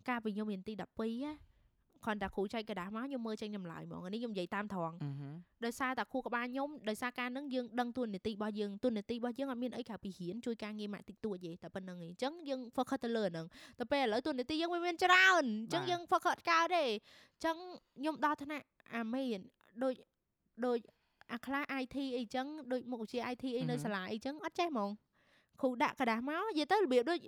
[0.07, 1.33] កាលពីខ្ញុំរៀនទី12ណា
[2.05, 4.95] គ្រាន់តែគ្រូចែកกระดาษមកខ្ញុំមើលចេញចម្លើយហ្មងនេះខ្ញុំនិយាយតាមត្រង់
[5.65, 13.45] ដោយសារតែគ្រូក្បាលខ្ញុំដោយសារការនឹងយើងដឹងទួនាទីរបស់យើងទួនាទីរបស់យើងអត់មានអីក្រៅពីរៀនជួយការងារម៉ាក់តិចតួចទេតែប៉ុណ្្នឹងឯងអញ្ចឹងយើង focus ទៅលើហ្នឹង
[13.79, 17.55] តែពេលឥឡូវទួនាទីយើងមានច្រើនអញ្ចឹងយើង focus អត់កើតទេអញ្ចឹង
[17.99, 18.65] ខ្ញុំដល់ថ្នាក់
[18.95, 19.39] អាមេន
[19.83, 19.93] ដូច
[20.65, 20.77] ដូច
[21.33, 24.89] អាខ្លះ IT អីចឹងដូចមុខវិជ្ជា IT អីនៅសាលាអីចឹងអត់ចេះហ្មង
[25.61, 27.19] គ្រូដាក់กระดาษមកនិយាយទៅរបៀបដូច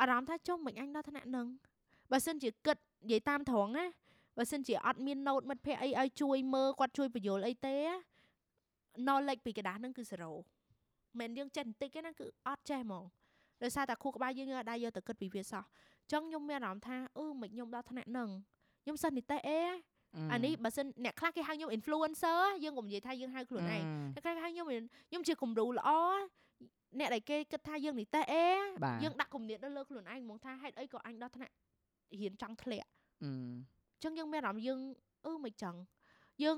[0.00, 1.46] អារម្មណ៍ថាចុះមិនអញដល់ថ្នាក់ហ្នឹង
[2.10, 3.86] បើសិនជាគិតនិយាយតាមត្រង់ណា
[4.38, 7.76] បើសិនជាអត់មាន note មិត្តភ័ក្ដិអីឲ្យជួយមើលគាត់ជួយបញ្យល់អីទេ
[9.06, 10.04] knowledge ពីกระดาษហ្នឹងគឺ
[10.60, 13.04] 0មិនយើងចេះបន្តិចទេណាគឺអត់ចេះហ្មង
[13.62, 18.28] ដោយសារតែគ្រូក្បាលយើងយើងអត់ដែរយកទៅគិតពីវាសោះអញ្ចឹងខ្ញុំមានអារម្មណ៍ថាអឺមិនខ្ញុំដល់ថ្នាក់ហ្នឹង
[18.82, 19.60] ខ្ញុំសិននិតេអេ
[20.32, 23.82] អានេះបើសិនអ្នកខ្លះគេហៅខ្ញុំ influencer យើងកុំនិយាយថាយើងហៅខ្លួនឯង
[24.14, 25.90] តែគេហៅខ្ញុំខ្ញុំជាគំរូល្អ
[26.98, 28.46] អ្នកដែលគេគិតថាយើងនិតេអេ
[29.02, 31.54] យើងដាក់គំនិតទៅលើខ្លួនឯងហ្មងថាហេតុអីក៏អញដល់ថ្នាក់
[32.20, 32.88] រៀនចង់ធ្លាក់
[33.24, 34.79] អញ្ ចឹងយើងមានអារម្មណ៍យើង
[35.25, 35.75] អឺមិនចឹង
[36.43, 36.57] យើង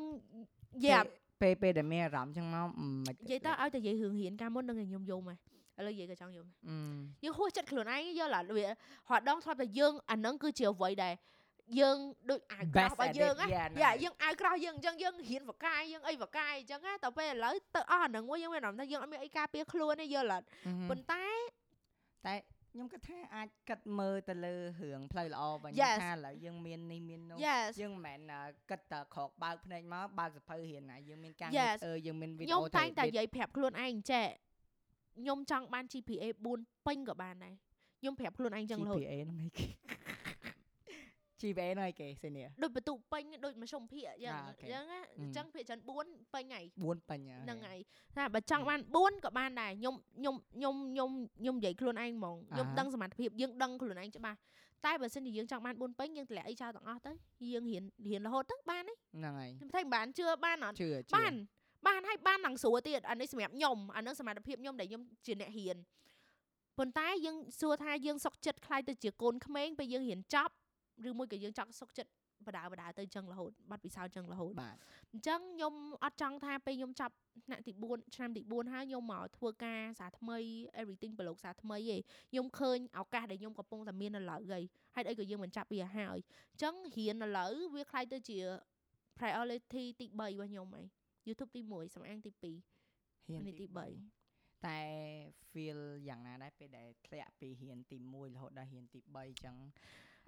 [0.86, 1.02] យ៉ា
[1.42, 2.66] ពេលពេលដែលមានអារម្មណ៍ចឹងមក
[3.06, 5.36] មិននិយាយតើឲ្យតែនិយាយរឿងរៀនកាលមុននឹងខ្ញុំយំហ៎
[5.80, 6.48] ឥឡូវនិយាយក៏ចង់យំ
[7.24, 8.68] យើងហួសចិត្តខ្លួនឯងយល់ឡាវា
[9.10, 11.14] ហត់ដងធ្លាប់តែយើងអានឹងគឺជាអ្វីដែល
[11.80, 11.98] យើង
[12.30, 13.48] ដូចអាវក្រោះរបស់យើងណា
[13.82, 20.46] យ៉ាយើងអាវក្រោះយើងអញ្ចឹងយើងរៀនវកាយយើងអីវកាយអញ្ចឹងណាតែពេលឥឡូវទៅអស់អានឹងមួយយើងមានអារម្មណ៍ថាយើងអត់មានអីការពារខ្លួនទេយល់អត់
[20.90, 21.26] ប៉ុន្តែ
[22.26, 22.34] តែ
[22.72, 25.70] ខ្ញុំគិតថាអាចគិតមើលទៅលើរឿងផ្លូវល្អបើ
[26.04, 27.38] ថាឥឡូវយើងមាននេះមាននោះ
[27.82, 34.28] យើងមិនមែនគិតតែក្រោកបើកភ្នែកមកបើកសភៅរៀនណាយើងមានការងារធ្វើយើងមានវីដេអូខ្ញុំតែងតែនិយាយប្រាប់ខ្លួនឯងចេះ
[35.20, 36.26] ខ្ញុំចង់បាន GPA
[36.58, 37.54] 4ពេញក៏បានដែរ
[38.00, 39.50] ខ្ញុំប្រាប់ខ្លួនឯងចឹងរហូត GPA ហ្នឹងឯង
[41.42, 44.86] GPA នោះឯគេសេនីដូចបន្ទុកពេញដូចមធ្យមភាគយ៉ាងអញ្ចឹង
[45.20, 47.80] អញ្ចឹងភាគច្រើន4ពេញហើយ4ពេញហ្នឹងហើយ
[48.16, 51.10] ថាបើចង់បាន4ក៏បានដែរខ្ញុំខ្ញុំខ្ញុំខ្ញុំ
[51.40, 54.38] ខ្ញុំនិយាយខ្លួនឯងហ្មងខ្ញុំដឹងសមត្ថភាពយើងដឹងខ្លួនឯងច្បាស់
[54.86, 57.12] តែបើសិនជាយើងចង់បាន4ពេញយើងតម្លាក់អីចោលទាំងអស់ទៅ
[57.54, 61.34] យើងរៀនរៀនរហូតទៅបានទេហ្នឹងហើយខ្ញុំថាបានជឿបានអត់ជឿបាន
[61.88, 65.78] បានហើយបាននឹងស្រួលទៀតអានេះសម្រាប់ខ្ញុំអានឹងសមត្ថភាពខ្ញុំដែលខ្ញុំជាអ្នករៀន
[66.78, 70.54] ប៉ុន្តែយើងសួរថាយើងសុកចិត្តខ្លាយទៅជាកូនក្មេងពេលយើងរៀនចប់
[71.08, 72.12] ឬមួយក៏យើងចង់សុខចិត្ត
[72.48, 74.78] បដាបដាទៅចឹងរហូតបាត់ពិសោធន៍ចឹងរហូតបាទ
[75.12, 75.74] អញ្ចឹងខ្ញុំ
[76.04, 80.38] អត់ចង់ថាពេលខ្ញុំចាប់ថ្នាក់ទី4ឆ្នាំទី4ហើយខ្ញុំមកធ្វើការសាថ្មី
[80.82, 84.64] everything ប្រឡូកសាថ្មីឯងខ្ញុំឃើញឱកាសដែលខ្ញុំកំពុងតែមានឥឡូវឯង
[84.96, 86.18] ហេតុអីក៏យើងមិនចាប់វាហើយ
[86.52, 88.40] អញ្ចឹងរៀនឥឡូវវាខ្លាយទៅជា
[89.18, 90.86] priority ទី3របស់ខ្ញុំឯង
[91.28, 92.44] YouTube ទី1សំអាងទី2
[93.32, 94.80] រៀនទី3តែ
[95.52, 99.56] feel យ៉ាងណាដែរពេលដែលធ្លាក់ពីរៀនទី1រហូតដល់រៀនទី3អញ្ចឹង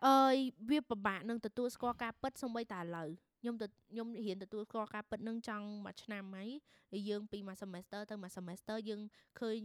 [0.07, 0.35] អើយ
[0.69, 3.09] វាពិបាកនឹងទទួលស្គាល់ការពិតសូម្បីតែឥឡូវ
[3.41, 6.49] ខ្ញុំទៅខ្ញុំរៀនទទួលស្គាល់ការពិតនឹងចង់មួយឆ្នាំហើយ
[6.91, 9.01] ហើយយើងពីមួយ semester ទៅមួយ semester យើង
[9.39, 9.57] ឃើញ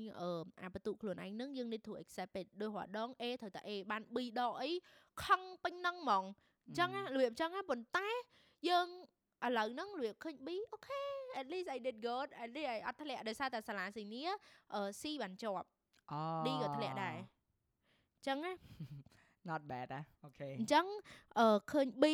[0.63, 4.71] អាបន្ទុកខ្លួនឯងនឹងយើង need to accept it ដោយរដង A ត្រូវតែ A បាន B ដកអី
[5.25, 6.25] ខឹងពេញនឹងហ្មង
[6.67, 8.09] អញ្ចឹងរបៀបអញ្ចឹងប៉ុន្តែ
[8.69, 8.89] យើង
[9.47, 11.03] ឥឡូវហ្នឹងរបៀបឃើញ B អូខេ
[11.41, 14.21] at least I did good at least I អត់ធ្លាក់ដោយសារតែសាលាស៊ីនី
[14.75, 15.69] អឺ C បានជាប់
[16.47, 18.53] D ក៏ធ្លាក់ដែរអញ្ចឹងណា
[19.51, 20.87] not bad ណាអូខេអញ្ចឹង
[21.39, 22.05] អឺឃើញ B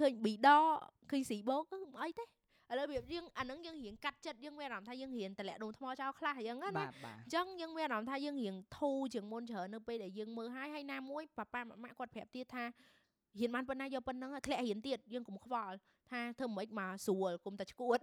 [0.00, 0.64] ឃើញ B ដក
[1.10, 12.64] ឃើញ C បូកមិនអីទេឥឡូវវាយើងអាហ្នឹងយើងរៀងកាត់ចិត្តយើងមានអារម្មណ៍ថាយើងរៀនតម្លាក់ដុំថ្មចោលខ្លះអញ្ចឹងណាអញ្ចឹងយើងមានអារម្មណ៍ថាយើងរៀងធូរជាងមុនច្រើននៅពេលដែលយើងមើលហើយហើយណាមួយប៉ាប៉ាម៉ាក់គាត់ប្រាប់ទៀតថា
[13.40, 15.76] រៀនបានប៉ុណ្ណាយកប៉ុណ្ណឹងធ្លាក់រៀនទៀតយើងកុំខ្វល់
[16.10, 17.98] ថាធ្វើមិនមកស្រួលគុំតែឈួត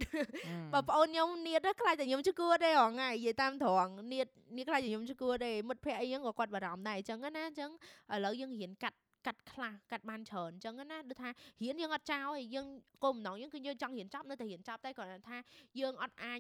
[0.74, 4.28] បងប្អូនខ្ញុំនៀតខ្លាចតែខ្ញុំឈួតទេហ៎ថ្ងៃនិយាយតាមត្រង់នៀត
[4.58, 7.72] នៀតខ្លាចតែខ្ញុំឈួតទេមិត្តភ័ក្ដិអីហ្នឹងក៏គាត់បារម្ភដែរអញ្ចឹងណាអញ្ចឹង
[8.14, 11.30] ឥឡូវយើងរៀនកាត់កាត់ខ្លះកាត់បានច្រើនអញ្ចឹងណាដូចថា
[11.64, 12.68] រៀនយើងអត់ចោលឯងយើង
[13.03, 15.38] គោលបំណងយើងគឺយើងចង់រៀនចប់នៅតែរៀនចប់តែគ្រាន់តែថា
[15.80, 16.39] យើងអត់អាច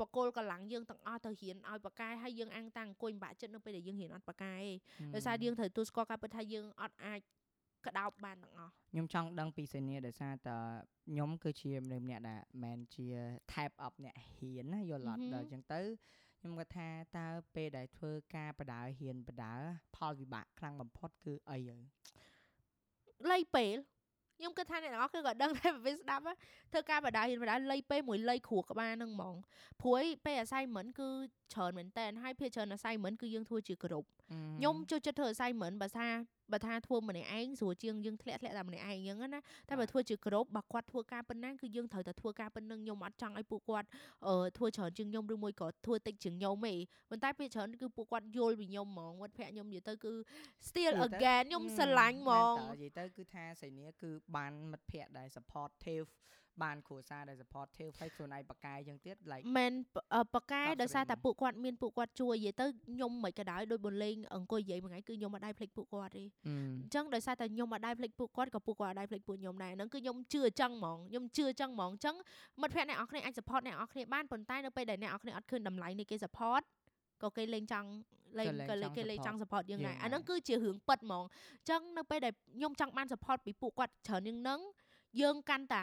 [0.00, 4.64] បកគលកម្លាំងយើងទាំងអស់ទៅរៀនឲ្យបកកាយហើយយើងអាំងតាំងអង្គុយបាក់ចិត្តនៅពេលដែលយើងរៀនអត់បកកាយ
[5.14, 7.20] ទេដោយសារយើងត្រូវទូស្គាល់ការពិតថាយើងអត់អាច
[7.86, 10.50] ក្តោបបានទាំងអស់ខ្ញុំចង់ដឹងពីសេនីដោយសារត
[11.06, 13.06] ខ្ញុំគឺជាមនុស្សម្នាក់ដែលមិនជា
[13.52, 15.80] type up អ្នកហ៊ានណាយល់អត់ដល់អញ្ចឹងទៅ
[16.40, 19.54] ខ្ញុំគាត់ថាតើពេលដែលធ្វើការបដើហ៊ានបដើ
[19.96, 21.82] ផលវិបាកខ្លាំងបំផុតគឺអីហើយ
[23.30, 23.76] លៃពេល
[24.38, 26.22] ខ្ញុំគិតថាអ្នកនរគឺក៏ដឹងដែរពេលស្ដាប់
[26.72, 29.36] ធ្វើការបដាហ៊ានបដាលៃពេលមួយលៃគ្រួក្បាលហ្នឹងហ្មង
[29.82, 31.08] ព្រួយពេល assignment គឺ
[31.54, 36.08] ច្រើនមែនតើហើយភាគច្រើន assignment គឺយើងធ្វើជាក្រុមខ្ញុំចូលចិត្តធ្វើ assignment បើថា
[36.52, 43.88] បើថាធ្វើម្នាក់ឯងស្រួលជាងយើងធ្លាក់ធ្លាក់តែម្នាក់ឯងអញ្ចឹងណាតែបើធ្វើជាក្រុមបើគាត់ធ្វើការប៉ុណ្ណាគឺយើងត្រូវតែធ្វើការប៉ុណ្ណឹងខ្ញុំអត់ចង់ឲ្យពួកគាត់
[44.26, 46.74] អឺធ្វើច្រើនជាងខ្ញុំឬមួយក៏ធ្វើតិចជាងខ្ញុំទេ
[47.10, 50.12] ប៉ុន្តែពេលច្រើនគឺពួកគាត់យល់ពីខ្ញុំហ្មងមិត្តភក្តិខ្ញុំនិយាយទៅគឺ
[50.68, 56.06] still again ខ្ញុំស្រឡាញ់ហ្មងនិយាយទៅគឺថាសៃនីគឺបានមិត្តភក្តិដែល supportive
[56.62, 59.72] បានគ្រួសារដែល supportive ហើយខ្លួនឯងបកកាយចឹងទៀត like មិន
[60.34, 72.16] បកកាយដោយសារតែពួកគាត់មានពួកគាត់ជួយនិយាយទៅខ្ញុំមិនក៏ដោយដោយបលេងអង្គុយនិយាយមួយថ្ងៃគឺខ្ញុំមិនដែរភ្លេចពួកគាត់ទេអញ្ចឹងដោយសារតែខ្ញុំមិនដែរភ្លេចពួកគាត់ក៏ពួកគាត់ដែរភ្លេចពួកខ្ញុំដែរហ្នឹងគឺខ្ញុំជឿអញ្ចឹងហ្មងខ្ញុំជឿអញ្ចឹងហ្មងអញ្ចឹង
[72.60, 76.62] មិត្តភក្តិអ្នកនរគ្នាអាច support អ្នកនរគ្នាបានប៉ុន្តែនៅពេលដែលអ្នកនរគ្នាអត់ឃើញតម្លៃនៃគេ support
[77.22, 77.88] ក៏គេលេងចង់
[78.38, 84.60] លេងក៏លេងគេលេងចង់ support យើងដែរអាហ្នឹងគឺជារឿងពិតហ្មងអញ្ចឹងនៅពេលដែលខ្ញុំចង់បាន support ពីពួកគាត់ច្រើនជាងហ្នឹង
[85.20, 85.82] យើងកាន់តែ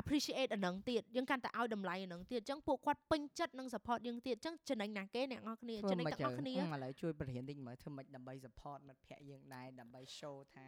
[0.00, 10.66] appreciate អានឹងទៀតយើងកាន់តែឲ្យតម្លៃអានឹងទៀតអញ្ចឹងពួកគាត់ពេញចិត្តនឹង support យើងទៀតអញ្ចឹងចំណេញណាគេអ្នកនរគ្នាចំណេញទាំងអស់គ្នាឥឡូវជួយបរិញ្ញាតិចមើលធ្វើម៉េចដើម្បី support មិត្តភ័ក្តិយើងដែរដើម្បី show ថា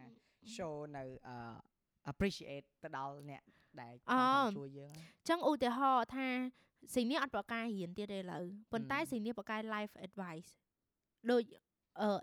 [0.54, 1.04] show នៅ
[2.10, 3.42] appreciate ទៅដល់អ្នក
[3.82, 3.94] ដែល
[4.58, 6.28] ជួយយើងអញ្ចឹងឧទាហរណ៍ថា
[6.94, 10.50] ស៊ីនេះអត់ប្រកាសរៀនទៀតទេឥឡូវប៉ុន្តែស៊ីនេះប្រកាស life advice
[11.30, 11.67] ដូចអឺ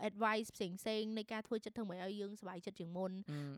[0.09, 3.11] advice ផ្សេងផ្សេងនៃការធ្វើចិត្តធ្វើមកឲ្យយើងសុបាយចិត្តជាងមុន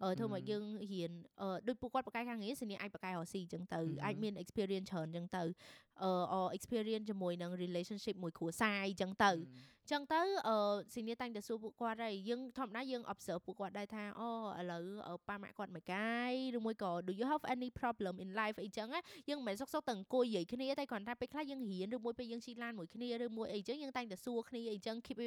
[0.03, 0.63] អឺធ្វើមកយើង
[0.93, 1.11] រៀន
[1.41, 5.43] អឺដូចពួកគាត់បកកាយខាងនេះសញ្ញាអាចបកកាយរស៊ីអញ្ចឹងទៅអាចមាន experience ច្រើនអញ្ចឹងទៅ
[6.03, 9.31] អឺ experience ជាមួយនឹង relationship មួយគ្រួសារអញ្ចឹងទៅ
[9.91, 10.57] ចឹងទៅអឺ
[10.93, 14.29] ស៊ីនីតាំងតែសួរពួកគាត់ហើយយើងធម្មតាយើង observe ពួកគាត់ដែរថាអូ
[14.59, 14.83] ឥឡូវ
[15.27, 18.87] ប៉ាម៉ាក់គាត់មិនកាយឬមួយក៏ do you have any problem in life អីចឹង
[19.29, 25.17] យើងមិនមែនសុកសុកតែអង្គុយនិយាយគ្នាតែគ្រាន់តែពេលខ្លះយើងរៀនឬមួយពេលយើងជិះឡានមួយគ្នាឬមួយអីចឹងយើងតែងតែសួរគ្នាអីចឹង keep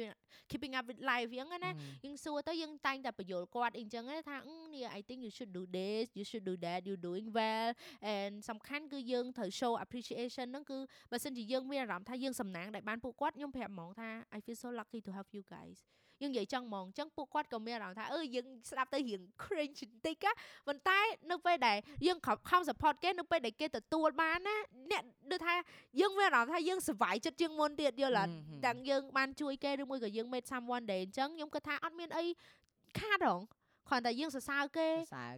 [0.51, 1.71] keeping up with life ចឹងណា
[2.05, 4.37] យើងសួរទៅយើងតែងតែបញ្យល់គាត់អីចឹងថា
[4.73, 7.69] នេះ I think you should do this you should do that you doing well
[8.13, 10.77] and សំខាន់គឺយើងត្រូវ show appreciation ហ្នឹងគឺ
[11.11, 15.79] បើសិនជាយើងមានអារម្មណ៍ថាយើងសំណាងដែលបានពួកគាត់ខ្ញុំប្រាប់ហ្មងថា I feel so lucky to have you guys
[16.21, 20.31] យើងនិយាយចឹងហ្មងអញ្ចឹងពួកគាត់ក៏មានអារម្មណ៍ថាអឺយើងស្ដាប់ទៅរៀង cringe បន្តិចណា
[20.67, 20.99] ប៉ុន្តែ
[21.31, 21.77] នៅពេលដែល
[22.07, 22.17] យើង
[22.49, 24.55] ខំ support គេនៅពេលដែលគេទទួលបានណា
[24.91, 25.55] អ្នកដូចថា
[25.99, 28.33] យើងមានអារម្មណ៍ថាយើងសុវ័យចិត្តជាងមុនទៀតយល់អត់
[28.65, 32.25] ទាំងយើងបានជួយគេឬមួយក៏យើង made someone day អញ្ចឹងខ្ញុំគិតថាអត់មានអី
[32.99, 33.41] ខាតហង
[33.87, 34.87] គ្រាន់តែយើងសរសើរគេ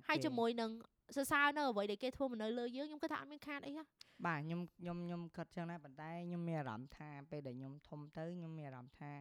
[0.07, 0.71] ហើយជាមួយនឹង
[1.15, 3.83] សរសើរនៅអ្វីដែលគេធ្វើមកនៅលើយើងខ្ញុំគិតថាអត់មានខាតអីណា
[4.25, 9.11] បាទខ្ញុំខ្ញុំខ្ញុំគិតចឹងដែរប៉ុន្តែខ្ញុំមានអារម្មណ៍ថាពេលដែលខ្ញុំធំទៅខ្ញុំមានអារម្មណ៍ថា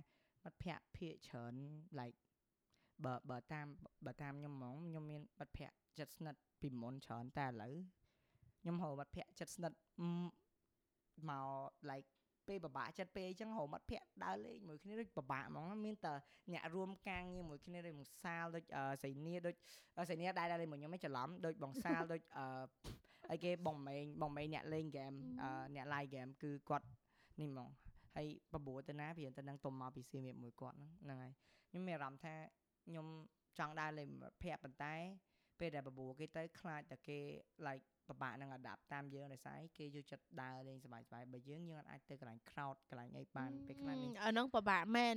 [0.45, 1.55] មិត្តភ័ក្តិភាកច្រើន
[1.99, 2.19] like
[3.05, 3.67] បើបើតាម
[4.07, 7.75] បើតាមខ្ញុំហ្មងខ្ញុំមានមិត្តភ័ក្តិចិត្តស្និទ្ធពីមុនច្រើនតែឥឡូវ
[8.61, 9.79] ខ្ញុំហៅមិត្តភ័ក្តិចិត្តស្និទ្ធ
[11.29, 11.49] មក
[11.91, 12.09] like
[12.49, 16.13] ពេលពិបាកចិត្តពេលអញ្ចឹងរហូតមិត្តភ័ក្តិដើរលេងមួយគ្នាដូចពិបាកហ្មងមានតែ
[16.53, 18.65] អ្នករួមការងារមួយគ្នាដូចបងសាលដូច
[19.03, 19.55] សៃនីដូច
[20.11, 22.45] សៃនីដែរដែរមួយខ្ញុំឯងច្រឡំដូចបងសាលដូចអឺ
[23.31, 25.13] ហើយគេបងម៉េងបងម៉េងអ្នកលេងហ្គេម
[25.75, 26.87] អ្នក live game គឺគាត់
[27.41, 27.71] នេះហ្មង
[28.17, 31.33] ហើយបបួរទៅណាវាទៅនឹងទុំមកពីសៀមរាបមួយគាត់ហ្នឹងហើយ
[31.69, 32.35] ខ្ញុំមានអារម្មណ៍ថា
[32.87, 33.07] ខ្ញុំ
[33.59, 34.09] ចង់ដើរលេង
[34.43, 34.95] ភ័ក្រប៉ុន្តែ
[35.59, 37.19] ពេលដែលបបួរគេទៅខ្លាចតែគេ
[37.67, 45.16] like ពិបាកនឹង adapt តាមយើងដោយសារគេយកចិត្តដើរលេងសบายៗបើយើងយើងអាចទៅកន្លែង crowd កន្លែងអីបានពេលខ្លះនេះអាហ្នឹងពិបាកមែន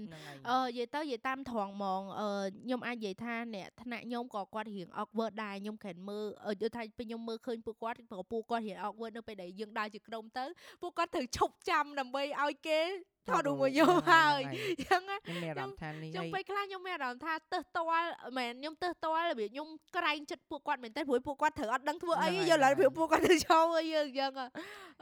[0.50, 2.28] អឺនិយាយទៅនិយាយតាមត្រង់ហ្មងអឺ
[2.64, 6.26] ខ្ញុំអាចនិយាយថាអ្នកថ្នាក់ខ្ញុំក៏គាត់រៀង awkward ដែរខ្ញុំគ្រាន់មើល
[6.60, 10.44] យល់ថាពេលខ្ញុំមើលឃើញពួកគាត់ព្រោះពួកគាត់រៀង awkward នៅពេលដែលយើងដើរជាក្រុមទៅ
[10.82, 12.80] ពួកគាត់ត្រូវឈប់ចាំដើម្បីឲ្យគេ
[13.29, 18.07] ថតរូបមកយកហើយអញ្ចឹងខ្ញុំមានអារម្មណ៍ថានេះខ្ញុំពេលខ្លះខ្ញុំមានអារម្មណ៍ថាទើសតល់
[18.37, 19.67] មែនខ្ញុំទើសតល់របៀបខ្ញុំ
[19.97, 24.31] ក្រែងចិត្តពួកគាត់មែនតែព្រោះពួកគាត់ត្រូវអត់ដឹងធ្វើអីយល់ហើយពួកគាត់ទៅចូលអីយើងអញ្ចឹង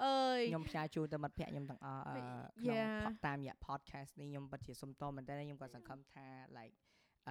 [0.03, 6.25] អើយខ្ញុំផ្សាយជូនទៅមិត្តភ័ក្ដិខ្ញុំទាំងអស់ក្នុងតាមរយៈ podcast នេះខ្ញុំពិតជាសុំតមែនតើខ្ញុំក៏សង្ឃឹមថា
[6.57, 6.73] like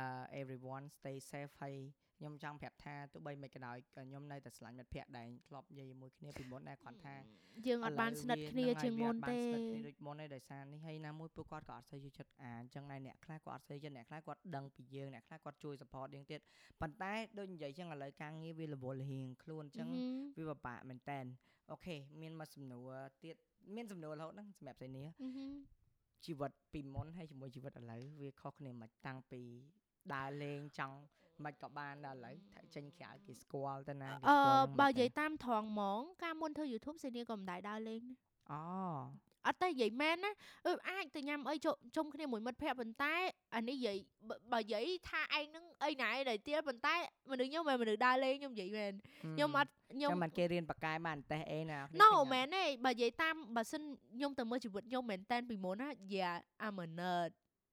[0.03, 1.77] uh everyone stay safe ហើយ
[2.19, 7.15] ខ្ញុំចង់ប្រាប់ថាទោះបីមិនក៏ដោយខ្ញុំនៅតែស្រឡាញ់មិត្តភ័ក្តិដែលធ្លាប់និយាយជាមួយគ្នាពីមុនដែរគាត់ថា
[7.67, 16.41] យើងអត់បានស្និទ្ធគ្នាជាងមុនទេស្និទ្ធគ្នាដូចមុនទេដោយសារនេះហើយណាមួយពួកគាត់ក៏អត់សូវយល់ចិត្តអាអញ្ចឹងដែរអ្នកខ្លះគាត់អត់សូវយល់អ្នកខ្លះគាត់ដឹងពីយើងអ្នកខ្លះគាត់ជួយ support យើងទៀត
[16.81, 19.89] ប៉ុន្តែដូចនិយាយអញ្ចឹងឥឡូវការងារវារវល់រៀងខ្លួនអញ្ចឹង
[20.37, 21.21] វាពិបាកមែនតើ
[21.71, 22.91] អូខេមានមកសំណួរ
[23.25, 23.37] ទៀត
[23.75, 25.05] មានសំណួររហូតហ្នឹងសម្រាប់សេនី
[26.27, 29.43] ជីវិតពីមុនហើយជាមួយជីវិតឥឡូវវាខុសគ្នាមិនតាំងពី
[30.15, 30.97] ដើរលេងចង់
[31.45, 34.39] មិនក៏បានដល់ឥឡូវថាចេញក្រៅគេស្គាល់ទៅណាអឺ
[34.81, 38.03] បើនិយាយតាមត្រង់ហ្មងការមុនធ្វើ YouTube សេនីក៏មិនដែរដើរលេង
[38.53, 38.63] អូ
[39.47, 40.33] អត់តែនិយាយមែនណា
[40.67, 41.55] អឺអាចទៅញ៉ាំអី
[41.97, 43.15] ជុំគ្នាមួយមិត្តភ័ក្តិប៉ុន្តែ
[43.55, 43.97] អានេះនិយាយ
[44.53, 46.95] បើនិយាយថាឯងនឹងអីណាដែលទៀតប៉ុន្តែ
[47.31, 48.93] មនុស្សខ្ញុំមិនមនុស្សដើរលេងខ្ញុំនិយាយមែន
[49.35, 53.83] ខ្ញុំអត់ខ្ញុំចាំមិនគេរៀនបកកែបានតេះអីណា No មែនទេបើនិយាយតាមបើសិន
[54.17, 57.31] ខ្ញុំទៅមើលជីវិតខ្ញុំមែនតែនពីមុនណា Yeah I'm a nerd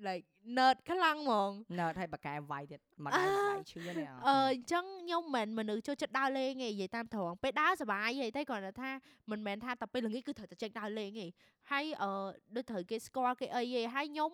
[0.08, 0.26] like
[0.58, 1.50] nerd ខ្លាំងហ្មង
[1.80, 8.92] nerd ហើយបកែវាយទៀតមកដៃដៃឈឺនេះអឺអញ្ចឹងខ្ញុំមិនមនុស្សចូលចិត្តដើរលេងទេនិយាយតាមត្រង់ពេលដើរសប្បាយហីតែគាត់ថា
[9.32, 11.28] មិនមែនថាតែពេលល្ងាចគឺត្រូវតែចេញដើរលេងទេ
[11.72, 12.10] ហើយអឺ
[12.56, 14.32] ដូចត្រូវគេស្គាល់គេអីទេហើយខ្ញុំ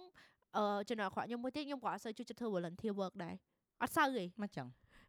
[0.57, 3.35] អឺចំណុចអាក្រក់ខ្ញុំមួយទៀតខ្ញុំក៏អត់សូវចូលចិត្តធ្វើ volunteer work ដែរ
[3.81, 4.67] អត់សូវទេមកចឹង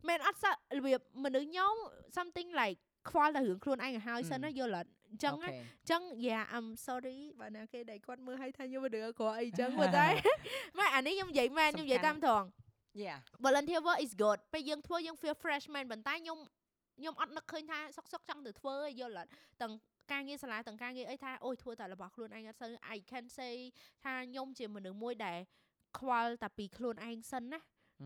[0.09, 1.75] មែនអត់សូវរបៀបមនុស្សខ្ញុំ
[2.17, 2.79] something like
[3.11, 10.07] ខ្វល់តែរឿងខ្លួនឯងឲ្យហើយសិនណាយល់អត់អញ្ចឹងអញ្ចឹង yeah I'm sorry បើណាគេដែលគាត់មើលឲ្យថាខ្ញុំមនុស្សអក្រក់អីអញ្ចឹងប៉ុន្តែ
[10.79, 12.47] ម៉ែអានេះខ្ញុំនិយាយមែនខ្ញុំនិយាយតាមត្រង់
[13.03, 16.39] yeah volunteer work is good ពេលយើងធ្វើយើង feel fresh មែនប៉ុន្តែខ្ញុំ
[16.99, 19.31] ខ្ញុំអត់នឹកឃើញថាសុកសុកចង់ទៅធ្វើយល់អត់
[19.63, 19.73] ទាំង
[20.13, 23.55] ការងារសាលាទាំងការងារអីថាអូយធ្វើតែរបស់ខ្លួនឯងអត់សូវ I can say
[24.05, 25.39] ថាខ្ញុំជាមនុស្សមួយដែល
[25.99, 27.59] ខ្វល់តែពីខ្លួនឯងសិនណា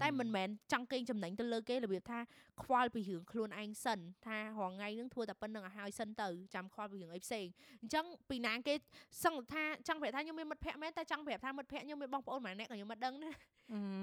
[0.02, 2.18] តែមិនមែនចង់កេងចំណេញទៅលើគេរបៀបថា
[2.62, 7.46] ខ្វល់ពីរឿងខ្លួនឯងសិនថារងថ្ងៃនឹងធ្វើតែប៉ុណ្្នឹងឲ្យហើយសិនទៅចាំខ្វល់ពីរឿងអីផ្សេង
[7.82, 8.74] អញ្ចឹងពីណាគេ
[9.24, 13.32] សឹងថាចង់ប្រាប់ថាខ្ញុំមានមិត្តភ័ក្តិមែនតែចង់ប្រាប់ថាមិត្តភ័ក្តិខ្ញុំមានបងប្អូនម្នាក់ក៏ខ្ញុំមិនដឹងណា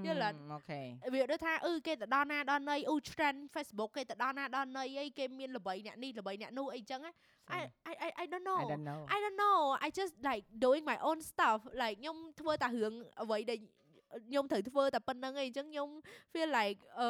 [0.05, 0.81] យល់អត់អូខេ
[1.14, 7.01] វាដូចថាអឺគេទៅដល់ណាដល់ណីអ៊ូ trend Facebook គេទៅដល់ណាដល់ណីអីគេមានល្បីអ្នកនេះល្បីអ្នកនោះអីចឹង
[7.57, 7.61] I
[8.07, 10.97] I I don't know I don't know I don't know I just like doing my
[11.07, 13.59] own stuff like ខ្ញុំធ្វើតែរឿងអ្វីដែល
[14.27, 15.89] ខ្ញុំត្រូវធ្វើតែប៉ុណ្្នឹងឯងអញ្ចឹងខ្ញុំ
[16.31, 17.09] feel like អឺ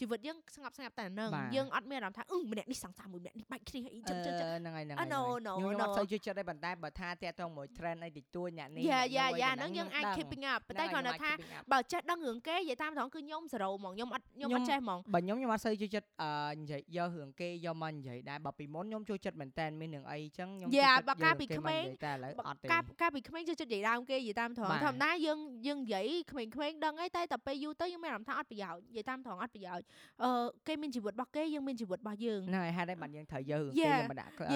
[0.00, 11.30] ជីវិតយើងស្ងប់ស្ងាត់តែហ្នឹងយើងអត់មានអារម្មណ៍ថាអឺម្នាក់នេះសង្សារមួយម្នាក់នេះបាច់គ្នាអីចឹងចឹងហ្នឹងហើយហ្នឹងហើយខ្ញុំអត់សូវជឿចិត្តទេប៉ុន្តែបើថាតាក់ទងមួយ trend អីតិចតួចអ្នកនេះយ៉ាយ៉ាយ៉ាហ្នឹងយើងអាច keeping up ប៉ុន្តែគ្រាន់តែថា
[11.72, 29.84] បើចេះដឹងរឿងគេនិយាយតាមត្រង់គឺខ្ញុំ0ហ្មងខ្ញុំអត់ខ្ញុំអត់ចេះហ្មងបើខ្ញុំខ្ញុំអត់សូវជឿចិត្តអឺនិយាយយករឿងគេយកមកនិយាយដែរបើពីមុនខ្ញុំចូលចិត្តមែនតើមានរឿងអីចឹងខ្ញុំយ៉ាបើកាលពីក្មេងតែឥឡូវអត់ទេកាលពីក្មេងចូលចិត្តនិយាយដើមគេនិយាយតាមត្រង់ធម្មតាយើងយើងនិយាយក្មេងៗដឹងអីតែតែពេលយូរទៅយើងមានអារម្មណ៍ថាអត់ប្រយោជន៍និយាយតាមត្រង់អត់ប្រយោជន៍
[30.22, 30.30] អឺ
[30.66, 34.46] គេមានជីវិតរបស់គេយើងមានជីវិតរបស់យើងហ្នឹងហើយហេតុអីបានយើងត្រូវយករឿងគេយកមកដាក់ខ្លួ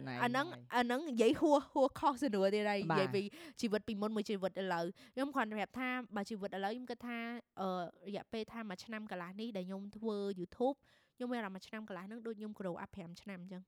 [0.00, 3.22] នឯងអាហ្នឹងអាហ្នឹងនិយាយហួហួខុសសំណួរទៀតហើយនិយាយពី
[3.60, 7.18] ជីវិតពីមុនមួយជីវិតឥឡូវខ្ញុំគ្រាន់តែប្រាប់ថាបើជីវិតឥឡូវខ្ញុំគិតថា
[7.60, 7.68] អឺ
[8.08, 10.76] រយៈពេលថាមួយឆ្នាំកន្លះនេះដែលខ្ញុំធ្វើ YouTube
[11.16, 13.62] ខ្ញុំមានអារម្មណ៍មួយឆ្នាំកន្លះហ្នឹងដូចខ្ញុំ grow up 5ឆ្នាំអញ្ចឹង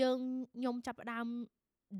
[0.00, 0.18] យើង
[0.56, 1.26] ខ្ញុំចាប់ផ្ដើម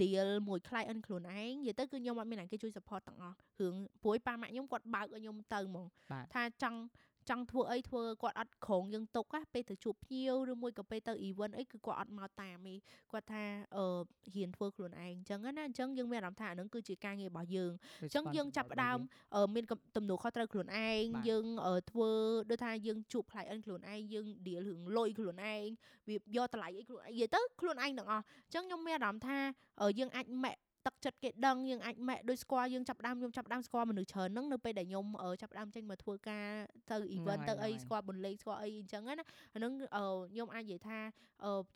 [0.02, 5.86] deal មួយ client ខ្លួនឯងនិយាយទៅគឺខ្ញុំអត់មានអ្នកគេជួយ support ទាំងអស់រឿងព្រួយប៉ាម៉ាក់ខ្ញុំគាត់បើកឲ្យខ្ញុំទៅហ្មង
[6.34, 6.78] ថាចង់
[7.30, 12.74] ចង់ធ្វើអីធ្វើគាត់អត់ក្រងយើងទុកណាពេលទៅជួបភ្ញៀវឬមួយក៏ពេលទៅ event អីគឺគាត់អត់មកតាមទេ
[13.12, 13.42] គាត់ថា
[13.76, 13.84] អឺ
[14.34, 17.72] ហ៊ានធ្វើខ្លួនឯងអញ្ចឹងណាអញ្ចឹងយើងមានអារម្មណ៍ថាអានឹងគឺជាការងាររបស់យើង
[18.02, 18.98] អញ្ចឹងយើងចាប់ផ្ដើម
[19.54, 19.64] មាន
[19.96, 21.46] ទំនួលខុសត្រូវខ្លួនឯងយើង
[21.90, 22.10] ធ្វើ
[22.50, 25.66] ដូចថាយើងជួប client ខ្លួនឯងយើង deal រឿងលុយខ្លួនឯង
[26.08, 29.38] វាយកតម្លៃអីខ្លួនឯងនិយាយទៅខ្លួនឯងទាំងអស់អញ្ចឹងខ្ញុំមានអារម្មណ៍ថា
[29.98, 35.06] យើងអាចម៉ាក់ ទឹកចិត្តគេដឹងយើងអាចម៉ែដូចស្គាល់យើងចាប់ដើមខ្ញុំចាប់ដើមស្គាល់មនុស្សច្រើនហ្នឹងនៅពេលដែលខ្ញុំ
[35.42, 36.46] ចាប់ដើមចេញមកធ្វើការ
[36.90, 39.14] ទៅ event ទៅអីស្គាល់បន្លេងស្គាល់អីអញ្ចឹងណា
[39.54, 40.98] អាហ្នឹងខ្ញុំអាចនិយាយថា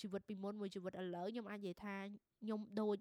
[0.00, 1.94] ជីវិតពីមុនមួយជីវិតឥឡូវខ្ញុំអាចនិយាយថា
[2.42, 2.96] ខ្ញុំដូច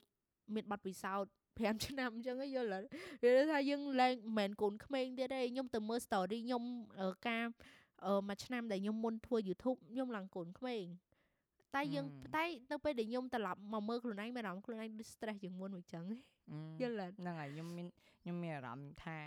[0.55, 2.69] មានប័ណ្ណពិសោធន៍5ឆ្នាំអញ្ចឹងយល់
[3.23, 6.63] ទេវាថាយើងឡើងមិនមែនកូនក្មេងទៀតទេខ្ញុំទៅមើល story ខ្ញុំ
[7.27, 7.45] ការ
[8.29, 10.83] មួយឆ្នាំដែលខ្ញុំមុនធ្វើ YouTube ខ្ញុំឡើងកូនក្មេង
[11.75, 12.05] តែយើង
[12.35, 16.05] តែនៅពេលដែលខ្ញុំត្រឡប់មកមើលខ្លួនឯងមានអារម្មណ៍ខ្លួនឯងដូច stress ជាងមុនមួយចឹង
[16.81, 17.87] យល់ហ្នឹងហើយខ្ញុំមាន
[18.21, 19.17] ខ្ញុំមានអារម្មណ៍ថា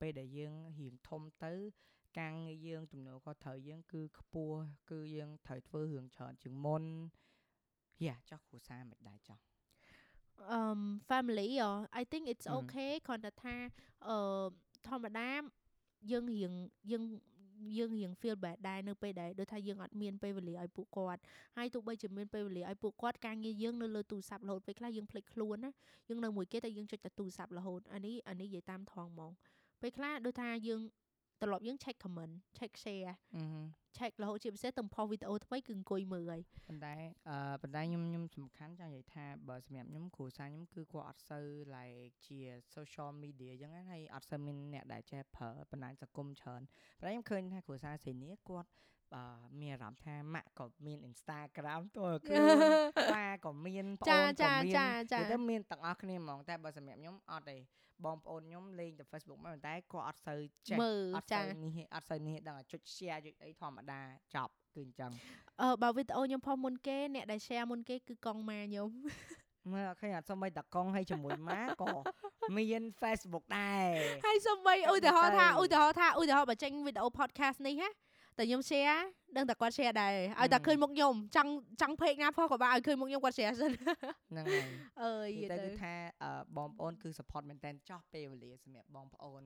[0.00, 1.52] ពេលដែលយើងរៀងធំទៅ
[2.18, 4.58] ការងារយើងទំនួលខុសត្រូវយើងគឺខ្ពស់
[4.90, 6.84] គឺយើងត្រូវធ្វើរឿងច្រើនជាងមុន
[8.04, 9.38] យ៉ាចោះគ្រួសារមិនដែរចោះ
[10.58, 10.80] um
[11.10, 13.56] family or I think it's okay គ្រាន់តែថា
[14.08, 14.46] អឺ
[14.88, 15.30] ធម្មតា
[16.10, 16.52] យើងរៀង
[16.90, 17.02] យើង
[17.78, 21.20] យើងរៀង feel bad ដែរនៅពេលដែលដូចថាយើងអត់មានពេលវេលាឲ្យពួកគាត់
[21.56, 25.70] ហើយទោះបីជាមានពេលវេលាឲ្យពួកគាត់ការងារយើងនៅលើទូរស័ព្ទរហូតពេលខ្លះយើងភ្លេចខ្លួនណា
[26.08, 29.32] យើងនៅមួយគេតែយើងចុចតែទូរស័ព្ទរហូតអានេះអានេះនិយាយតាមថងហ្មង
[29.80, 30.80] ពេលខ្លះដូចថាយើង
[31.44, 33.12] ត្រឡប់យើង check comment check share
[33.96, 36.94] check រហូតជាពិសេសទំផុសវីដេអូថ្មីគឺអង្គុយមើលហើយប៉ុន្តែ
[37.28, 42.38] អឺប៉ុន្តែខ្ញុំខ្ញុំសំខាន់ចង់និយាយថាបើសម្រាប់ខ្ញុំគ្រួសារខ្ញុំគឺគាត់អត់សូវ like ជា
[42.74, 46.60] social media អញ្ចឹងហើយអត់សូវមានអ្នកដែលចេះប្រើបណ្ដាញសង្គមច្រើន
[46.98, 48.68] ប៉ុន្តែខ្ញុំឃើញថាគ្រួសារសេនីគាត់
[49.14, 52.36] បាទមានអារម្មណ៍ថាម៉ាក់ក៏មាន Instagram តើគឺ
[53.14, 57.56] ប៉ាក៏មានប្អូនក៏មានចាទៅមានទាំងអស់គ្នាហ្មងតែបើសម្រាប់ខ្ញុំអត់ទេ
[58.04, 60.78] បងប្អូនខ្ញុំលេងតែ Facebook មកតែគាត់អត់សូវចេះ
[61.16, 64.00] អត់សូវនេះអត់សូវនេះដឹងតែចុច share ចុចអីធម្មតា
[64.34, 65.12] ចប់គឺអញ្ចឹង
[65.60, 68.90] អឺបើវីដេអូខ្ញុំផុសមុនគេអ្នកដែល share មុនគេគឺកងម៉ាខ្ញុំ
[69.72, 71.92] មើលឃើញអត់សមបីតកងឲ្យជាមួយម៉ាក៏
[72.56, 73.88] មាន Facebook ដែរ
[74.26, 77.90] ហើយសមបីឧទាហរណ៍ថាឧទាហរណ៍ថាឧទាហរណ៍បើចេញវីដេអូ podcast នេះណា
[78.38, 79.00] តែខ្ញុំ share
[79.36, 81.50] ដឹងតែគាត់ share ដែរឲ្យតែឃើញមុខខ្ញុំចង់
[81.80, 84.68] ចង់ពេកណាផុសក៏បានឲ្យឃើញមុខខ្ញុំគាត់ share សិនហ្នឹងហើយ
[85.02, 85.94] អើយទៅគឺថា
[86.56, 89.42] បងប្អូនគឺ support មែនតើចោះពេលវេលាសម្រាប់បងប្អូន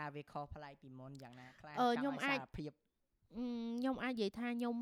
[0.00, 2.72] តើវាខុសប្លែកពីមុនយ៉ាងណាខ្លះខ្ញុំអាចភាព
[3.78, 4.76] ខ្ញុំអាចនិយាយថាខ្ញុំ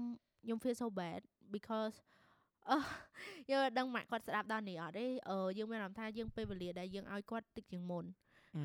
[0.44, 1.20] ខ្ញុំ feel so bad
[1.54, 1.96] because
[2.70, 2.78] អឺ
[3.50, 8.04] យើងដឹងម៉ាក់គាត់ស្ដាប់ដល់នេះអត់ទេអឺយើងមានអារម្មណ៍ថាយើងពេលវេលាដែលយើងឲ្យគាត់តិចជាងមុន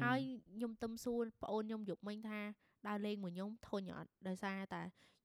[0.04, 0.20] ហើយ
[0.56, 2.42] ខ្ញុំទឹមសួរប្អូនខ្ញុំយកមិញថា
[2.88, 4.82] ដើរលេងមួយខ្ញុំធុញអត់ដោយសារតែ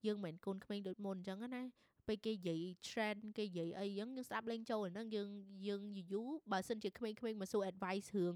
[0.06, 1.62] យើងមិនមែនកូនក្មេងដូចមុនអញ្ចឹងណា
[2.06, 5.28] ពេលគេនិយាយ trend គេនិយាយអីអញ្ចឹងយើងស្ដាប់លេងចូលហ្នឹងយើង
[5.68, 5.82] យើង
[6.12, 8.34] យូរបើសិនជាក្មេងៗមកសួរ advice រឿង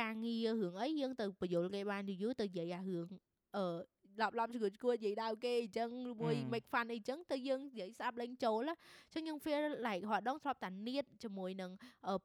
[0.00, 3.08] ការងាររឿងអីយើងទៅបញ្យល់គេបានយូរទៅនិយាយអារឿង
[3.56, 3.64] អឺ
[4.22, 5.90] ឡប់ឡប់ឈួតឈួតនិយាយដៅគេអញ្ចឹង
[6.22, 11.70] មួយ make fun អីចឹងទៅយើងនិយាយស្ដាប់លេងចូលអញ្ចឹងយើង feel like រហដងធ្លាប់តែនៀតជាមួយនឹង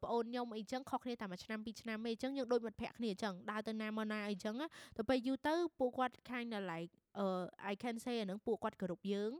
[0.04, 4.56] ប្អូនខ្ញុំអីចឹងខុសគ្នាតែមួយឆ្នាំពីរឆ្នាំឯងអញ្ចឹងយើងដូចមិត្តភក្តិគ្នាអញ្ចឹងដើរទៅណាមកណាអីចឹង
[4.98, 9.32] ទៅពេលយូរទៅពួកគាត់ kind of like អឺ I can say អានឹងពួកគាត់គោរពយើង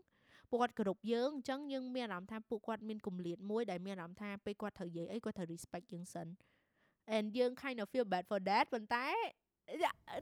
[0.50, 6.28] ពួកគាត់គោរពយើងអញ្ចឹងយើងមានអារម្មណ៍ថាពួកគាត់មានគម្លាតមួយដែលមានអារម្មណ៍ថាពេលគាត់ត្រូវនិយាយអីគាត់ត្រូវ respect យើងសិន
[7.16, 9.08] and យើង kind of feel bad for that ប៉ុន្តែ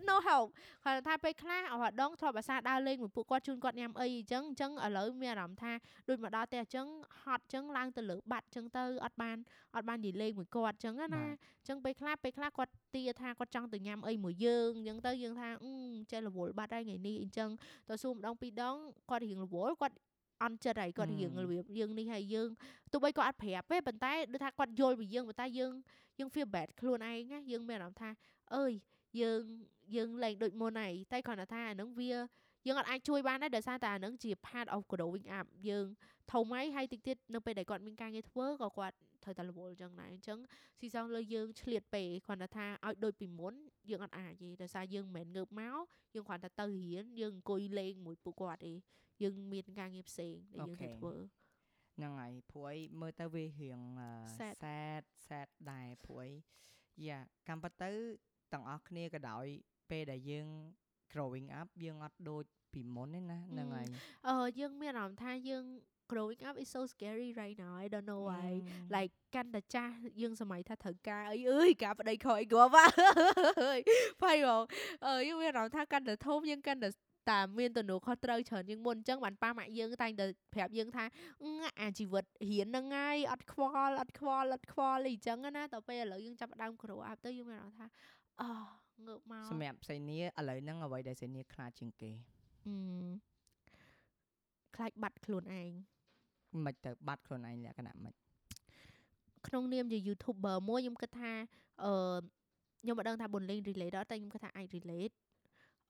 [0.10, 0.48] no help
[0.84, 5.72] គាត់ថាពេលខ្លះអត់ដងធ្លាប់អាសាដើរលេងមួយពួកគាត់ជូនគាត់ញ៉ាំអីអញ្ចឹងអញ្ចឹងឥឡូវមានអារម្មណ៍ថា
[6.10, 6.88] ដូចមកដល់ផ្ទះអញ្ចឹង
[7.22, 9.38] ហត់អញ្ចឹងឡើងទៅលើបាត់អញ្ចឹងទៅអត់បាន
[9.76, 11.18] អត់បាននិយាយលេងមួយគាត់អញ្ចឹងណាអ
[11.64, 15.74] ញ្ចឹងពេលខ្លះពេលខ្លះគាត់ទាថាគាត់ចង់ទៅញ៉ាំអីមួយយើងអញ្ចឹងទៅយើងថាអឺ
[16.12, 17.50] ចេះរវល់បាត់ហើយថ្ងៃនេះអញ្ចឹង
[17.90, 18.76] ទៅសួរម្ដងពីរដង
[19.10, 19.96] គាត់រៀងរវល់គាត់
[20.44, 22.50] អន់ចិត្តហើយគាត់រៀងរបៀបយើងនេះហើយយើង
[22.92, 25.74] ទោះបីគាត់អត់ប្រាប់ទេប៉ុន្តែដូចថាគាត់យល់ពីយើងប៉ុន្តែយើង
[26.20, 28.10] យើង feel bad ខ្លួនឯងណាយើងមានអារម្មណ៍ថា
[28.56, 28.74] អើយ
[29.20, 29.42] យើង
[29.96, 32.12] យើងលែងដូចមុនហើយតែគ្រាន់តែថាអានឹងវា
[32.68, 35.86] យើងអត់អាចជួយបានដែរដោយសារតែអានឹងជា part of growing up យើង
[36.32, 40.40] ធំហើយហើយតិចទៀតនៅពេលដែលគាត់មានការងារធ្វើក៏គាត់ត្រូវតែរវល់ចឹងដែរអញ្ចឹង
[40.80, 43.54] ស៊ីសងលើយើងឆ្លៀតពេកគ្រាន់តែថាឲ្យដូចពីមុន
[43.90, 45.78] យើងអត់អាចទេដោយសារយើងមិនមែនងើបមក
[46.16, 48.74] យើងគ្រាន់តែទៅរៀនយើងអង្គុយលេងមួយពួកគាត់ទេ
[49.24, 51.14] យើងមានការងារផ្សេងដែលយើងត្រូវធ្វើ
[51.98, 53.82] ហ្នឹងហើយព្រួយមើលទៅវារៀង
[54.38, 54.56] sad
[55.28, 56.28] sad ដែរព្រួយ
[57.08, 57.92] យ៉ាកម្មពិតទៅ
[58.54, 59.46] ទាំងអស់គ្នាក៏ដោយ
[59.90, 60.48] ពេលដែលយើង
[61.14, 63.88] growing up យើងអត់ដូចពីមុនទេណាហ្នឹងហើយ
[64.28, 65.66] អឺយើងមានអារម្មណ៍ថាយើង
[66.12, 68.50] growing up is so scary right now I don't know why
[68.96, 72.74] like កាន់តែចាស់យើងសម័យថាត្រូវការអីអើយការប្តីខអីគ្រាប់
[73.66, 73.80] អើយ
[74.24, 74.64] ផៃបង
[75.06, 76.90] អឺយើងមានអារម្មណ៍ថាកាន់តែធំយើងកាន់តែ
[77.32, 81.06] តាមមានទំនួលខុសត្រូវច្រើនជាងមុនអញ្ចឹងបានប៉ាម៉ាក់យើងតែងតែប្រាប់យើងថា
[81.82, 87.88] អាជីវិតរៀនហ្នឹងហើយអត់ខ្វល់អត់ខ្វល់អត់ខ្វល់អីចឹងណាដល់ពេលឥឡូវយើងចាប់ដើម grow up ទៅយើងមានអារម្មណ៍ថា
[88.42, 88.44] អ
[89.08, 92.12] ងើបមកសម្រាប់សេនីឥឡូវហ្នឹងអ្វីដែលសេនីខ្លាចជាងគេ
[92.68, 92.76] អឺ
[94.76, 95.72] ខ្លាចបាត់ខ្លួនឯង
[96.66, 98.14] មិនទៅបាត់ខ្លួនឯងលក្ខណៈមិន
[99.48, 101.32] ក្នុងនាមជា YouTuber មួយខ្ញុំគិតថា
[101.84, 101.94] អឺ
[102.82, 105.14] ខ្ញុំមិនដឹងថាបុនលេង relate អត់តែខ្ញុំគិតថាអាច relate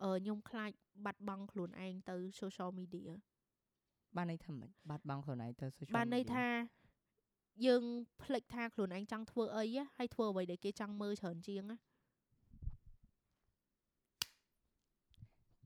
[0.04, 0.72] អឺខ្ញុំខ្លាច
[1.06, 3.10] បាត់បង់ខ្លួនឯងទៅ social media
[4.16, 6.48] បានន័យថាមិនបាត់បង់ខ្លួនឯងទៅ social media បានន័យថា
[7.66, 7.84] យើង
[8.24, 9.66] ភ្លេចថាខ្លួនឯងចង់ធ្វើអី
[9.98, 11.78] ហើយធ្វើអ្វីដែលគេចង់មើលច្រើនជាងណា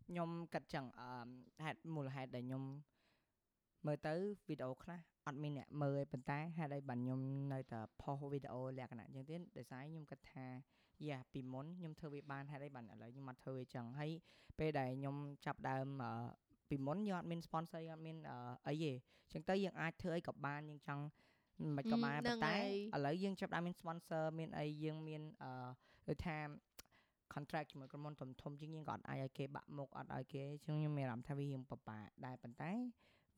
[0.07, 1.09] ខ្ញុំគិតចឹងអឺ
[1.65, 2.63] ហេតុមូលហេតុដែលខ្ញុំ
[3.85, 4.13] មើលទៅ
[4.47, 7.21] វីដេអូខ្លះអត់មានអ្នកមើលទេប៉ុន្តែហេតុអីបានខ្ញុំ
[7.53, 10.45] នៅតែផុសវីដេអូលក្ខណៈចឹងទៀតដោយសារខ្ញុំគិតថា
[11.07, 14.11] យ៉ាពីមុនខ្ញុំធ្វើវាបានហេតុអីបានឥឡូវខ្ញុំអត់ធ្វើវាចឹងហើយ
[14.59, 15.15] ពេលដែលខ្ញុំ
[15.45, 15.87] ចាប់ដើម
[16.69, 18.17] ពីមុនយើងអត់មាន sponsor យើងអត់មាន
[18.67, 18.91] អីទេ
[19.33, 21.03] ចឹងទៅយើងអាចធ្វើអីក៏បានយើងចង់
[21.77, 22.61] មិនក៏បានប៉ុន្តែឥ
[23.05, 25.69] ឡូវយើងចាប់ដើមមាន sponsor មានអីយើងមានអឺ
[26.09, 26.37] ដូចថា
[27.35, 32.71] contract ជាមួយក្រុមហ៊ុនធំធំជាងយើងក៏អត់អាចឲ្យគេបាក់មុខអត់ឲ្យគេជាងខ្ញុំមានអារម្មណ៍ថាវារៀងពិបាកដែរប៉ុន្តែ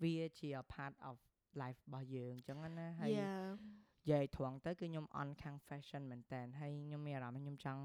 [0.03, 1.15] វាជា part of
[1.61, 7.83] life របស់យើងអញ្ចឹងណាហើយនិយាយត្រង់ទៅគឺខ្ញុំអន់ខាង fashion មែនតើហើយខ្ញុំមានអារម្មណ៍ខ្ញុំចង់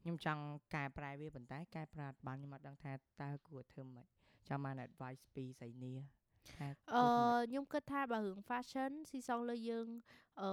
[0.00, 0.42] ខ្ញុំចង់
[0.74, 2.92] កែប្រែវាប៉ុន្តែកែប្រែបានខ្ញុំអត់ដឹងថា
[3.22, 4.06] តើគួរធ្វើម៉េច
[4.48, 5.94] ចាំបាន advice ពីសៃនី
[6.94, 7.06] អឺ
[7.50, 9.86] ខ្ញុំគិតថាបើរឿង fashion ស៊ីសងលើយើង
[10.40, 10.50] អឺ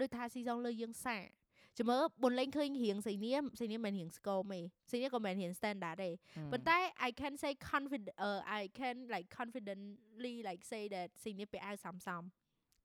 [0.00, 1.18] ដូចថាស៊ីសងលើយើងសា
[1.78, 6.10] ចាំមើលបុនលេងឃើញរៀងស្អីនេះស្អីនេះមិនរៀងស្គមទេស្អីនេះក៏មិនរៀង standard ទេ
[6.52, 6.78] ប៉ុន្តែ
[7.08, 12.22] I can say confident uh, I can like confidently like say that ស្អីនេះពាក់អាវសំសំ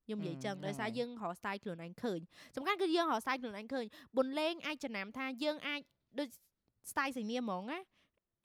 [0.06, 2.20] ខ្ញុំនិយាយចឹងដោយសារយើងរក style ខ្លួនឯងឃើញ
[2.56, 3.86] សំខាន់គឺយើងរក style ខ្លួនឯងឃើញ
[4.18, 5.82] បុនលេងអាចចំណាំថាយើងអាច
[6.20, 6.30] ដូច
[6.92, 7.80] style ស្អីនេះហ្មងណា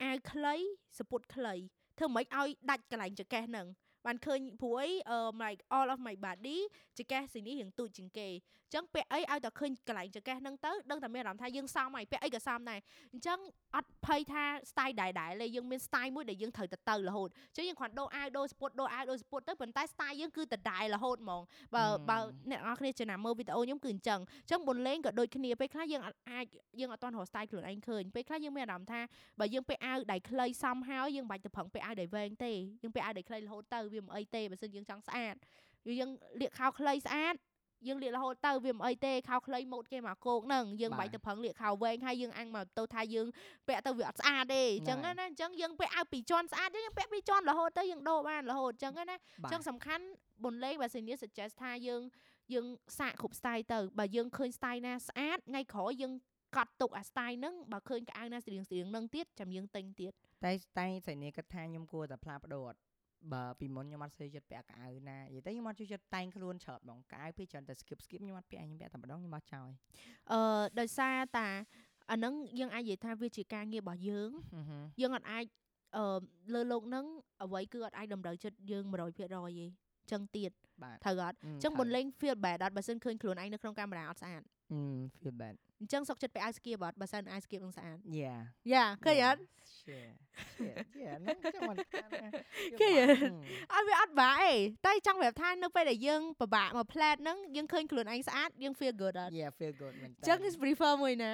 [0.03, 0.55] អាវខ្លី
[0.97, 1.55] សពុតខ្លី
[1.97, 3.67] ធ្វើមិនឲ្យដាច់កន្លែងចកេះហ្នឹង
[4.05, 6.57] បានឃើញព្រួយអឺ like all of my body
[6.99, 8.29] ចកេះស៊ីនេះរៀងទូចជាងគេ
[8.62, 12.79] អញ្ចឹងពាក់អីឲ្យតែឃើញកន្លែងចកេះហ្នឹងទៅដឹងតែមានអារម្មណ៍ថាយើងសមហើយពាក់អីក៏សមដែរ
[13.13, 13.39] អញ្ចឹង
[13.75, 21.41] អត់ភ័យថា style ដែរដែរលេយើងមាន style មួយដែលយើងត្រូវទៅទៅរហូតអញ្ចឹងយើងគ្រាន់ដូរអាវដូរស្ពុតដូរអាវដូរស្ពុតទៅប៉ុន្តែ style យើងគឺដដែលរហូតហ្មង
[21.75, 22.17] បើបើ
[22.51, 26.01] អ្នកនរគ្នាចំណាំមើលវីដេអូខ្ញុំគឺអញ្ចឹងអញ្ចឹងបុនលេងក៏ដូចគ្នាពេលខ្លះយើង
[26.31, 26.45] អាច
[26.79, 29.01] យើងអត់ទាន់រក style ខ្លួនឯងឃើញពេលខ្លះយើងមានអារម្មណ៍ថា
[29.39, 32.51] បើយើងពាក់អាវដៃខ្លីសមហើយយើងមិនបាច់ទៅប្រឹងពាក់អាវដៃវែងទេ
[32.83, 35.35] យើងពាក់អាវដៃខ្លីរហូតទៅវាមិនអីទេបើសិនយើងចង់ស្អាត
[35.99, 36.09] យើង
[36.41, 37.35] លាកខោខ្លីស្អាត
[37.87, 43.27] យើងលាករហូតទៅវាមិនអីទេខោខ្លីម៉ូតគេមកគោកហ្នឹងយើងមិនបាច់ទៅប្រឹងលាកខោវែងហើយយើងអញមកទៅថាយើង
[43.67, 49.03] ពាក់ទៅវាអត់ស្អាតទេអញ្ចឹងណាអញ្ចឹងយើងពាក់អាវពីរជាន់ស្អាតយើងពាក់ពីរជាន់រហូតទៅយើងដូរបានរហូតអញ្ចឹងណា
[49.41, 50.05] អញ្ចឹងសំខាន់
[50.43, 52.01] បុនលេងបើសិនជា suggest ថាយើង
[52.53, 52.65] យើង
[52.99, 56.13] សាកគ្រប់ style ទៅបើយើងឃើញ style ណាស្អាតថ្ងៃក្រោយយើង
[56.57, 60.13] កត់ទុកអា style ហ្នឹងបើឃើញកៅអៅណាស្រៀងស្រៀងហ្នឹងទៀតចាំយើងទិញទៀត
[60.45, 62.79] តែតែសៃនីគិតថាខ្ញុំគួរតែផ្លាស់ប្ដូរអត់
[63.31, 69.67] បើពីមុនខ្ញុំអត់សូវចិត្តពាក់កៅអៅណានិយាយទៅខ្ញុំអត់ចូលចិត្តតែងខ្លួនច្រើនហ្មងកៅអៅពេលច្រើនតែ skip skip ខ្ញុំអត់ពាក់ខ្ញុំពាក់តែម្ដងខ្ញុំអត់ចោល
[70.31, 71.47] អឺដោយសារតា
[72.11, 74.29] អាហ្នឹងយើងអាចនិយាយថាវាជាការងាររបស់យើង
[75.01, 75.45] យើងអត់អាច
[75.97, 76.05] អឺ
[76.53, 77.05] លើលោកហ្នឹង
[77.43, 79.67] អ្វីគឺអត់អាចតម្រូវចិត្តយើង100%ទេ
[80.11, 80.51] ចឹងទៀត
[81.03, 84.41] ត្រូវអត់ចឹងបុនលេង feel bad អត់បើសិនឃើញខ្លួនឯងនៅក្នុងកាមេរ៉ាអត់ស្អាត
[85.21, 88.35] feel bad អញ្ចឹងសុកចិត្តពាក់អាវស្គៀបអត់បើសិនអាវស្គៀបនឹងស្អាតយ៉ា
[88.73, 89.41] យ៉ាឃើញអត់
[89.89, 92.93] យ៉ាហ្នឹងចាំមិនឃើញ
[93.73, 94.53] អត់វាអត់បាក់អី
[94.85, 101.31] តែចង់ប្រាប់ថានៅពេលដែលយើងពិបាកមកផ្លែតហ្នឹងយើងឃើញខ្លួនឯងស្អាតយើង feel good អត់ Yeah feel good មែនតើអញ្ចឹង is prefer មួយណា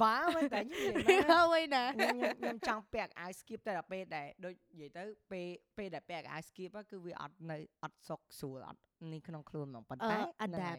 [0.00, 5.46] បាទមែនតើខ្ញុំនិយាយមួយណាខ្ញុំខ្ញុំចង់ពាក់អាវ skip តែដល់ពេលដែលដូចនិយាយទៅពេល
[5.76, 8.80] ពេលដែលពាក់អាវ skip គឺវាអត់នៅអត់សុកស្រួលអត់
[9.12, 10.76] នេះក្នុងខ្លួនហ្មងប៉ុន្តែអត់ដែរ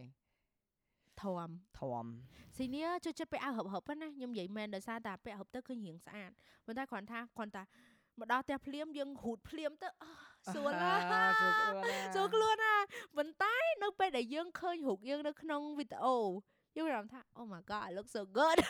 [1.21, 1.49] ធំ
[1.79, 2.05] ធំ
[2.57, 6.31] ស៊ីនីចូលចិត្តពាក់អាវហឹបហឹបណាខ្ញុំនិយាយមែនដោយសារតែពាក់ហឹបទៅឃើញរាងស្អាត
[6.65, 7.63] ប៉ុន្តែគ្រាន់ថាគ្រាន់តែ
[8.19, 9.87] មកដល់ផ្ទះភ្លាមយើងហូតភ្លាមទៅ
[10.53, 10.91] ស្រួលណា
[12.13, 12.75] ស្រួលខ្លួនណា
[13.17, 16.17] ប៉ុន្តែនៅពេលដែលយើងឃើញរូបយើងនៅក្នុងវីដេអូ
[16.74, 18.58] យើងមានអារម្មណ៍ថា Oh my god I look so good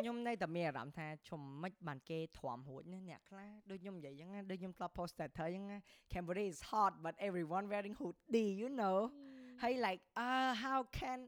[0.00, 5.78] ខ្ញុំនៅតែមានអារម្មណ៍ថាជុំមិនបានគេទ្រាំរួចណាអ្នកខ្លះដូចខ្ញុំនិយាយចឹងណាដូចខ្ញុំធ្លាប់ post status ចឹងណា
[6.12, 8.98] Cambodia is hot but everyone wearing hoodie you know
[9.62, 11.18] ហើយ like uh how can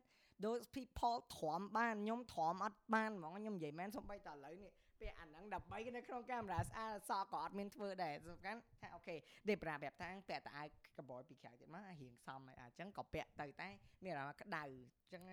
[0.44, 9.15] those people ទ្រាំបានខ្ញុំទ្រាំអត់បានហ្មងខ្ញុំនិយាយមែនសំបីតែឥឡូវនេះ ពេលអាហ្នឹងដើម្បីនៅក្នុងកាមេរ៉ាស្អាតសក់ក៏អត់មានធ្វើដែរសំខាន់ថាអូខេ
[9.49, 10.67] ដេប្រាប់ប្រាប់ថាពាក់តែអាវ
[10.97, 13.69] កបយពីក្រៅទៀតមកអារៀងសមហើយអញ្ចឹងក៏ពាក់ទៅតែ
[14.03, 15.23] មានអារម្មណ៍ក្តៅអញ្ចឹង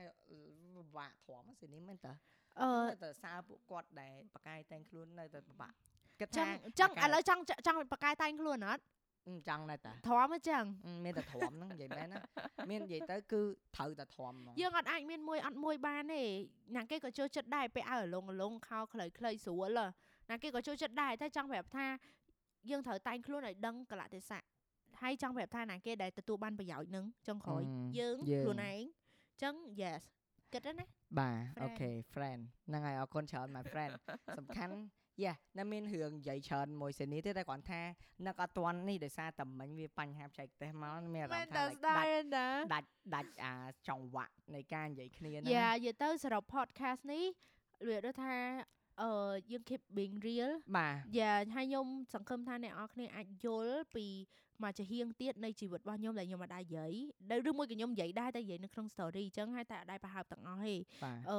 [0.97, 2.13] វាក់ទ្រាំសិនេះមែនតើ
[2.61, 2.71] អឺ
[3.05, 5.73] ទៅសើពួកគាត់ដែលបកាយតែងខ្លួននៅតែពិបាក
[6.21, 6.47] គិតថា
[6.81, 8.83] ចឹងឥឡូវចង់ចង់បកាយតែងខ្លួនអត់
[9.49, 10.65] ចង់ដែរតាធំអញ្ចឹង
[11.05, 12.19] មានតែធំហ្នឹងនិយាយមែនណា
[12.71, 13.41] មាននិយាយទៅគឺ
[13.77, 16.23] ត្រូវតែធំហ្មងយើងអត់អាចមានមួយអត់មួយបានទេ
[16.77, 19.79] ណាគេក៏ចូលចិត្តដែរពេលឲ្យលងលងខោខ្លីខ្លីស្រួល
[20.31, 21.87] ណាគេក៏ចូលចិត្តដែរតែចង់ប្រាប់ថា
[22.71, 24.43] យើងត្រូវតែងខ្លួនឲ្យដឹងកលៈទេសៈ
[25.03, 27.63] ហើយចង់ប្រាប់ថាណាគេដែលទទួលបានប្រយោជន៍នឹងចុងក្រោយ
[27.99, 30.03] យើងខ្លួនឯងអញ្ចឹង yes
[30.53, 30.85] គិតណា
[31.19, 33.93] បាទអូខេ friend ហ្នឹងហើយអរគុណច្រើន my friend
[34.39, 34.75] សំខាន់
[35.25, 37.83] យ៉ានៅមានរឿងនិយាយច្រើនមួយសេនីទេតែគ្រាន់ថា
[38.27, 42.09] នឹកអត់ទាន់នេះដោយសារតែមិញវាបញ្ហាបច្ចេកទេសមកមានអារម្មណ៍ថាដាច់
[42.75, 43.55] ដាច់ដាច់អា
[43.89, 47.25] ចង្វាក់នៃការនិយាយគ្នាហ្នឹងយ៉ានិយាយទៅសរុប podcast នេះ
[47.89, 48.37] វាដូចថា
[49.03, 49.11] អឺ
[49.51, 54.07] យើង keep being real បាទយ៉ាហើយខ្ញុំសង្ឃឹមថាអ្នកនរគ្នាអាចយល់ពី
[54.63, 56.93] មកជាហៀងទៀតនៃជីវិតរបស់ខ្ញុំដែលខ្ញុំអត់ដែរនិយាយ
[57.49, 60.75] ឬមួយក៏ខ្ញុំនិយាយដែរតែនិយាយនៅក្នុង story អញ្ចឹងហើយតែអត់ដែរប្រហើបទាំងអស់ទេ
[61.31, 61.39] អឺ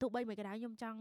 [0.00, 1.00] ទោះបីមិនក៏ដោយខ្ញុំចង់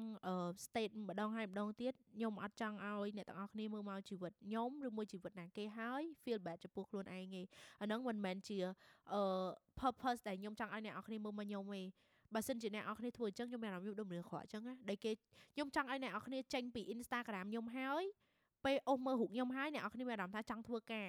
[0.65, 7.41] state ម្ដងហើយម្ដងទៀតខ្ញុំអត់ចង់ឲ្យអ្នកទាំងអស់គ្នាមើលមកជីវិតខ្ញុំឬមួយជីវិតណាគេហើយ feel bad ចំពោះខ្លួនឯងទេ
[7.81, 8.57] អាហ្នឹងមិនមែនជា
[9.79, 11.81] purpose ដែលខ្ញុំចង់ឲ្យអ្នកទាំងអស់គ្នាមើលមកខ្ញុំទេ
[12.33, 15.11] បើសិនជាអ្នកនរគ្នាធ្វើអញ្ចឹងខ្ញុំមានអារម្មណ៍ខ្ញុំដូចមនុស្សអាក្រក់អញ្ចឹងណាដែលគេ
[15.53, 18.03] ខ្ញុំចង់ឲ្យអ្នកនរគ្នាចេញពី Instagram ខ្ញុំហើយ
[18.65, 21.07] ពេលអូសមើលរូបខ្ញុំហើយអ្នកនរគ្នាមានអារម្មណ៍ថាចង់ធ្វើការ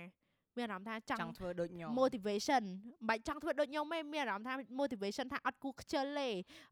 [0.57, 6.29] មានអារម្មណ៍ថាចង់ធ្វើដូចខ្ញុំ motivation មិនបាច់ចង់ធ្វើដូចខ្ញុំទេមានអារម្មណ៍ថា motivation ថាអត់គួរខ្ជិលទេ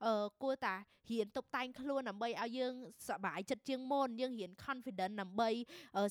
[0.06, 0.74] អឺគួរតែ
[1.10, 2.74] រៀនតុបតែងខ្លួនដើម្បីឲ្យយើង
[3.08, 5.50] សប្បាយចិត្តជាងមុនយើងរៀន confident ដើម្បី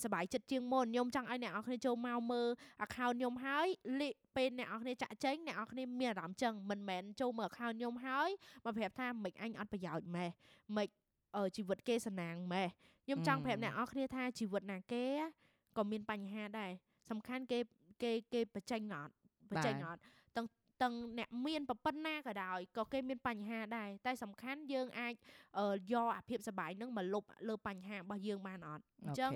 [0.03, 2.47] សប្បាយចិត្តជាងមុនខ្ញុំចង់ឲ្យអ្នកនរគ្នាចូលមកមើល
[2.85, 3.67] account ខ្ញុំហើយ
[3.99, 8.29] លេពេលអ្នកនរគ្នាចាក់ចេញអ្នកនរគ្នាមានអារម្មណ៍ចឹងមិនមែនចូលមើល account ខ្ញុំហើយ
[8.63, 10.29] មកប្រាប់ថាមិនអញអត់ប្រយោជន៍ម៉េះ
[10.77, 10.87] មិន
[11.55, 12.67] ជីវិតគេសណាងម៉េះ
[13.05, 15.05] ខ្ញុំចង់ប្រាប់អ្នកនរគ្នាថាជីវិតណាគេ
[15.77, 16.71] ក៏មានបញ្ហាដែរ
[17.11, 17.60] សំខាន់គេ
[18.03, 19.14] គេគេបញ្ចេញអត់
[19.52, 19.99] បញ្ចេញអត់
[20.36, 20.48] ទាំង
[20.82, 25.14] ទាំងអ្នកមានប្រពន្ធណាក៏ដោយក៏គេមានបញ្ហាដែរតែសំខាន់យើងអាច
[25.94, 29.32] យកអាភាពសប្បាយនឹងមកលុបលើបញ្ហារបស់យើងបានអត់អញ្ចឹង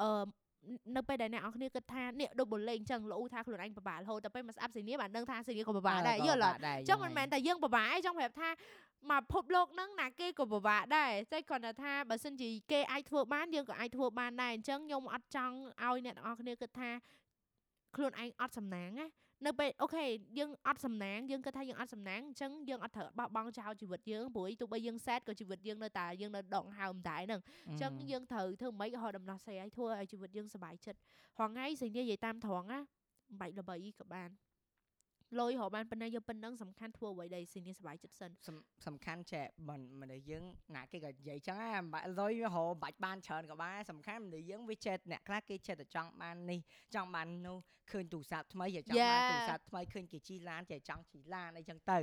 [0.00, 0.24] អឺ
[0.96, 8.48] នៅពេលដែលអ្នកនរគ្នាគិតថានេះដូចបលេងអញ្ចឹងលោថាខ្លួនឯងពិបាករហូតតែពេលមកស្អាប់សេនីបានដឹងថាសេនីក៏ពិបាកដែរយល់អត់អញ្ចឹងមិនមែនតែយើងពិបាកឯងចង់ប្រាប់ថា
[9.10, 16.90] មកភពលោកហ្នឹងណាគេក៏ពិបាកដែរតែគ្រាន់តែថា បើសិនជាគេអាចធ្វើបានយើងក៏អាចធ្វើបានដែរអញ្ចឹងខ្ញុំអត់ចង់ឲ្យអ្នកនរគ្នាគិតថា
[17.96, 19.08] ខ្លួនឯងអត់សំណាងណា
[19.46, 20.04] នៅពេលអូខេ
[20.38, 30.98] យើងអត់សំណាងយើងគិតថាយើងអត់សំណាងអញ្ចឹងយើងអត់ត្រូវបោះបង់ចោលជីវិតយើងព្រោះទោះបីយើងសែតក៏ជីវិតយើងនៅតែយើងនៅដងហើមដែរហ្នឹងអញ្ចឹងយើងត្រូវធ្វើម៉េចឲ្យដំណោះស្រាយឲ្យធ្វើឲ្យជីវិតយើងសុបាយចិត្ត
[31.38, 32.78] ហងៃសេចនិយាយតាមត្រង់ណា
[33.40, 34.30] បាច់ល្បីក៏បាន
[35.40, 38.30] លុយរកបានប៉ុណ្ណាយកប៉ុណ្ណឹងសំខាន់ធ្វើអ្វីដែលសេនីសុបាយចិត្តសិន
[38.86, 40.44] សំខាន់ចេះមិនមនុស្សយើង
[40.76, 46.60] ណាគេក៏និយាយចឹងដែរបាច់លុយរកបាច់បានច្រើនក៏បានសំខាន់មនុស្សយើងវាចេះអ្នកខ្លះគេចេះតែចង់បាននេះ
[46.94, 47.58] ចង់បាននោះ
[47.90, 51.98] ឃើញទូរស័ព្ទថ្មីចង់បានទូរស័ព្ទថ្មីឃើញគេជីឡានចេះចង់ជីឡានអីចឹងទៅ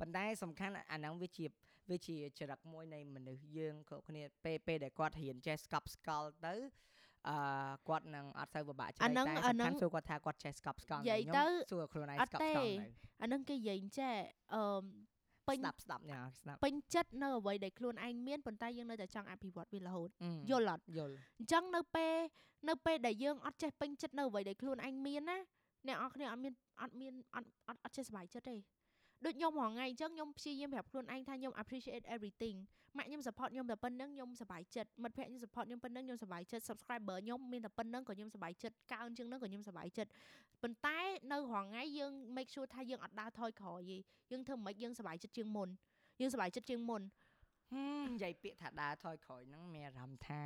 [0.00, 1.46] ប៉ុន្តែសំខាន់អាហ្នឹងវាជា
[1.90, 6.54] វាជាចរិតមួយនៃមនុស្សយើងគ្រប់គ្នាពេលពេលដែលគាត់រៀនចេះស្កប់ស្កល់ទៅ
[7.28, 7.36] អឺ
[7.88, 12.52] គាត់នឹងអត់សូវពិបាកច្រើនតែសំខាន់សួរគាត់ថាគាត់ចេះស្កប់ស្កល់និយាយទៅសួរខ្លួនឯងស្កប់ស្កល់ទៅ
[13.22, 14.14] អានឹងគេនិយាយចេះ
[14.54, 14.62] អឺ
[15.48, 20.08] ពេញស្ដាប់ស្ដាប់ញ៉ាស្ដាប់ពេញចិត្តនៅអ្វីដែលខ្លួនឯងមានប៉ុន្តែយើងនៅតែចង់អភិវឌ្ឍវារហូត
[20.50, 22.14] យល់អត់យល់អញ្ចឹងនៅពេល
[22.68, 25.38] នៅពេលដែលយើងអត់ចេះពេញចិត្តនៅអ្វីដែលខ្លួនឯងមានណា
[25.86, 28.56] អ្នកអរគ្នាអត់មានអត់មានអត់អត់អត់ចេះសុបាយចិត្តទេ
[29.24, 32.56] ដូចខ្ញុំរងថ្ងៃអញ្ចឹងខ្ញុំព្យាយាមប្រាប់ខ្លួនឯងថាខ្ញុំ appreciate everything
[32.96, 40.10] ម៉ាក់ខ្ញុំ support ខ្ញុំតែប៉ុណ្្នឹងខ្ញុំសប្បាយចិត្តមិត្តភក្តិខ្ញុំ support ខ្ញុំប៉ុណ្្នឹងខ្ញុំសប្បាយចិត្ត subscriber ខ្ញុំមានតែប៉ុណ្្នឹងក៏ខ្ញុំសប្បាយចិត្តកើនជាងនឹងក៏ខ្ញុំសប្បាយចិត្ត
[40.62, 40.98] ប៉ុន្តែ
[41.32, 43.98] នៅរងថ្ងៃយើង make sure ថាយើងអត់ដើរថយក្រោយទេ
[44.30, 45.68] យើងធ្វើមិនយើងសប្បាយចិត្តជាងមុន
[46.20, 47.02] យើងសប្បាយចិត្តជាងមុន
[47.76, 50.40] និយាយពាក្យថាដើរថយក្រោយហ្នឹងមានអារម្មណ៍ថា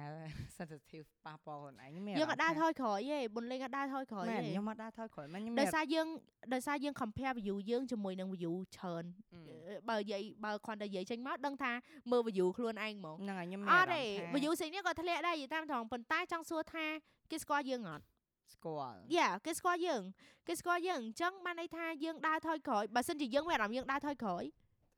[0.57, 6.07] sensitive ប៉ះពាល់ខ្លួនឯងមានយើងអត់ដើរថយក្រោយទេបុនលេងអត់ដើរថយក្រោយទេខ្ញុំអត់ដើរថយក្រោយមែនខ្ញុំដោយសារយើង
[6.55, 9.05] ដោយសារយើង compare view យើងជាមួយនឹង view ច្រើន
[9.91, 11.73] បើនិយាយបើគ្រាន់តែនិយាយចេញមកដឹងថា
[12.11, 16.87] មើល view ខ្លួនឯងហ្មងហ្នឹងហើយខ្ញុំមានអារម្មណ៍ថា view ផ្សេងនេះក៏ធ្លាក់ដែរនិយាយតាមត្រង់ប៉ុន្តែចង់សួរថា
[17.31, 18.05] គេស្គាល់យើងអត់
[18.55, 20.03] ស្គាល់យ៉ាគេស្គាល់យើង
[20.47, 24.45] គេស្គាល់យើងអញ្ចឹងបានន័យថាយើងដើរថយក្រោយបើសិនជាយើងមានអារម្មណ៍យើងដើរថយក្រោយ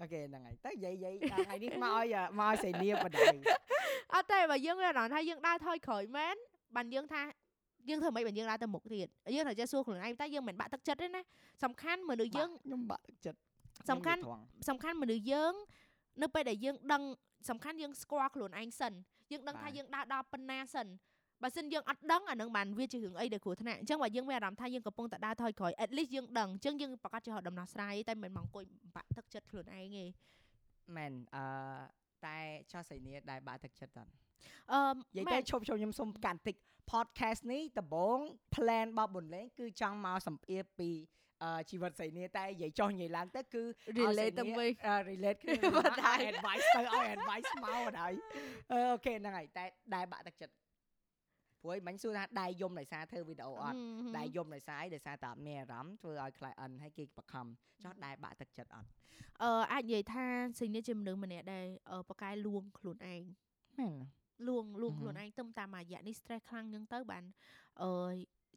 [0.01, 3.21] អូខេហ្នឹងហើយទៅនិយាយនិយាយថ្ងៃនេះមកឲ្យមកឲ្យសេនីបដៅ
[4.15, 6.37] អត់ទេបើយើងមានអារម្មណ៍ថាយើងដើរថយក្រោយមែន
[6.77, 7.23] បានយើងថា
[7.89, 11.23] យើងធ្វើម៉េចបើយើងដើរទៅមុខទៀតយើងត្រូវចេះសួរខ្លួនឯងតែយើងមិនបាក់ទឹកចិត្តទេណា
[11.65, 13.39] សំខាន់មនុស្សយើងខ្ញុំបាក់ទឹកចិត្ត
[13.91, 14.21] សំខាន់
[14.69, 15.53] សំខាន់មនុស្សយើង
[16.23, 17.03] នៅពេលដែលយើងដឹង
[17.51, 18.93] សំខាន់យើងស្គាល់ខ្លួនឯងសិន
[19.33, 20.87] យើងដឹងថាយើងដើរដល់ប៉ុណ្ណាសិន
[21.43, 28.65] បើសិនយើងអត់ដឹងអានឹងបានវាជារឿងអីដែលគ្រោះថ្នាក់អញ្ចឹងបើយើងមានអារម្មណ៍ថាយើងកំពុងតែដើរថយក្រោយ at least យើងដឹងអញ្ចឹងយើងប្រកាសជារកដំណោះស្រាយតែមិនមកអង្គុយ
[28.97, 30.05] បាក់ទឹកចិត្តខ្លួនឯងទេ
[30.97, 31.45] មែនអឺ
[32.27, 32.39] តែ
[32.73, 34.11] ចោះសៃនីដែលបាក់ទឹកចិត្តអត់
[34.73, 34.81] អឺ
[35.19, 36.57] និយាយទៅឈប់ឈប់ខ្ញុំសុំកាន់តិច
[36.93, 38.19] podcast នេះដំបូង
[38.55, 40.91] plan របស់បុនលេងគឺចង់មកសម្ភាសពី
[41.43, 43.63] អឺជីវិតសៃនីតែនិយាយចោះនិយាយឡើងទៅគឺ
[43.99, 44.71] relate ទៅវិញ
[45.11, 48.15] relate គ្នាមកតែ advice ទៅឲ្យ advice មកហើយ
[48.73, 49.65] អូខេហ្នឹងហើយតែ
[49.95, 50.55] ដែលបាក់ទឹកចិត្ត
[51.67, 53.77] ព្រោះមិញសួរថាដៃយំដោយសារធ្វើវីដេអូអត់
[54.19, 57.47] ដៃយំដោយសារអីដោយសារតែអត់មានអារម្មណ៍ធ្វើឲ្យ client ឲ្យគេបខំ
[57.85, 58.89] ចោះដៃបាក់ទឹកចិត្តអត់
[59.43, 60.25] អឺអាចនិយាយថា
[60.59, 61.67] សេនីជាមនុស្សម្នាក់ដែល
[62.09, 63.23] បកកែលួងខ្លួនឯង
[63.79, 63.95] មែន
[64.49, 67.25] លួងលួងខ្លួនឯងទៅតាមរយៈនេះ stress ខ្លាំងអញ្ចឹងទៅបាន
[67.83, 67.91] អឺ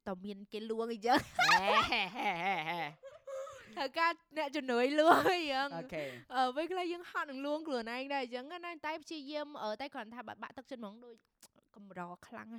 [0.07, 1.19] តើមានគេលួងអញ្ចឹង
[3.77, 6.03] ត្រូវការអ្នកជំនួយលួងអញ្ចឹងអូខេ
[6.35, 9.47] អឺពេលខ្លះយើងហត់នឹងលួងខ្លួនឯងដែរអញ្ចឹងណាតែព្យាយាម
[9.81, 11.15] តែគ្រាន់ថាបាក់ទឹកចិត្តហ្មងដូច
[11.75, 12.49] កម្រខ្លាំង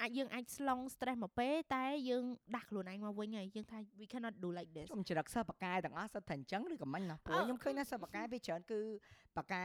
[0.00, 2.24] អាចយើងអាចស្លង stress មកពេលតែយើង
[2.54, 8.80] ដាស់ខ្លួនឯងមកវិញហើយយើងថា we cannot do like this ខ្ញុំច្រឹកសិស្សបកែទាំងអស់សិតតែអញ្ចឹងឬក៏មិនណាព្រោះខ្ញុំឃើញថាសិស្សបកែវាច្រើនគឺ
[9.38, 9.64] បកែ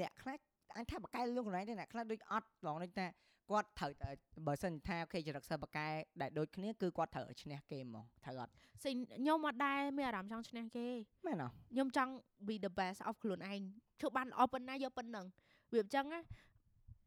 [0.00, 0.36] អ្នកខ្លះ
[0.76, 3.06] អញថាបកែលួងខ្លួនឯងទេអ្នកខ្លះដូចអត់ឡងដូចថា
[3.50, 4.08] គាត់ត្រូវតែ
[4.46, 5.86] បើសិនថាអូខេចរិតសិស្សបកែ
[6.20, 8.52] ដែលដូចគ្នាគឺគាត់ត្រូវឈ្នះគេហ្មងត្រូវអត់
[8.84, 10.86] សិខ្ញុំអត់ដែរមានអារម្មណ៍ចង់ឈ្នះគេ
[11.26, 12.12] មែនអត់ខ្ញុំចង់
[12.46, 13.60] be the best of ខ្លួនឯង
[14.00, 15.26] ធ្វើបានល្អប៉ុណ្ណាយកប៉ុណ្ណឹង
[15.72, 16.20] វាអញ្ចឹងណា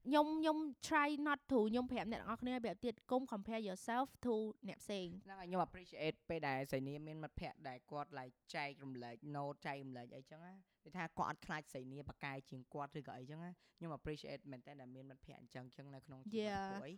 [0.08, 0.58] ខ្ញុំខ្ញុំ
[0.88, 4.36] try not to ខ្ញុំប្រាប់អ្នកទាំងអស់គ្នាប្រាប់ទៀតកុំ compare yourself to
[4.68, 10.54] អ្នកផ្សេងហ្នឹងហើយខ្ញុំ appreciate ពេលដែលសៃនីមានមិត្តភ័ក្តិដែលគាត់ like ចែករំលែក note ចែករំលែកអីចឹងណា
[10.84, 16.94] គឺថាគាត់អត់ខ្លាចសៃនីបកាយជាងគាត់ឬក៏អីចឹងណាខ្ញុំ appreciate មែនតើដែលមានមិត្តភ័ក្តិអញ្ចឹងចឹងនៅក្នុងជីវិតពួកអី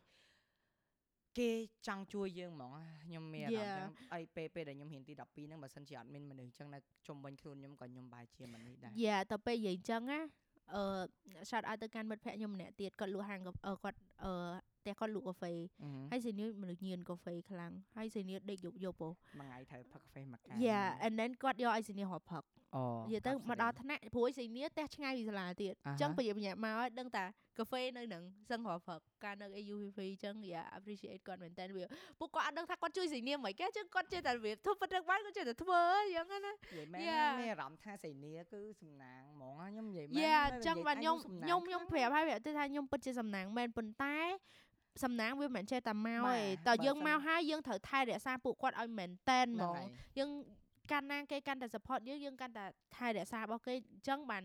[1.39, 1.51] គេ
[1.87, 2.71] ចង់ជួយយើងហ្មង
[3.05, 10.19] ខ្ញុំមានអារម្មណ៍ចឹងអីពេលពេលដែលខ្ញុំរៀនទី12ហ្នឹងបើសិនជាអត់មានមនុស្សចឹងនៅជុំវិញខ្លួនខ្ញុំក៏ខ្ញុំបែរជាមិននេះដែរយ៉ាតើពេលនិយាយចឹងណា
[10.75, 10.83] អឺ
[11.49, 13.73] shout out ទៅកាន់មិត្តភក្តិខ្ញុំម្នាក់ទៀតគាត់លក់ហាងគាត់អឺ
[14.81, 15.53] ផ្ទះគាត់លក់កាហ្វេ
[16.11, 22.60] ហើយសេនីមនុស្សញៀនកាហ្វេខ្លាំងហើយសេនីដេកយប់យប់ហ៎មួយថ្ងៃត្រូវផឹកកាហ្វេមួយកែវ Yeah and then គាត់យកឲ្យសេនីរហផឹកអូ
[23.07, 27.25] និយាយទៅមកដល់ថ្នាក់ព្រួយស៊ីនីផ្ទះឆ្ងាយពីសាលាទៀតអញ្ចឹងប្រយ័ត្នប្រញាប់មកឲ្យដឹងតា
[27.57, 31.83] កាហ្វេនៅនឹងសឹងរព្រឹកកាលនៅ AUVV អញ្ចឹង yeah appreciate គាត់មែនតើវា
[32.19, 37.29] ពួកគាត់អត់ដឹងថាគាត់ជួយស៊ីនីមិនគេអញ្ចឹងគាត់ចេះតែរបៀបធ្វើប៉ុណ្្នឹងបានគាត់ចេះតែធ្វើអញ្ចឹងណានិយាយមែន Yeah.
[37.39, 44.17] មានអារម្មណ៍ថាសៃនីគឺសំណាងហ្មងណាខ្ញុំនិយាយមែនយ៉ានៅអញ្ចឹងបាទនិយាខ្ញុំយឯងខ្ញុំខ្ញុំប្រាប់ហើយប្រាប់ទៅថាខ្ញុំពិតជាសំណាងមែនប៉ុន្តែ
[45.03, 49.87] សំណាងវាមិនមែនចេះតែមកបាទទេតើយើងបើសិនមកហើយយើងត្រូវថែរក្សាពួកគាត់ឲ្យមែនតែនហ្មហ្នឹងងហើយ
[50.19, 50.29] យើង
[50.91, 52.65] កាន់ណាគេកាន់តែ support យើងយើងកាន់តែ
[52.95, 54.43] ថែរក្សារបស់គេអញ្ចឹងបាន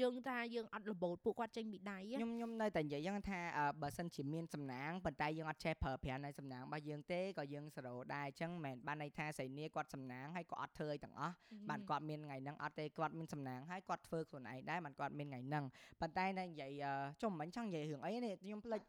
[0.00, 11.34] យើងថាយើងអត់របូតពួកគាត់ចេញពីដៃខ្ញុំខ្ញុំនៅតែនិយាយយ៉ាងថាអឺបើសិនជាមានសំណាងប៉ុន្តែយើងអត់ចេះប្រើប្រាស់នៅសំណាងរបស់យើងទេក៏យើងសរោដែរអញ្ចឹងមិនមែនបានន័យថាសៃនីគាត់សំណាងហើយក៏អត់ធ្វើអីទាំងអស់
[11.70, 15.64] បានគាត់មានថ្ងៃហ្នឹងអត់ទេគាត់មានសំណាងហើយគាត់ធ្វើខ្លួនឯងដែរបានគាត់មានថ្ងៃហ្នឹង
[16.00, 18.82] ប៉ុន្តែនៅនិយាយអឺចុះមិនចង់និយាយរឿងអីនេះខ្ញុំភ្លេចឥ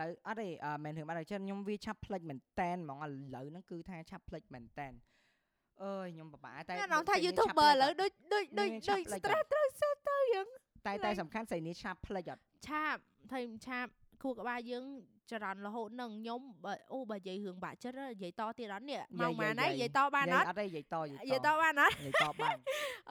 [0.00, 4.94] ឡូវអត់ទេអឺមិនរឿងបាត់ហើយចឹងខ្ញុំវាឆាប់ភ្លេចមែនតែនហ្មងឥឡូវហ្នឹងគឺថាឆាប់ភ្លេចមែនតែន
[5.84, 10.46] អើយខ្ញុំពិបាកតែតែនំថាសៃនីឆាប់ YouTuber ឥភ្លេចឡូវដូចដូចដូចមានឆាដូចប់ភ្លេច stress ត្រូវ set ទៅយើង
[10.86, 12.96] តែតែសំខាន់សៃនីឆាប់ភ្លេចអត់ឆាប
[13.32, 13.86] ថៃឆាប
[14.22, 14.84] ខួរក្បាលយើង
[15.30, 22.56] ចរន្តរហូតនឹងខ្ញុំបើអូបើនិយាយរឿងបាក់ចិត្តនិយាយតទៀតអត់នេះមកម៉ានហើយនិយាយតបានអត់អត់ទេនិយាយតនិនិយាយាយយតតបានអត់និយាយតបាន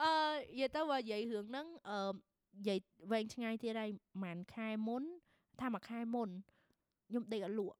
[0.02, 0.10] អឺ
[0.50, 2.78] និយាយទៅបើនិយាយរឿងហ្នឹងអឺនិយាយ
[3.12, 3.90] វែងឆ្ងាយទៀតហើយ
[4.22, 5.02] ប្រហែលខែមុន
[5.60, 6.28] ថាមួយខែមុន
[7.08, 7.76] ខ្ញុំដេកអត់លក់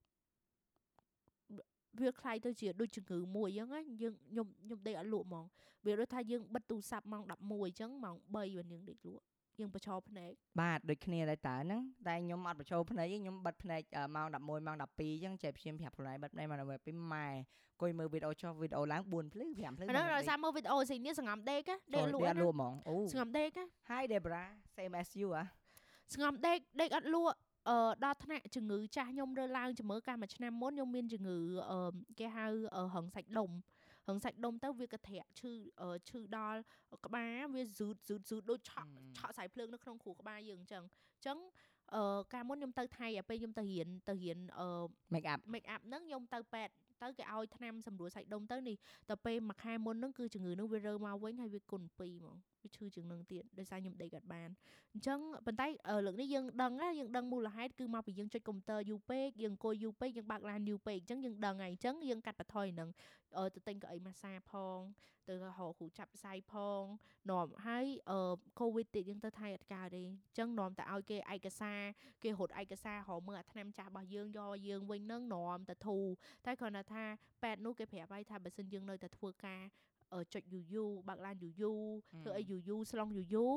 [1.99, 5.45] វាคล้ายទៅជាដូចជំងឺមួយអញ្ចឹងណាយើងខ្ញុំខ្ញុំដេកអត់លក់ហ្មង
[5.85, 7.31] វាដូចថាយើងបិទទូរស័ព្ទម៉ោង11
[7.65, 9.23] អញ្ចឹងម៉ោង3បានយើងដេកលក់
[9.59, 10.31] យើងបិចោភ្នែក
[10.61, 24.43] បាទដូចគ្នាដែរតើហ្នឹងតែខ្ញុំអត់បញ្ចូលភ្នែកទេខ្ញុំបិទភ្នែកអឺម៉ោង11ម៉ោង12អញ្ចឹងចេះព្យាយាមប្រាប់ខ្លួនឯងបិទភ្នែកម៉ោង12ពីម៉ែអង្គុយមើលវីដេអូចុះវីដេអូឡើង4ភ្លឺ5ភ្លឺ អាហ្នឹងដោយសារមើលវីដេអូស៊ីនេះសង្ងំដេកណាដេកលក់ អត់ល ណា ក់ហ្មងអូ សង្ងំដេកណា Hi Debra
[24.75, 25.43] same as you ហ៎
[26.13, 27.35] សង្ងំដេកដេកអត់លក់
[27.68, 31.38] អឺដល់ថ្នាក់ជំងឺចាស់ខ្ញុំរើឡើងជំងឺកាលមួយឆ្នាំមុនខ្ញុំមានជំងឺ
[31.70, 31.78] អឺ
[32.18, 32.44] គេហៅ
[32.76, 33.50] អឺរឹងសាច់ដុំ
[34.08, 36.60] រឹងសាច់ដុំទៅវាកធាក់ឈឺអឺឈឺដល់
[37.06, 40.84] ក្បាលវាស៊ូតស៊ូតស៊ូតដូចឆក់ឆក់សាយភ្លើងនៅក្នុងខួរក្បាលយើងអញ្ចឹង
[41.16, 41.38] អញ្ចឹង
[41.94, 44.66] អឺកាលមុនខ្ញុំទៅថៃអាពេលខ្ញុំទៅរៀនទៅរៀនអឺ
[45.12, 46.72] make up make up ហ្នឹងខ្ញុំទៅពេទ្យ
[47.02, 48.76] ទៅគេឲ្យថ្នាំសម្រួលសាច់ដុំទៅនេះ
[49.08, 54.48] តែពេលមួយខែមុនហ្នឹងគឺជំងឺហ្នឹងវារើមកវិញហើយវាគុណ2ហ្មង វាឈឺជាងហ្នឹងទៀតដោយសារខ្ញុំដេកអត់បាន
[54.92, 62.88] អញ្ចឹងប៉ុន្តែអឺលើកនេះយើងដឹងណាយើងដឹងមូលហេតុគឺមកពីយើងចុចកុំព្យូទ័រយូរពេកយើងអង្គុយយូរពេកយើងបើកឡានយូរពេកអញ្ចឹងយើងដឹងហើយអញ្ចឹងយើងកាត់បន្ថយហ្នឹង
[63.38, 64.78] អឺទៅទិញកៅអីម៉ាសាផង
[65.28, 66.82] ទៅរកគ្រូចាប់ផ្សាយផង
[67.30, 68.18] នាំហើយអឺ
[68.60, 71.80] កូវីដទៀតយើងទៅថៃអត់កើតទេអញ្ចឹងនាំតែឲ្យគេឯកសារ
[72.22, 76.04] គេរត់ឯកសាររកមើលអាថ្នាំចាស់របស់យើងយកយើងវិញហ្នឹងនាំតែធូរ
[76.46, 77.04] តែគ្រាន់តែថា
[77.42, 79.91] ប៉ែតនោះគេប្រាប់ឲ្យថាបើសិនយើងនៅតែធ្វើការអឺ
[80.34, 81.80] ចុចយូរយូរបើកឡានយូរយូរ
[82.22, 83.54] ធ្វើអីយូរយូរស្លងយូរយូរ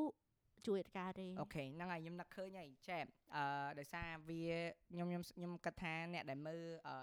[0.67, 3.05] ជួយអត់កើតទេអូខេហ្នឹងហើយខ្ញុំនឹកឃើញហើយចែប
[3.35, 4.43] អឺដោយសារវា
[4.91, 6.95] ខ្ញុំខ្ញុំខ្ញុំគិតថាអ្នកដែលមើលអឺ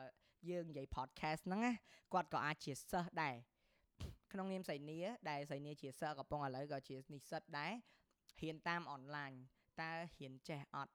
[0.51, 1.73] យើងនិយាយ podcast ហ្នឹងណា
[2.13, 3.37] គាត់ក៏អាចជាសិស្សដែរ
[4.33, 4.99] ក្នុងនាមសៃនី
[5.31, 7.73] ដែលសៃនីជាសិស្សកំពុងឥឡូវក៏ជានិស្សិតដែរ
[8.41, 9.33] រៀនតាមអនឡាញ
[9.81, 10.93] តើរៀនចេះអត់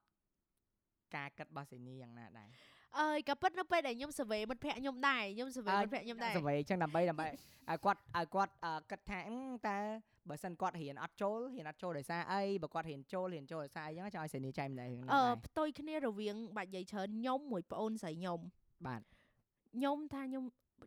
[1.16, 2.50] ការគិតរបស់សៃនីយ៉ាងណាដែរ
[2.96, 9.38] អើយក៏ពិតនៅពេលដែលខ្ញុំ survey មិត្តភក្តិខ្ញុំដែរខ្ញុំ survey មិត្តភក្តិខ្ញុំដែរសវ័យអញ្ចឹងដើម្បីដើម្បីឲ្យគាត់ឲ្យគាត់អឺគិតថាអឺ
[9.68, 9.78] តើ
[10.28, 18.40] បើសិនគាត់រៀនអត់ចូលរៀនអត់ចូលដោយសារអីបើគាត់រៀនចូលរៀនចូលដោយសារអីអញ្ចឹងចង់ឲ្យសេនីចែកម្លែករឿងនេះអឺដែរផ្ទុយគ្នារវាងបាច់និយាយច្រើនខ្ញុំមួយប្អូនស្រីខ្ញុំ
[18.86, 19.02] បាទ
[19.74, 20.44] ខ្ញុំថាខ្ញុំ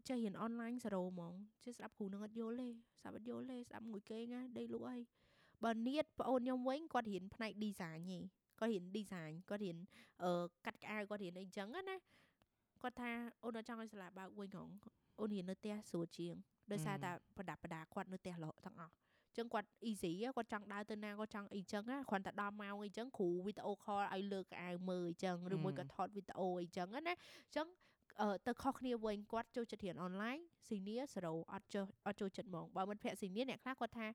[0.09, 1.33] ចេះរៀនអនឡាញ0ហ្មង
[1.65, 2.67] ចេះស្ដាប់គ្រូនឹងអត់យល់ទេ
[2.99, 4.97] ស្ដាប់អត់យល់ទេស្ដាប់មួយគេណាដេកលក់អី
[5.63, 8.19] បើនៀតប្អូនខ្ញុំវិញគាត់រៀនផ្នែក design ហី
[8.61, 9.77] គាត់រៀន design គាត់រៀន
[10.23, 10.31] អឺ
[10.65, 11.97] កាត់ក្អៅគាត់រៀនអីចឹងណា
[12.81, 13.11] គាត់ថា
[13.43, 14.69] អូនអត់ចង់ឲ្យសាលាបើកវិញហង
[15.19, 16.35] អូនរៀននៅផ្ទះស្រួលជាង
[16.71, 18.93] ដោយសារតែប្រដាប់ប្រដាគាត់នៅផ្ទះរហូតទាំងអស់
[19.37, 27.13] ចឹងគាត់ easy ហ៎គាត់ចង់ដើរទៅណាគាត់ចង់អីចឹងណាគ្រាន់តែដល់ម៉ោងអីចឹងគ្រូវីដេអូ call ឲ្យលើកកៅអៅមើលអីចឹងឬមួយក៏ថតវីដេអូអីចឹងណា
[27.55, 27.90] ចឹងអឺ
[28.45, 34.07] ទៅខុសគ្នាវិញគាត់ចូលចិត្តរៀនអនឡាញស៊ីនី0អត់ចូលអត់ចូលចិត្តហ្មងបើមិត្តភក្តិស៊ីនីអ្នកខ្លះគាត់ថា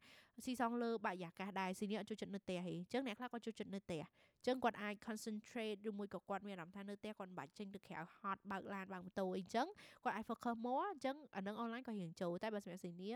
[0.44, 9.66] ស៊ីសងលើបរិយាកាសដែរស៊ីនីអត់ចូលចិត្តនៅផ្ទះទេអញ្ចឹងអ្នកខ្លះគាត់ចូលចិត្តនៅផ្ទះអញ្ចឹងគាត់អាច concentrate ឬមួយក៏គាត់មានអារម្មណ៍ថានៅផ្ទះគាត់មិនបាច់ចេញទៅក្រៅហត់បើកឡានបើកម៉ូតូអីអញ្ចឹង
[10.04, 13.08] គាត់អាច focus more អញ្ចឹងអានឹង online ក៏រៀងចូលតែបើសម្រាប់ស៊ីនី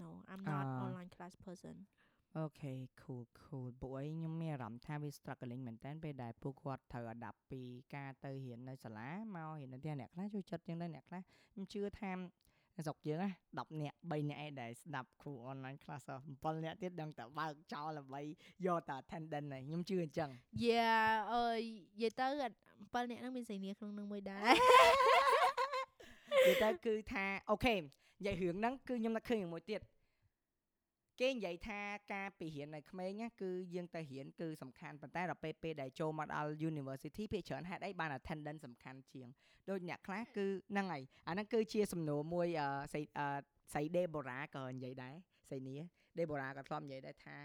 [0.00, 1.76] No I'm not អ่า online class person
[2.36, 7.62] អូខេ cool cool ពួកឯងខ្ញុំមានអារម្មណ៍ថាវា struggling មែនតើពេលដែលពួកគាត់ត្រូវ adapt ពី
[7.94, 11.20] ការទៅរៀននៅសាលាមករៀននៅផ្ទះអ្នកខ្លះចូលចិត្តជាងដែរអ្នកខ្លះ
[11.52, 12.12] ខ្ញុំជឿថា
[12.76, 18.22] នៅស្រុកយើងណា10នាក់3នាក់ឯងដែលស្ដាប់គ្រូ online class អស់7នាក់ទៀតដឹងតែបើកចោលដើម្បី
[18.66, 20.30] យកតែ attendance ហើយខ្ញុំជឿអញ្ចឹង
[20.66, 21.60] Yeah អើយ
[21.94, 24.52] និយាយទៅ7នាក់ហ្នឹងមានសេនីក្នុងនឹងមួយដែរ
[26.48, 29.80] និយាយទៅគឺថាអូខេនិយាយរឿងហ្នឹងគឺខ្ញុំនឹកឃើញរឿងមួយទៀត
[31.20, 31.80] គេនិយាយថា
[32.14, 39.28] ការពីរៀននៅក្មេងណាគឺយើងទៅរៀនគឺសំខាន់ប៉ុន្តែដល់ពេលពេលដែលចូលមកដល់ university ភាគច្រើនហេតុអីបាន attendance សំខាន់ជាង
[39.70, 43.26] ដូចអ្នកខ្លះគឺហ្នឹងហើយអាហ្នឹងគឺជាសំណួរមួយអឺស្អីអឺ
[43.72, 45.14] ស្អី Deborah ក៏និយាយដែរ
[45.48, 45.80] ស្អីនេះ
[46.18, 47.36] ដេបូរ៉ាគាត់ធ្លាប់និយាយដែរថា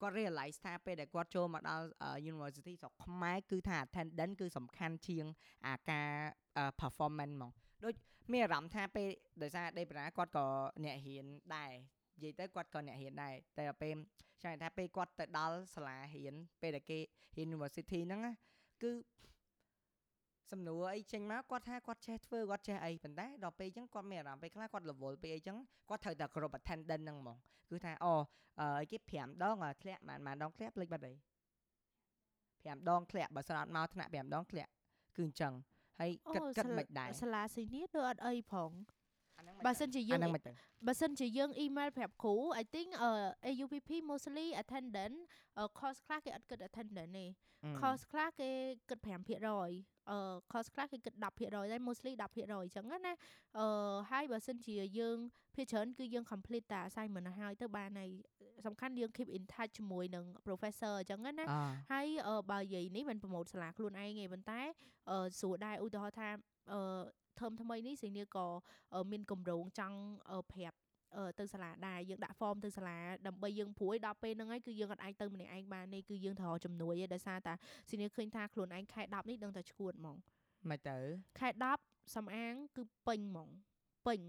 [0.00, 1.86] គាត់ realize ថាពេលដែលគាត់ចូលមកដល់
[2.32, 5.24] university ស្រុកខ្មែរគឺថា attendance គឺសំខាន់ជាង
[5.66, 6.10] អាការ
[6.80, 7.52] performance ហ្មង
[7.84, 7.94] ដូច
[8.32, 9.08] មានអារម្មណ៍ថាពេល
[9.42, 10.46] ដោយសារដេបូរ៉ាគាត់ក៏
[10.84, 11.26] អ្នករៀន
[11.56, 11.72] ដែរ
[12.20, 13.96] និយាយទៅគាត់ក៏អ្នករៀនដែរតែពេល
[14.42, 16.98] ចង់ថាពេលគាត់ទៅដល់សាលារៀនពេលដែលគេ
[17.44, 18.20] university ហ្នឹង
[18.82, 18.92] គឺ
[20.50, 25.56] សំណួរអីចេញមកគាត់ថាគាត់ចេះធ្វើគាត់ចេះអីប៉ុន្តែដល់ពេលអញ្ចឹងគាត់មានអារម្មណ៍ពេលខ្លះគាត់រវល់ពេលអីចឹង
[25.88, 27.36] គាត់ត្រូវតែគ្រប់ attendance ហ្នឹងហ្មង
[27.70, 28.14] គឺថាអូ
[28.80, 31.16] អីគេ5ដងធ្លាក់ប៉ុន្មានដងធ្លាក់ភ្លេចបាត់ហើយ
[32.66, 34.70] 5ដងធ្លាក់បើស្រាត់មកថ្នាក់5ដងធ្លាក់
[35.16, 35.52] គឺអញ្ចឹង
[36.00, 38.70] ហើយគិតគិតមិនដែរសាលាស៊ីនីដូចអត់អីផង
[39.66, 40.20] បើសិនជាយើង
[40.86, 45.16] បើសិនជាយើង email ប្រាប់គ្រូ I think uh, AUPP mostly attendant
[45.60, 47.26] uh, course ខ្លះគេអត់គិត attendant ទេ
[47.80, 48.50] course ខ្លះគេ
[48.88, 49.08] គិត5%
[50.10, 50.18] អឺ
[50.52, 53.14] cost ខ្លះគេគិត10%ដែរ mostly 10%អញ្ចឹងណា
[53.58, 53.66] អឺ
[54.10, 55.18] ហើយបើសិនជាយើង
[55.54, 58.10] ភាគច្រើនគឺយើង complete តា assignment ហើយទៅបានហើយ
[58.66, 61.46] សំខាន់យើង keep in touch ជាមួយនឹង professor អញ្ចឹងណា
[61.92, 62.06] ហើយ
[62.50, 64.60] បើនិយាយនេះមិនប្រម៉ូទសាលាខ្លួនឯងទេប៉ុន្តែ
[65.38, 66.28] ស្រួលដែរឧទាហរណ៍ថា
[66.72, 66.80] អឺ
[67.40, 68.46] term ថ្មីនេះសេនីក៏
[69.12, 69.98] មានកម្រងចង់
[70.52, 70.78] ប្រាប់
[71.38, 77.54] ទៅសាលាដែរយើងដាក់ form ទៅសាលាដើម្បីយើងព្រួយដល់ពេលហ្នឹងហើយគឺយើងអត់អាចទៅម្នាក់ឯងបានទេគឺយើងត្រូវជំនួយឯដោយសារតា
[77.88, 80.16] ស៊ីនីឃើញថាខ្លួនឯងខែ10នេះដឹងតែឈួតហ្មង
[80.70, 80.98] មិនទៅ
[81.40, 81.48] ខែ
[81.82, 83.48] 10សំអាងគឺពេញហ្មង
[84.06, 84.20] ពេញ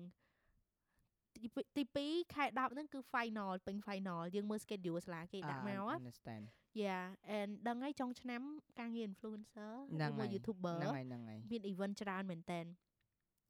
[1.77, 6.45] ទី2ខែ10ហ្នឹងគឺ final ពេញ final យើងមើល schedule សាលាគេដាក់មក understand
[6.83, 7.05] Yeah
[7.37, 8.41] and ដឹងហើយចុងឆ្នាំ
[8.79, 9.71] ការងារ influencer
[10.17, 12.59] មួយ YouTuber ហ្នឹងហើយហ្នឹងហើយមាន event ច្រើនមែនតើ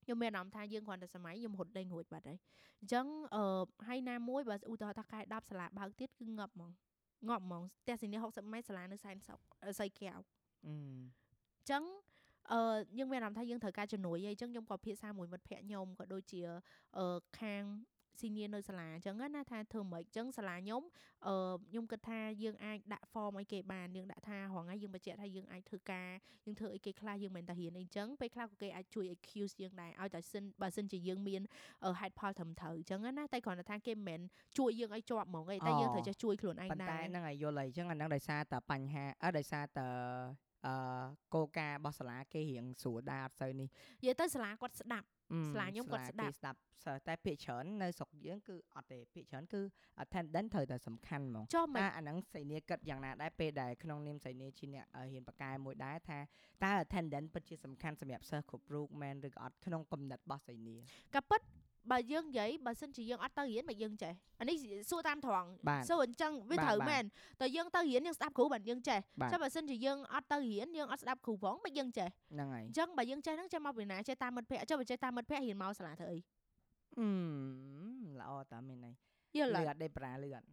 [0.03, 2.39] ខ្ញុំមានអារម្មណ៍ថាយើងគ្រាន់តែសម័យខ្ញុំរត់ដេញរួចបាត់ហើយ
[2.79, 3.05] អញ្ចឹង
[3.35, 3.43] អឺ
[3.87, 6.71] ហើយណាមួយបើឧទាហរណ៍ថាខែ10សាលាបើកទៀតគឺងាប់ហ្មង
[7.27, 9.39] ងាប់ហ្មងផ្ទះសីនី60ម៉ែត្រសាលានៅសែនសុក
[9.79, 10.19] សៃកែវ
[10.65, 11.83] អញ្ចឹង
[12.51, 12.59] អឺ
[12.97, 16.41] យើងមានអារម្មណ៍ថាយើងត្រូវការជំនួយហើយអញ្ចឹងខ្ញុំក៏ភាសាមួយមិត្តភ័ក្ដិខ្ញុំក៏ដូចជា
[16.97, 17.63] អឺខាង
[18.19, 20.83] ស៊ីនីនៅសាលាអញ្ចឹងណាថាធ្វើមិនអញ្ចឹងសាលាខ្ញុំ
[21.27, 21.35] អឺ
[21.69, 26.09] ខ្ញុំគិតថាយើងអាចដាក់ form ឲ្យគេបានយើងដាក់ថារងថ្ងៃយើងបញ្ជាក់ថាយើងអាចធ្វើការ
[26.45, 31.41] យើងធ្វើអីគេខ្លះយើងមិនតែរៀនអីអញ្ចឹងពេលខ្លះក៏គេអាចជួយ accuse យើងដែរឲ្យតែសិនបើសិនជាយើងមាន
[31.99, 34.21] head ផលត្រឹមត្រូវអញ្ចឹងណាតែគ្រាន់តែថាគេមិនមែន
[34.57, 39.87] ជួយយើងឲ្យជាប់ហ្មងទេតែយើងត្រូវចេះជួយខ្លួនឯងដែរតែហ្នឹងហើយយល់ហើយអញ្ចឹងអាហ្នឹងដោយសារតែបញ្ហាអឺដោយសារតែ
[40.67, 40.75] អឺ
[41.33, 43.67] គោលការណ៍របស់សាលាគេរៀងស្រួលដែរអត់សូវនេះ
[44.01, 45.07] និយាយទៅសាលាគាត់ស្ដាប់
[45.53, 46.59] ស្លាខ្ញុំគាត់ស្ដាប់ស្ដាប់
[47.07, 49.61] តែភាគច្រើននៅស្រុកយើងគឺអត់ទេភាគច្រើនគឺ
[50.03, 51.45] attendance ត្រូវតែសំខាន់ហ្មង
[51.77, 56.19] តែអាហ្នឹងសៃនីគិតយ៉ាងណាដែរពេលដែលក្នុងនាមសៃនីជាអ្នកហ៊ានបកកែមួយដែរថា
[56.63, 60.75] តើ attendance ពិតជាសំខាន់សម្រាប់សិស្សគ្រប់រូបមែនឬក៏អត់ក្នុងគំនិតរបស់សៃនី
[61.15, 61.41] ក៏ពិត
[61.91, 64.55] បើយើងនិយាយបើសិនជាយើងអត់ទៅរៀនបើយើងចេះអានេះ
[64.89, 65.49] សួរតាមត្រង់
[65.89, 67.03] សួរអញ្ចឹងវាត្រូវមែន
[67.41, 68.99] តើយើងទៅរៀនយើងស្ដាប់គ្រូបានយើងចេះ
[69.31, 76.19] ចាំបើសិនជាយើងអត់ទៅរៀនយើងអត់ស្ដាប់គ្រូផងបើយើងចេះហ្នឹងហើយអញ្ចឹងបើយើងចេះហ្នឹងចេះមកពីណាចេះតាមមិត្តភ័ក្ដិចុះបើចេះតាមមិត្តភ័ក្ដិរៀនមកសាលាធ្វើអី
[76.99, 77.09] អឺ
[78.19, 78.95] ល្អតាមែនហើយ
[79.37, 80.47] យល់លឺអត់ដេប្រាលឺអត់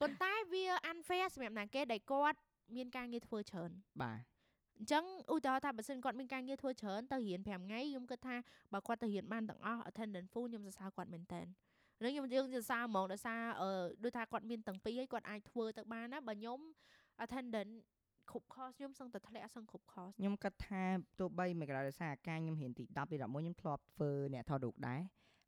[0.00, 2.38] ប៉ុន្តែវា unfair សម្រាប់ណាគេដែលគាត់
[2.76, 3.70] មានការងារធ្វើច្រើន
[4.02, 4.18] បាទ
[4.78, 8.36] អញ្ចឹងឧទាហរណ៍ថាបើសិនគាត់មានការងារធ្វើច្រើនទៅរៀន5ថ្ងៃខ្ញុំគិតថា
[8.72, 13.70] បើគាត់ទៅរៀនបានទាំងអស់ attendance full ខ្ញុំសរសើរគាត់មែនតើនឹងខ្ញុំយើងសរសើរហ្មងដោយសារអឺ
[14.04, 16.60] ដូចថាគាត់មានទាំងពីរហើយគាត់អាចធ្វើទៅបានណាបើខ្ញុំ
[17.24, 17.74] attendance
[18.30, 20.82] គ្រប់ course ខ្ញុំសឹងតែធ្លាក់សឹងគ្រប់ course ខ្ញុំគិតថា
[21.18, 25.00] ទោះបីមិនក្រៅដោយសារការខ្ញុំរៀនទី10ទី11ខ្ញុំធ្លាប់ធ្វើអ្នកថតរូបដែរ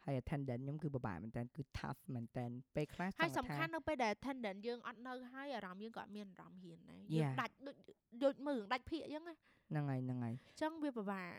[0.07, 7.77] ហើយ attendant ខ្ញុំគឺពិបាកមែនតើគឺ tough មែនតើពេលខ្លះហើយសំខាន់នៅពេលដែល attendant យើងអត់នៅហើយអារម្មណ៍យើងក៏អត់មានអារម្មណ៍ហ៊ានដែរយើងដាច់ដូច
[8.25, 11.31] ដូចមើលដាច់ភាកអញ្ចឹងហ្នឹងហើយហ្នឹងហើយអញ្ចឹងវាពិបាក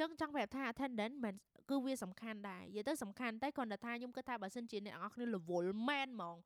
[0.00, 1.34] ចឹងចង់ប្រាប់ថា attendant មិន
[1.70, 6.36] គឺវាសំខាន់ដែរនិយាយទៅសំខាន់តែគ្រាន់តែថាខ្ញុំគិតថាបើសិនជាអ្នកនរគ្នារវល់មែនហ្មង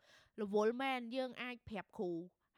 [0.43, 2.11] រវល់មែនយើងអាចប្រាប់គ្រូ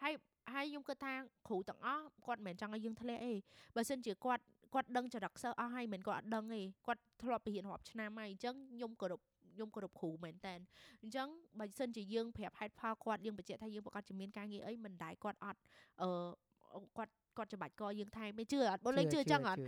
[0.03, 0.15] ហើយ
[0.55, 1.13] ហើយខ្ញុំគិតថា
[1.49, 3.35] គ្រូទាំងអស់គាត់មិនមែនចង់ឲ្យយើងធ្លាក់ទេ
[3.77, 4.43] បើសិនជាគាត់
[4.75, 9.21] គាត់ដឹងចរិតសិស្សអស់ហើយមិនគាត់អត់ដឹងទេគាត់ធ្លាប់ទៅរៀនរាប់ឆ្នាំហើយអញ្ចឹងខ្ញុំគោរព
[9.55, 10.55] ខ្ញុំគោរពគ្រូមែនតើ
[11.03, 11.29] អញ្ចឹង
[11.59, 15.61] បើសិនជាយើងប្រាប់ហេតុផលគាត់យើងបញ្ជាក់ថាយើងប្រកាសជាមានការងារអីមិនដែរគាត់អត់
[16.03, 16.11] អឺ
[16.99, 19.61] គាត់គាត់ច្បាច់កយើងថែមមិនជឿអត់បងលេងជឿចឹងអត់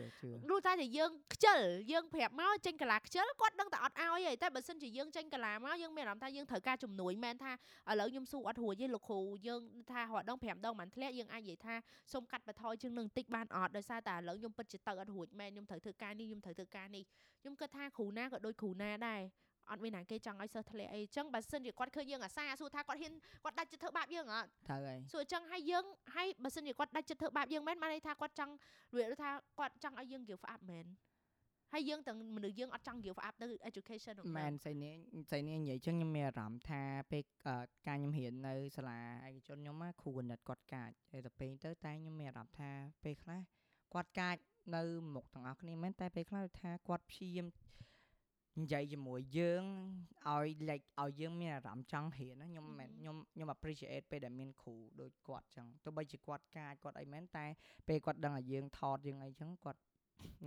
[0.48, 1.58] លុះតែយើងខ្ជិល
[1.92, 7.52] យើងប្រាប់មកចេញកាឡាខ្ជិលគាត់ដឹងតែអត់ឲ្យទេតែបើសិនជាយើងចេញកាឡាមកយើងមានអារម្មណ៍ថាយើងត្រូវការជំនួយមែនថា
[7.90, 11.74] ឥឡូវខ្ញុំស៊ូអត់រួចទេលោកគ្រូយើងថារត់ដង5ដងមិនធ្លាក់យើងអាចនិយាយថា
[12.12, 17.02] សូមកាត់បន្ថយជាងនឹងបន្តិចបានអត់ដោយសារតែឥឡូវខ្ញុំពិតជាទៅអត់រួចមែនខ្ញុំត្រូវធ្វើការនេះខ្ញុំត្រូវធ្វើការនេះ
[17.40, 19.20] ខ្ញុំគិតថាគ្រូណាក៏ដូចគ្រូណាដែរ
[19.70, 23.12] អត់មានណាគេចង់ឲ្យសិស្សធ្លាក់អីចឹងបើសិនជាគាត់ឃើញយើងអាសាសួរថាគាត់ហ៊ាន
[23.44, 25.84] គាត់ដាច់ចិត្តធ្វើបាបយើងអត់ត្រូវហើយសួរចឹងហើយយើង
[26.14, 28.52] ហើយបើសិនជាគាត់ដាច់ចិត្តធ្វើបាបយើងមែនបានន័យថាគាត់ចង់
[28.92, 30.86] និយាយថាគាត់ចង់ឲ្យយើង give up មែន
[31.72, 34.94] ហើយយើងទាំងមនុស្សយើងអត់ចង់ give up ទៅ education ហ្នឹងមែនស្អីនេះ
[35.30, 36.82] ស្អីនេះនិយាយចឹងខ្ញុំមានអារម្មណ៍ថា
[37.12, 37.22] ពេល
[37.86, 42.70] ការខ្ញុំរៀននៅសាលាឯកជនខ្ញុំគ្រូគណិតគាត់កាចហើយទៅពេលទៅតែខ្ញុំមានអារម្មណ៍ថា
[43.04, 43.40] ពេលខ្លះ
[43.94, 44.36] គាត់កាច
[44.76, 44.82] នៅ
[45.14, 47.46] មុខទាំងអស់គ្នាមែនតែពេលខ្លះថាគាត់ព្យាយាម
[48.60, 49.64] និយាយជាមួយយើង
[50.28, 57.46] ឲ្យ like ឲ្យយើងមានអារម្មណ៍ចង់រៀនណាខ្ញុំមិនខ្ញុំខ្ញុំ appreciate ពេលដែលមានគ្រូដូចគាត់ចឹងទោះបីជាគាត់កាចគាត់អីមែនតែ
[57.88, 59.80] ពេលគាត់ដឹងឲ្យយើងថតយើងអីចឹងគាត់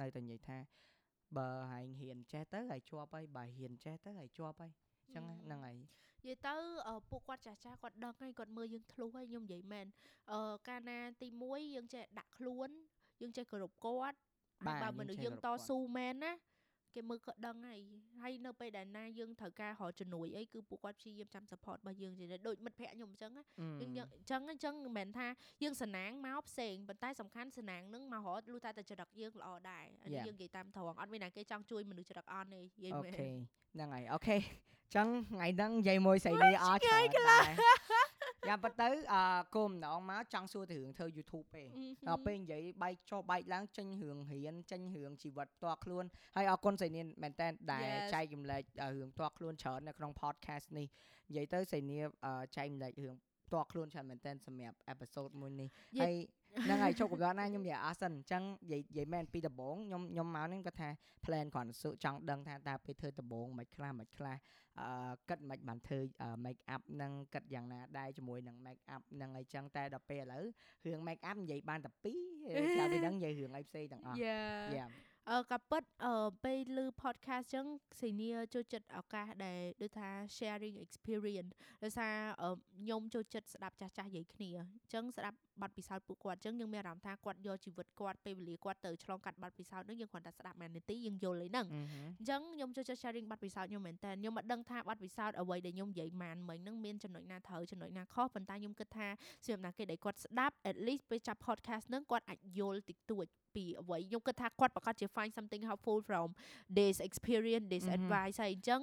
[0.02, 0.58] នៅតែនិយាយថា
[1.38, 4.72] បើហែងហ៊ានចេះទៅហើយជាប់ហើយបើហ៊ានចេះទៅហើយជាប់ហើយ
[5.16, 5.76] ចឹងហ្នឹងហើយ
[6.24, 6.54] និយាយទៅ
[7.10, 9.86] ពួកគាត់ចាស់ចាស់គាត់ដឹងហើយគាត់មើលយើងធ្លុះហើយខ្ញុំនិយាយមែន
[10.32, 12.70] អឺកាលណាទី1យើងចេះដាក់ខ្លួន
[13.22, 14.18] យើងចេះគោរពគាត់
[14.68, 16.34] បើមនុស្សយើងតស៊ូមែនណា
[16.96, 17.80] គេមើលក៏ដឹងហើយ
[18.22, 23.32] ហើយនៅពេលដែលណាយើងត្រូវការរកជំនួយអីគឺពួកគាត់ព្យាយាមចាំ support របស់យើងជាដូចមិត្តភ័ក្ដិខ្ញុំអញ្ចឹង
[23.98, 25.28] យើងអញ្ចឹងអញ្ចឹងមិនមែនថា
[25.64, 33.28] យើងសណាងមកផ្សេងប៉ុន្តែសំខាន់សណាងនឹងមករត់លុះតែតែចរិតយើងល្អដែរនេះយើងនិយាយតាមត្រង់អត់មានណាគេចង់ជួយមនុស្សចរិតអន់ទេនិយាយមែន okay
[33.74, 34.38] ហ្នឹងហើយ okay
[34.96, 37.44] ចឹងថ្ងៃហ្នឹងនិយាយមួយស្រីនេះអត់ច្រើនដែរ
[38.48, 39.24] យ៉ាងប៉ុន្តែអឺ
[39.56, 41.64] គោមម្ដងមកចង់សួរទៅរឿងធ្វើ YouTube ទេ
[42.08, 46.06] ដល់ពេលនិយាយបែកចុះបែកឡើងចេញរឿងរៀនចេញរឿងជីវិតផ្ទាល់ខ្លួន
[46.36, 48.64] ហើយអរគុណស្រីនេះមែនតើដែលចែកចម្លែក
[48.96, 50.88] រឿងផ្ទាល់ខ្លួនច្រើននៅក្នុង podcast នេះ
[51.30, 52.02] និយាយទៅស្រីនេះ
[52.58, 53.16] ចែកចម្លែករឿង
[53.54, 55.70] ផ្ទាល់ខ្លួនច្រើនមែនតើសម្រាប់ episode មួយនេះ
[56.02, 56.14] ហើយ
[56.66, 60.90] ហ្នឹងហើយជោគកំណត់ណាខ្ញុំនិយាយអស់សិនអញ្ចឹងនិយាយនិយាយមែនពីដំបងខ្ញុំខ្ញុំមកនេះគាត់ថា
[61.26, 64.36] plan គ្រាន់តែចង់ដឹងថាតើពេលធ្វើដំបងមិនខ្លះមិនខ្លះ
[64.80, 66.00] អឺគិតមិនបានធ្វើ
[66.46, 70.44] make up នឹងគិតយ៉ាងណាដែរជាមួយនឹង make up នឹងអីចឹងតែដល់ពេលឥឡូវ
[70.86, 74.18] រឿង make up និយាយបានតែពីរតែពីហ្នឹងនិយាយរឿងអីផ្សេងទាំងអស់
[74.78, 74.88] យ៉ា
[75.30, 76.14] អឺក៏ពិតអឺ
[76.44, 77.66] ពេលឮ podcast ចឹង
[78.00, 81.52] សេនីចូលចិត្តឱកាសដែលដូចថា sharing experience
[81.84, 82.14] ដោយសារ
[82.80, 99.08] ខ្ញុំចូលចិត្តស្ដាប់ចាស់ចាស់និយាយគ្នាអញ្ចឹងស្ដាប់បទពិសោធន៍ពួកគាត់អញ្ចឹងយើងមានអារម្មណ៍ថាគាត់យកជីវិតគាត់ពេលវេលាគាត់ទៅឆ្លងកាត់បទពិសោធន៍ហ្នឹងយើងគ្រាន់តែស្ដាប់មួយនាទីយើងយល់ឯហ្នឹងអញ្ចឹងខ្ញុំចូលចិត្ត sharing បទពិសោធន៍ខ្ញុំមែនតើខ្ញុំមិនដឹងថាបទពិសោធន៍អ្វីដែលខ្ញុំនិយាយម៉ានមិញហ្នឹងមានចំណុចណាត្រូវចំណុចណាខុសប៉ុន្តែខ្ញុំគិតថា
[99.46, 106.28] សម្រាប់ណាគេដែលគាត់ស្ដាប់ at least ពេលចាប់ podcast ហ្នឹងគាត់អាចយល់តិចតួចពីអ្វីខ្ញុំគិតថាគាត់ប្រកាសជា find something helpful from
[106.78, 108.82] this experience this advice ហើយអញ្ចឹង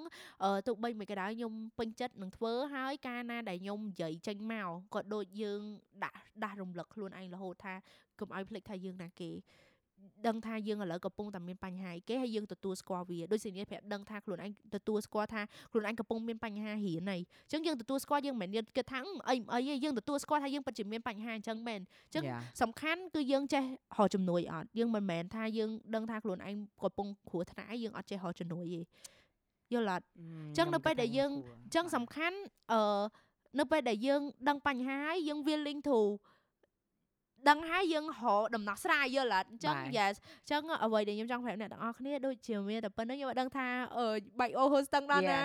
[0.66, 5.60] ទោះបីមិនក៏ដោយខ្ញុំពេញចិត្តនឹងធ្វើហើយកាលណាដែលខ្ញុំនិយាយចេញមកក៏ដូចយើង
[6.04, 7.74] ដាក់ដាស់រំលឹកខ្លួនឯងរហូតថា
[8.20, 9.30] កុំឲ្យភ្លេចថាយើងណាគេ
[10.26, 22.22] ដឹងថាយើងឥឡូវកំពុងតែមានបញ្ហាគេហើយយើងទទួលស្គាល់វាដូចសេនីប្រាប់ដឹងថាខ្លួនឯងទទួលស្គាល់ថាខ្លួនឯងកំពុងមានបញ្ហារៀនហើយអញ្ចឹងយើងទទួលស្គាល់យើងមិនមែនយើងគិតថាអីអីយើងទទួលស្គាល់ថាយើងពិតជាមានបញ្ហាអញ្ចឹងមែនអញ្ចឹង
[22.62, 23.62] សំខាន់គឺយើងចេះ
[23.96, 28.80] រកជំនួយអត់យើងមិនមែនថាយើងដឹងថាខ្លួនឯងកំពុងគ្រោះថ្នាក់យើងអត់ចេះរកជំនួយទេ
[29.72, 31.30] យល់អត់អញ្ចឹងនៅពេលដែលយើង
[31.64, 32.36] អញ្ចឹងសំខាន់
[32.72, 33.02] អឺ
[33.58, 35.98] នៅពេលដែលយើងដឹងបញ្ហាហើយយើង willing to
[37.48, 43.66] ដឹងហើយយើងរកដំណោះស្រាយយល់អត់អញ្ចឹង yes អញ្ចឹងអ្វីដែលខ្ញុំចង់ប្រាប់អ្នកទាំងអស់គ្នាដូចជាមានតែប៉ុណ្្នឹងខ្ញុំអត់ដឹងថា
[43.98, 44.06] អឺ
[44.40, 45.36] បែកអូហូស្ទឹងដល់ណា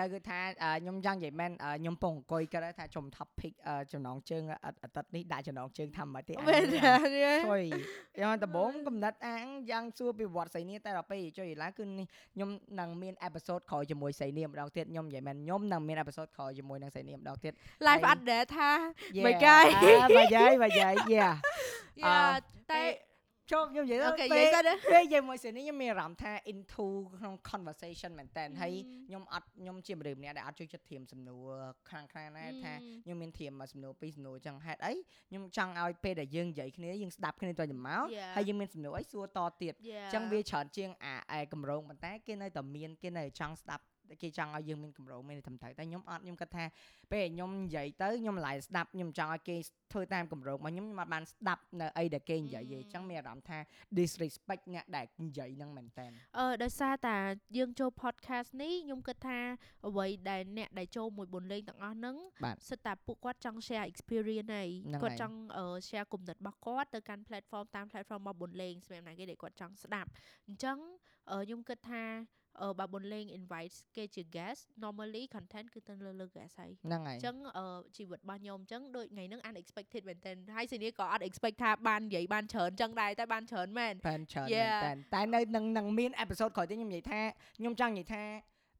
[0.00, 0.40] តែគឺថា
[0.80, 3.52] ខ្ញុំចង់និយាយមែនខ្ញុំពងអង្គុយគិតថាចំ topic
[3.92, 7.62] ចំណងជើងអាទិត្យនេះដាក់ចំណងជើងថាមិនទេជួយ
[8.20, 11.84] យ៉ាងដំបូងកំណត់អាងយ៉ាងសួរពីវត្តស្រីនេះតែដល់ពេលជួយឡើងគឺ
[12.34, 17.52] ខ្ញុំនឹងមាន episode ក្រោយជាមួយស្រីនេះម្ដងទៀតខ្ញុំនិយាយមែនខ្ញុំនឹងមាន episode ក្រោយជាមួយនឹងស្រីនេះម្ដងទៀត
[17.86, 18.70] live update ថា
[19.26, 19.64] មិនកាយ
[20.18, 21.34] បាយយាយបាយយាយ yeah
[22.00, 22.18] យ៉ា
[22.72, 22.82] តែ
[23.52, 24.28] ចូលខ្ញុំនិយាយទៅពេល
[24.90, 26.86] ពេលនិយាយមួយសិននេះខ្ញុំមានអារម្មណ៍ថា into
[27.18, 28.72] ក្នុង conversation មែនតើហើយ
[29.06, 31.48] ខ្ញុំអត់ខ្ញុំជាមនុស្សម្នាក់ដែលអត់ជួយចិត្តធៀមសំណួរ
[31.88, 32.72] ខ្លាំងខ្លាំងណាស់ថា
[33.04, 34.92] ខ្ញុំមានធៀមសំណួរពីរសំណួរចឹងហេតុអី
[35.28, 38.04] ខ្ញុំចង់ឲ្យពេលដែលយើងនិយាយគ្នាយើងស្ដាប់គ្នាទៅទៅមក
[38.36, 39.74] ហើយយើងមានសំណួរអីសួរតទៀត
[40.14, 43.84] ចឹងវាច្រើនជាងអាកម្រងប៉ុន្តែគេនៅតែមានគេនៅចង់ស្ដាប់
[44.22, 46.64] គេចង់ឲ្យយើងមានកម្រងមានត្រឹមត្រូវតែខ្ញុំអត់ខ្ញុំគិតថា
[47.12, 49.56] ពេលខ្ញុំនិយាយទៅខ្ញុំឡាយស្ដាប់ខ្ញុំចង់ឲ្យគេ
[49.92, 53.58] ធ្វើតាមកម្រងរបស់ខ្ញុំខ្ញុំអត់បានស្ដាប់នៅអីដែលគេនិយាយទេអញ្ចឹងមានអារម្មណ៍ថា
[53.98, 56.06] disrespect អ្នកដែលនិយាយហ្នឹងមែនតើ
[56.38, 57.16] អឺដោយសារតា
[57.56, 59.38] យើងចូល podcast នេះខ្ញុំគិតថា
[59.88, 62.16] អ្វីដែលអ្នកដែលចូលមួយបនលេងទាំងអស់ហ្នឹង
[62.68, 64.70] សិតតែពួកគាត់ចង់ share experience ហើយ
[65.02, 65.36] គាត់ចង់
[65.88, 70.08] share គំនិតរបស់គាត់ទៅកាន់ platform តាម platform របស់បនលេងសម្រាប់ណាគេដែលគាត់ចង់ស្ដាប់
[70.48, 70.78] អញ្ចឹង
[71.44, 72.02] ខ្ញុំគិតថា
[72.78, 77.36] បើបុនលេង invite គេជា guest normally content គឺទៅលើលើ guest ហើយហ្នឹងហើយអញ្ចឹង
[77.96, 87.20] ជីវិតរបស់ខ្ញុំអញ្ចឹងដូចថ្ងៃហ្នឹង unexpected មែនតើហើយសេនីក៏អត់ expect ថាបាននិយាយបានច្រើនអញ្ចឹងដែរតែបានច្រើនមែនបានច្រើនមែនតើតែនៅនឹងនឹងមាន episode ក្រោយទៀតខ្ញុំនិយាយថា
[87.58, 88.24] ខ្ញុំចង់និយាយថា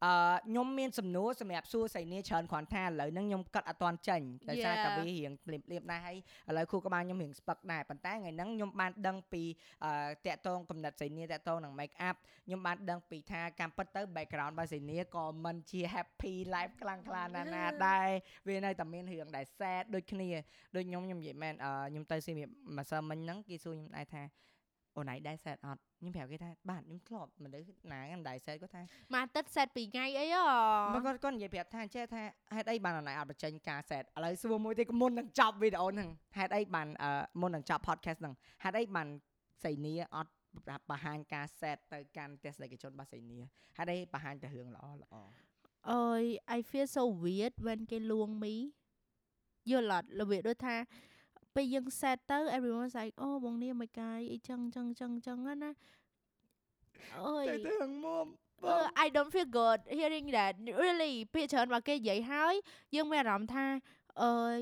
[0.05, 0.13] អឺ
[0.47, 6.17] ខ្ញុំមានសំណួរសម្រាប់សួរសៃនីច្រើនគ្រាន់ថាឥឡូវហ្នឹងខ្ញុំកាត់អត់ទាន់ចេញដោយសារតែវារៀងភ្លាមភ្លាមដែរហើយ
[6.49, 9.43] ឥឡូវគូក្បាលខ្ញុំរៀងស្ពឹកដែរប៉ុន្តែថ្ងៃហ្នឹងខ្ញុំបានដឹងពី
[9.85, 9.93] អឺ
[10.27, 12.17] តាក់តងកំណត់សៃនីតាក់តងនឹង make up
[12.47, 18.09] ខ្ញុំបានដឹងពីថាកម្មពិតទៅ background របស់សៃនីក៏មិនជា happy life ខ្លាំងខ្លាណាស់ណាដែរ
[18.49, 20.29] វានៅតែមានរឿងដែល sad ដូចគ្នា
[20.77, 21.55] ដូចខ្ញុំខ្ញុំនិយាយមែន
[21.91, 22.33] ខ្ញុំទៅស៊ី
[22.79, 24.23] ម្សិលមិញហ្នឹងគេសួរខ្ញុំដែរថា
[24.97, 28.83] អូនឯងដែរ sad អត់ខ្ញុំប្រាប់គេថាបាទខ្ញុំធ្លាប់មនុស្សណាហ្នឹងដែរសេតគាត់ថា
[29.13, 30.45] មួយអាទិត្យសេតពីរថ្ងៃអីហ៎
[30.95, 32.23] មកគាត់គាត់និយាយប្រាប់ថាចេះថា
[32.55, 36.09] ហេតុអីបានអនឡាញអត់បញ្ចេញការសេតឥឡូវសួរមួយទៀតមុននឹងចប់វីដេអូហ្នឹង
[36.39, 36.89] ហេតុអីបាន
[37.41, 39.09] មុននឹងចប់ podcast ហ្នឹងហេតុអីបាន
[39.65, 40.33] សៃនីអត់
[40.91, 43.39] បង្ហាញការ set ទៅកាន់ទស្សនិកជនរបស់សេនី
[43.77, 45.15] ហើយ đây បង្ហាញតែរឿងល្អល្អ
[45.93, 46.25] អើយ
[46.57, 48.55] I feel so weird when គេលួងមី
[49.71, 50.77] យល់អត់របៀបដូចថា
[51.57, 55.71] ពេលយើង set ទៅ everyone like អូបងនេះមិនកាយអីចឹងចឹងចឹងចឹងណា
[57.27, 58.27] អើយតែរឿងមុំ
[58.63, 62.55] Uh, I don't feel good hearing that really ពាក្យច្រើនបើគេនិយាយហើយ
[62.95, 63.65] យើងមានអារម្មណ៍ថា
[64.23, 64.61] អើយ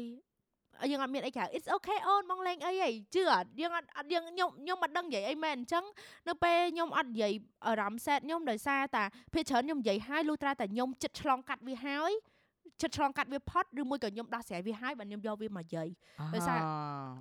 [0.90, 5.84] យើងអត់មានអីក្រៅ It's okay អូនបងលេងអីហីជឿអត់យើងអត់អត់យើងខ្ញុំខ្ញុំមិនដឹងនិយាយអីមែនអញ្ចឹង
[6.28, 7.32] នៅពេលខ្ញុំអត់និយាយ
[7.66, 9.04] អារម្មណ៍ set ខ្ញុំដោយសារតា
[9.34, 12.12] ភាគច្រើនខ្ញុំនិយាយហើយលុះត្រាតែខ្ញុំចិត្តឆ្លងកាត់វាហើយ
[12.82, 15.88] ចិត្តឆ្លងកាត់វាផុតឬមួយក៏ខ្ញុំដោះស្រាយវាហើយបើខ្ញុំយកវាមកនិយាយ
[16.34, 16.58] ដោយសារ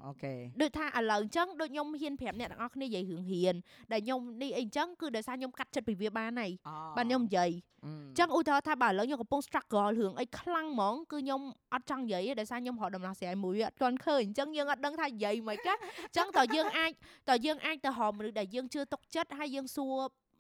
[0.08, 3.56] អូខេដូចថាឥឡូវអញ្ចឹងដូចខ្ញុំហ៊ានប្រាប់អ្នកទាំងអស់គ្នានិយាយរឿងហ៊ាន
[3.92, 6.52] ដែលខ្ញុំនេះអីអញ្ចឹងគឺដោយសារខ្ញុំកាត់ចិត្តពីវាបានហើយ
[6.98, 7.52] បាទខ្ញុំនិយាយ
[7.86, 11.42] អអញ្ចឹងឧទាហរណ៍ថាបើឥឡូវខ្ញុំកំពុង struggle រឿងអីខ្លាំងហ្មងគឺខ្ញុំ
[11.74, 16.92] អត់ចង់និយាយទេដោយសារខ្ញុំរកដំណោះស្រាយមួយវាអត់ទាន់ឃើញអញ្ចឹងយើងអត់ដឹងថានិយាយមិនខ្មិចអញ្ចឹងតើយើងអាច
[17.30, 19.96] តើយើងអាចទៅរកមនុស្សដែលយើងជឿទុកចិត្តហើយយើងសួរ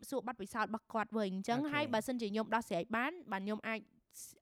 [0.10, 1.72] សួរបាត់ពិសោធន៍របស់គាត់វិញអញ្ចឹង Okay.
[1.73, 3.80] ហើយបើសិនជាខ្ញុំដោះស្រាយបានបាទខ្ញុំអាច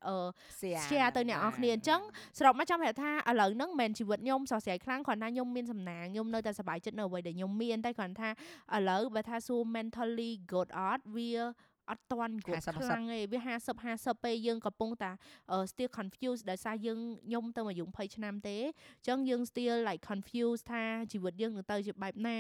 [0.08, 0.16] អឺ
[0.60, 2.02] share share ទៅអ្នកនរគ្នាអញ្ចឹង
[2.38, 8.30] សរុបមកចាំប្រាប់ថាឥឡូវហ្នឹងមិនមែនជីវិតខ្ញុំសរសៃខ្លាំងគ្រាន់តែខ្ញុំមានសំណាងខ្ញុំនៅតែសប្បាយចិត្តនៅអ្វីដែលខ្ញុំមានតែគ្រាន់ថា
[8.76, 11.32] ឥឡូវបើថាសួរ mentally good អត់វា
[11.92, 15.12] អត់តាន់ good 50-50ខ្លាំងទេវា50 50ពេលយើងកំពុងតែ
[15.52, 22.40] អឺ still confused ដោយសារយើងខ្ញុំទៅអាយុ20ឆ្នាំទេអញ្ចឹងយើង still like confused ថាជីវិតយើងនឹងទៅជាបែបណា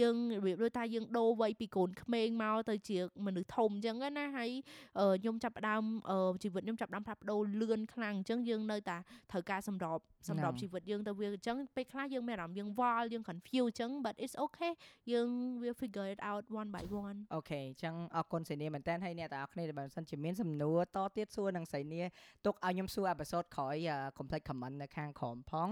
[0.00, 4.50] យើងរបៀបដូចថាយើងដូរវ័យពីកូនក្មេងមកទៅជាមនុស្សធំអញ្ចឹងណាហើយ
[4.98, 8.96] អឺខ្ញុំចាប់ផ្ដើមអឺជីវិតខ្ញុំចាប់ផ្ដើមផ្លាស់ប្ដូរលឿនខ្លាំងអញ្ចឹងយើងនៅតែ
[9.30, 9.98] ត្រូវការសម្រប
[10.28, 14.72] សម្របហ្នឹងជីវិតយើងទៅវាអញ្ចឹងពេលខ្លះយើងមានអារម្មណ៍យើងវល់យើង confused អញ្ចឹង but it's okay
[15.12, 15.28] យើង
[15.60, 22.00] will figure it out one by one អូខេអញ្ចឹងអរគុណសេនីមែនតើហើយអ្នកទាំងអស់គ្នាដែលបើសិនជាមានសំណួរតទៀតសួរនឹងសេនី
[22.46, 23.76] ទុកឲ្យខ្ញុំសួរអេពីសូតក្រោយ
[24.18, 25.68] complete comment នៅខាងក្រោមផង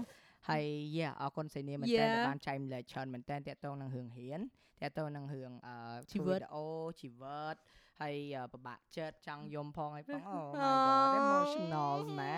[0.49, 0.65] ហើយ
[0.97, 2.09] យ៉ាអរគុណសេនីមែនតើ Yeah.
[2.13, 4.39] ដែលបានចែកម្លែកច្រើនមែនតើតាក់ទងនឹងរឿងរៀន
[4.81, 5.75] តាក់ទងនឹងរឿងអឺ
[6.11, 6.65] ជីវិតវីដេអូ
[7.01, 7.55] ជីវិត
[8.01, 12.37] ហើយអឺពិបាកចិត្តចង់យំផងហើយផងអូ my អូ god emotional ម៉ា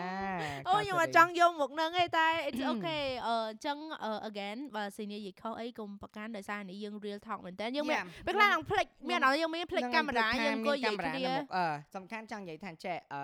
[0.68, 11.66] អូខ្ញុំអត់ចង់យកមកនឹងទេតែ it's okay អឺអញ្ចឹងអឺ again បើស៊ីនីនិយាយខុសអីកុំប្រកាន់ដោយសារនេះយើង real talk មែនតើយើងមានពេលខ្លះនឹងភ្លេចមានអារម្មណ៍យើងមានភ្លេចកាមេរ៉ាយើងអង្គុយនិយាយគ្នាអឺ
[11.96, 13.22] សំខាន់ចង់និយាយថាចេះអឺ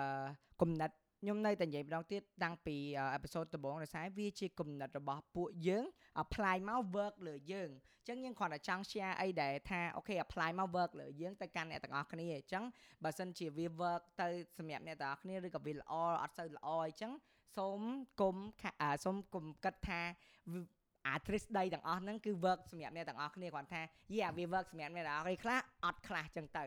[0.62, 0.90] គំនិត
[1.20, 2.76] ខ្ញុំនៅតែនិយាយម្ដងទៀតតាំងពី
[3.14, 5.84] អេពីសូតដំបូងដោយសារវាជាគំនិតរបស់ពួកយើង
[6.22, 12.64] apply មក work លើយើងអញ្ចឹងយើងគ្រាន់តែចង់ share អីដែលថាអូខេ apply មក work លើយើងទៅកាន់អ្នកទាំងអស់គ្នាអញ្ចឹង
[13.04, 14.28] បើសិនជាវា work ទៅ
[14.58, 15.92] សម្រាប់អ្នកទាំងអស់គ្នាឬក៏វាល្អ
[16.22, 17.12] អត់សូវល្អអញ្ចឹង
[17.56, 17.80] សូម
[18.20, 20.00] គុំខាអឺសូមគុំគិតថា
[20.52, 20.60] វា
[21.06, 23.82] អាទ្រឹស្ដីទាំងអស់ហ្នឹងគឺ work សម្រាប់អ្នកទាំងអស់គ្នាគ្រាន់ថា
[24.14, 26.64] យេវា work សម្រាប់អ្នកទាំងអស់គ្នាខ្លះអត់ខ្លះអញ្ចឹងទៅ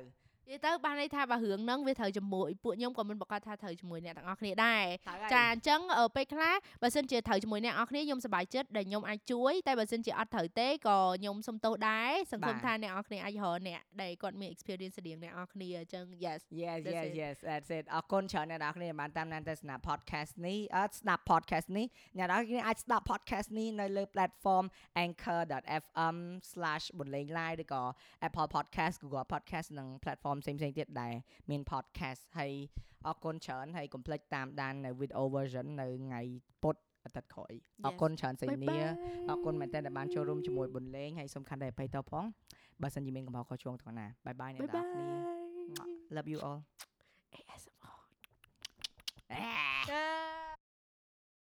[0.49, 17.15] និយាយទៅបានន័យថាបើរឿងហ្នឹងវាត្រូវជាមួយពួកខ្ញុំក៏មិនប្រកាសថាត្រូវជាមួយអ្នកទាំងអស់គ្នាដែរត្រូវហើយចាអញ្ចឹងអឺពេលខ្លះបើសិនជាត្រូវជាមួយអ្នកនរគ្នាខ្ញុំសប្បាយចិត្តដែលខ្ញុំអាចជួយតែបើសិនជាអត់ត្រូវទេក៏ខ្ញុំសុំទោសដែរសង្ឃឹមបាទថាអ្នកនរគ្នាអាចរកអ្នកដែលគាត់មាន experience ស្តៀងអ្នកនរគ្នាអញ្ចឹង yes Yes That's yes it.
[17.21, 24.65] yes that's it អរគុណច្រើនអ្នកនរគ្នាបានតាមដានទស្សនា podcast នេះអត់ស្ដាប់ podcast នេះអ្នកនរគ្នាអាចស្ដាប់ podcast នេះនៅលើ platform
[25.03, 26.15] anchor.fm/
[26.99, 27.83] បន្លេង live ឬក៏
[28.27, 31.13] Apple podcast Google podcast និង platform ផ្សេងផ្សេងទៀតដែល
[31.49, 32.51] មាន podcast ហើយ
[33.07, 36.21] អរគុណច្រើនហើយកុំភ្លេចតាមដាននៅ video version នៅថ្ងៃ
[36.63, 36.75] ពុធ
[37.05, 37.53] អាទិត្យក្រោយ
[37.85, 38.75] អរគុណច្រើនសេនី
[39.29, 42.25] អរគុណមែនតើដែលបានចូលរួមជាមួយប៊ុនលេងហើយសំខាន់ដែលបៃតផង
[42.81, 45.05] បើសិនជាមានកំហុសខុសឆ្គងទាំងណាបាយបាយអ្នកនរគ្នា
[46.15, 46.59] Love you all
[47.35, 47.97] ASMR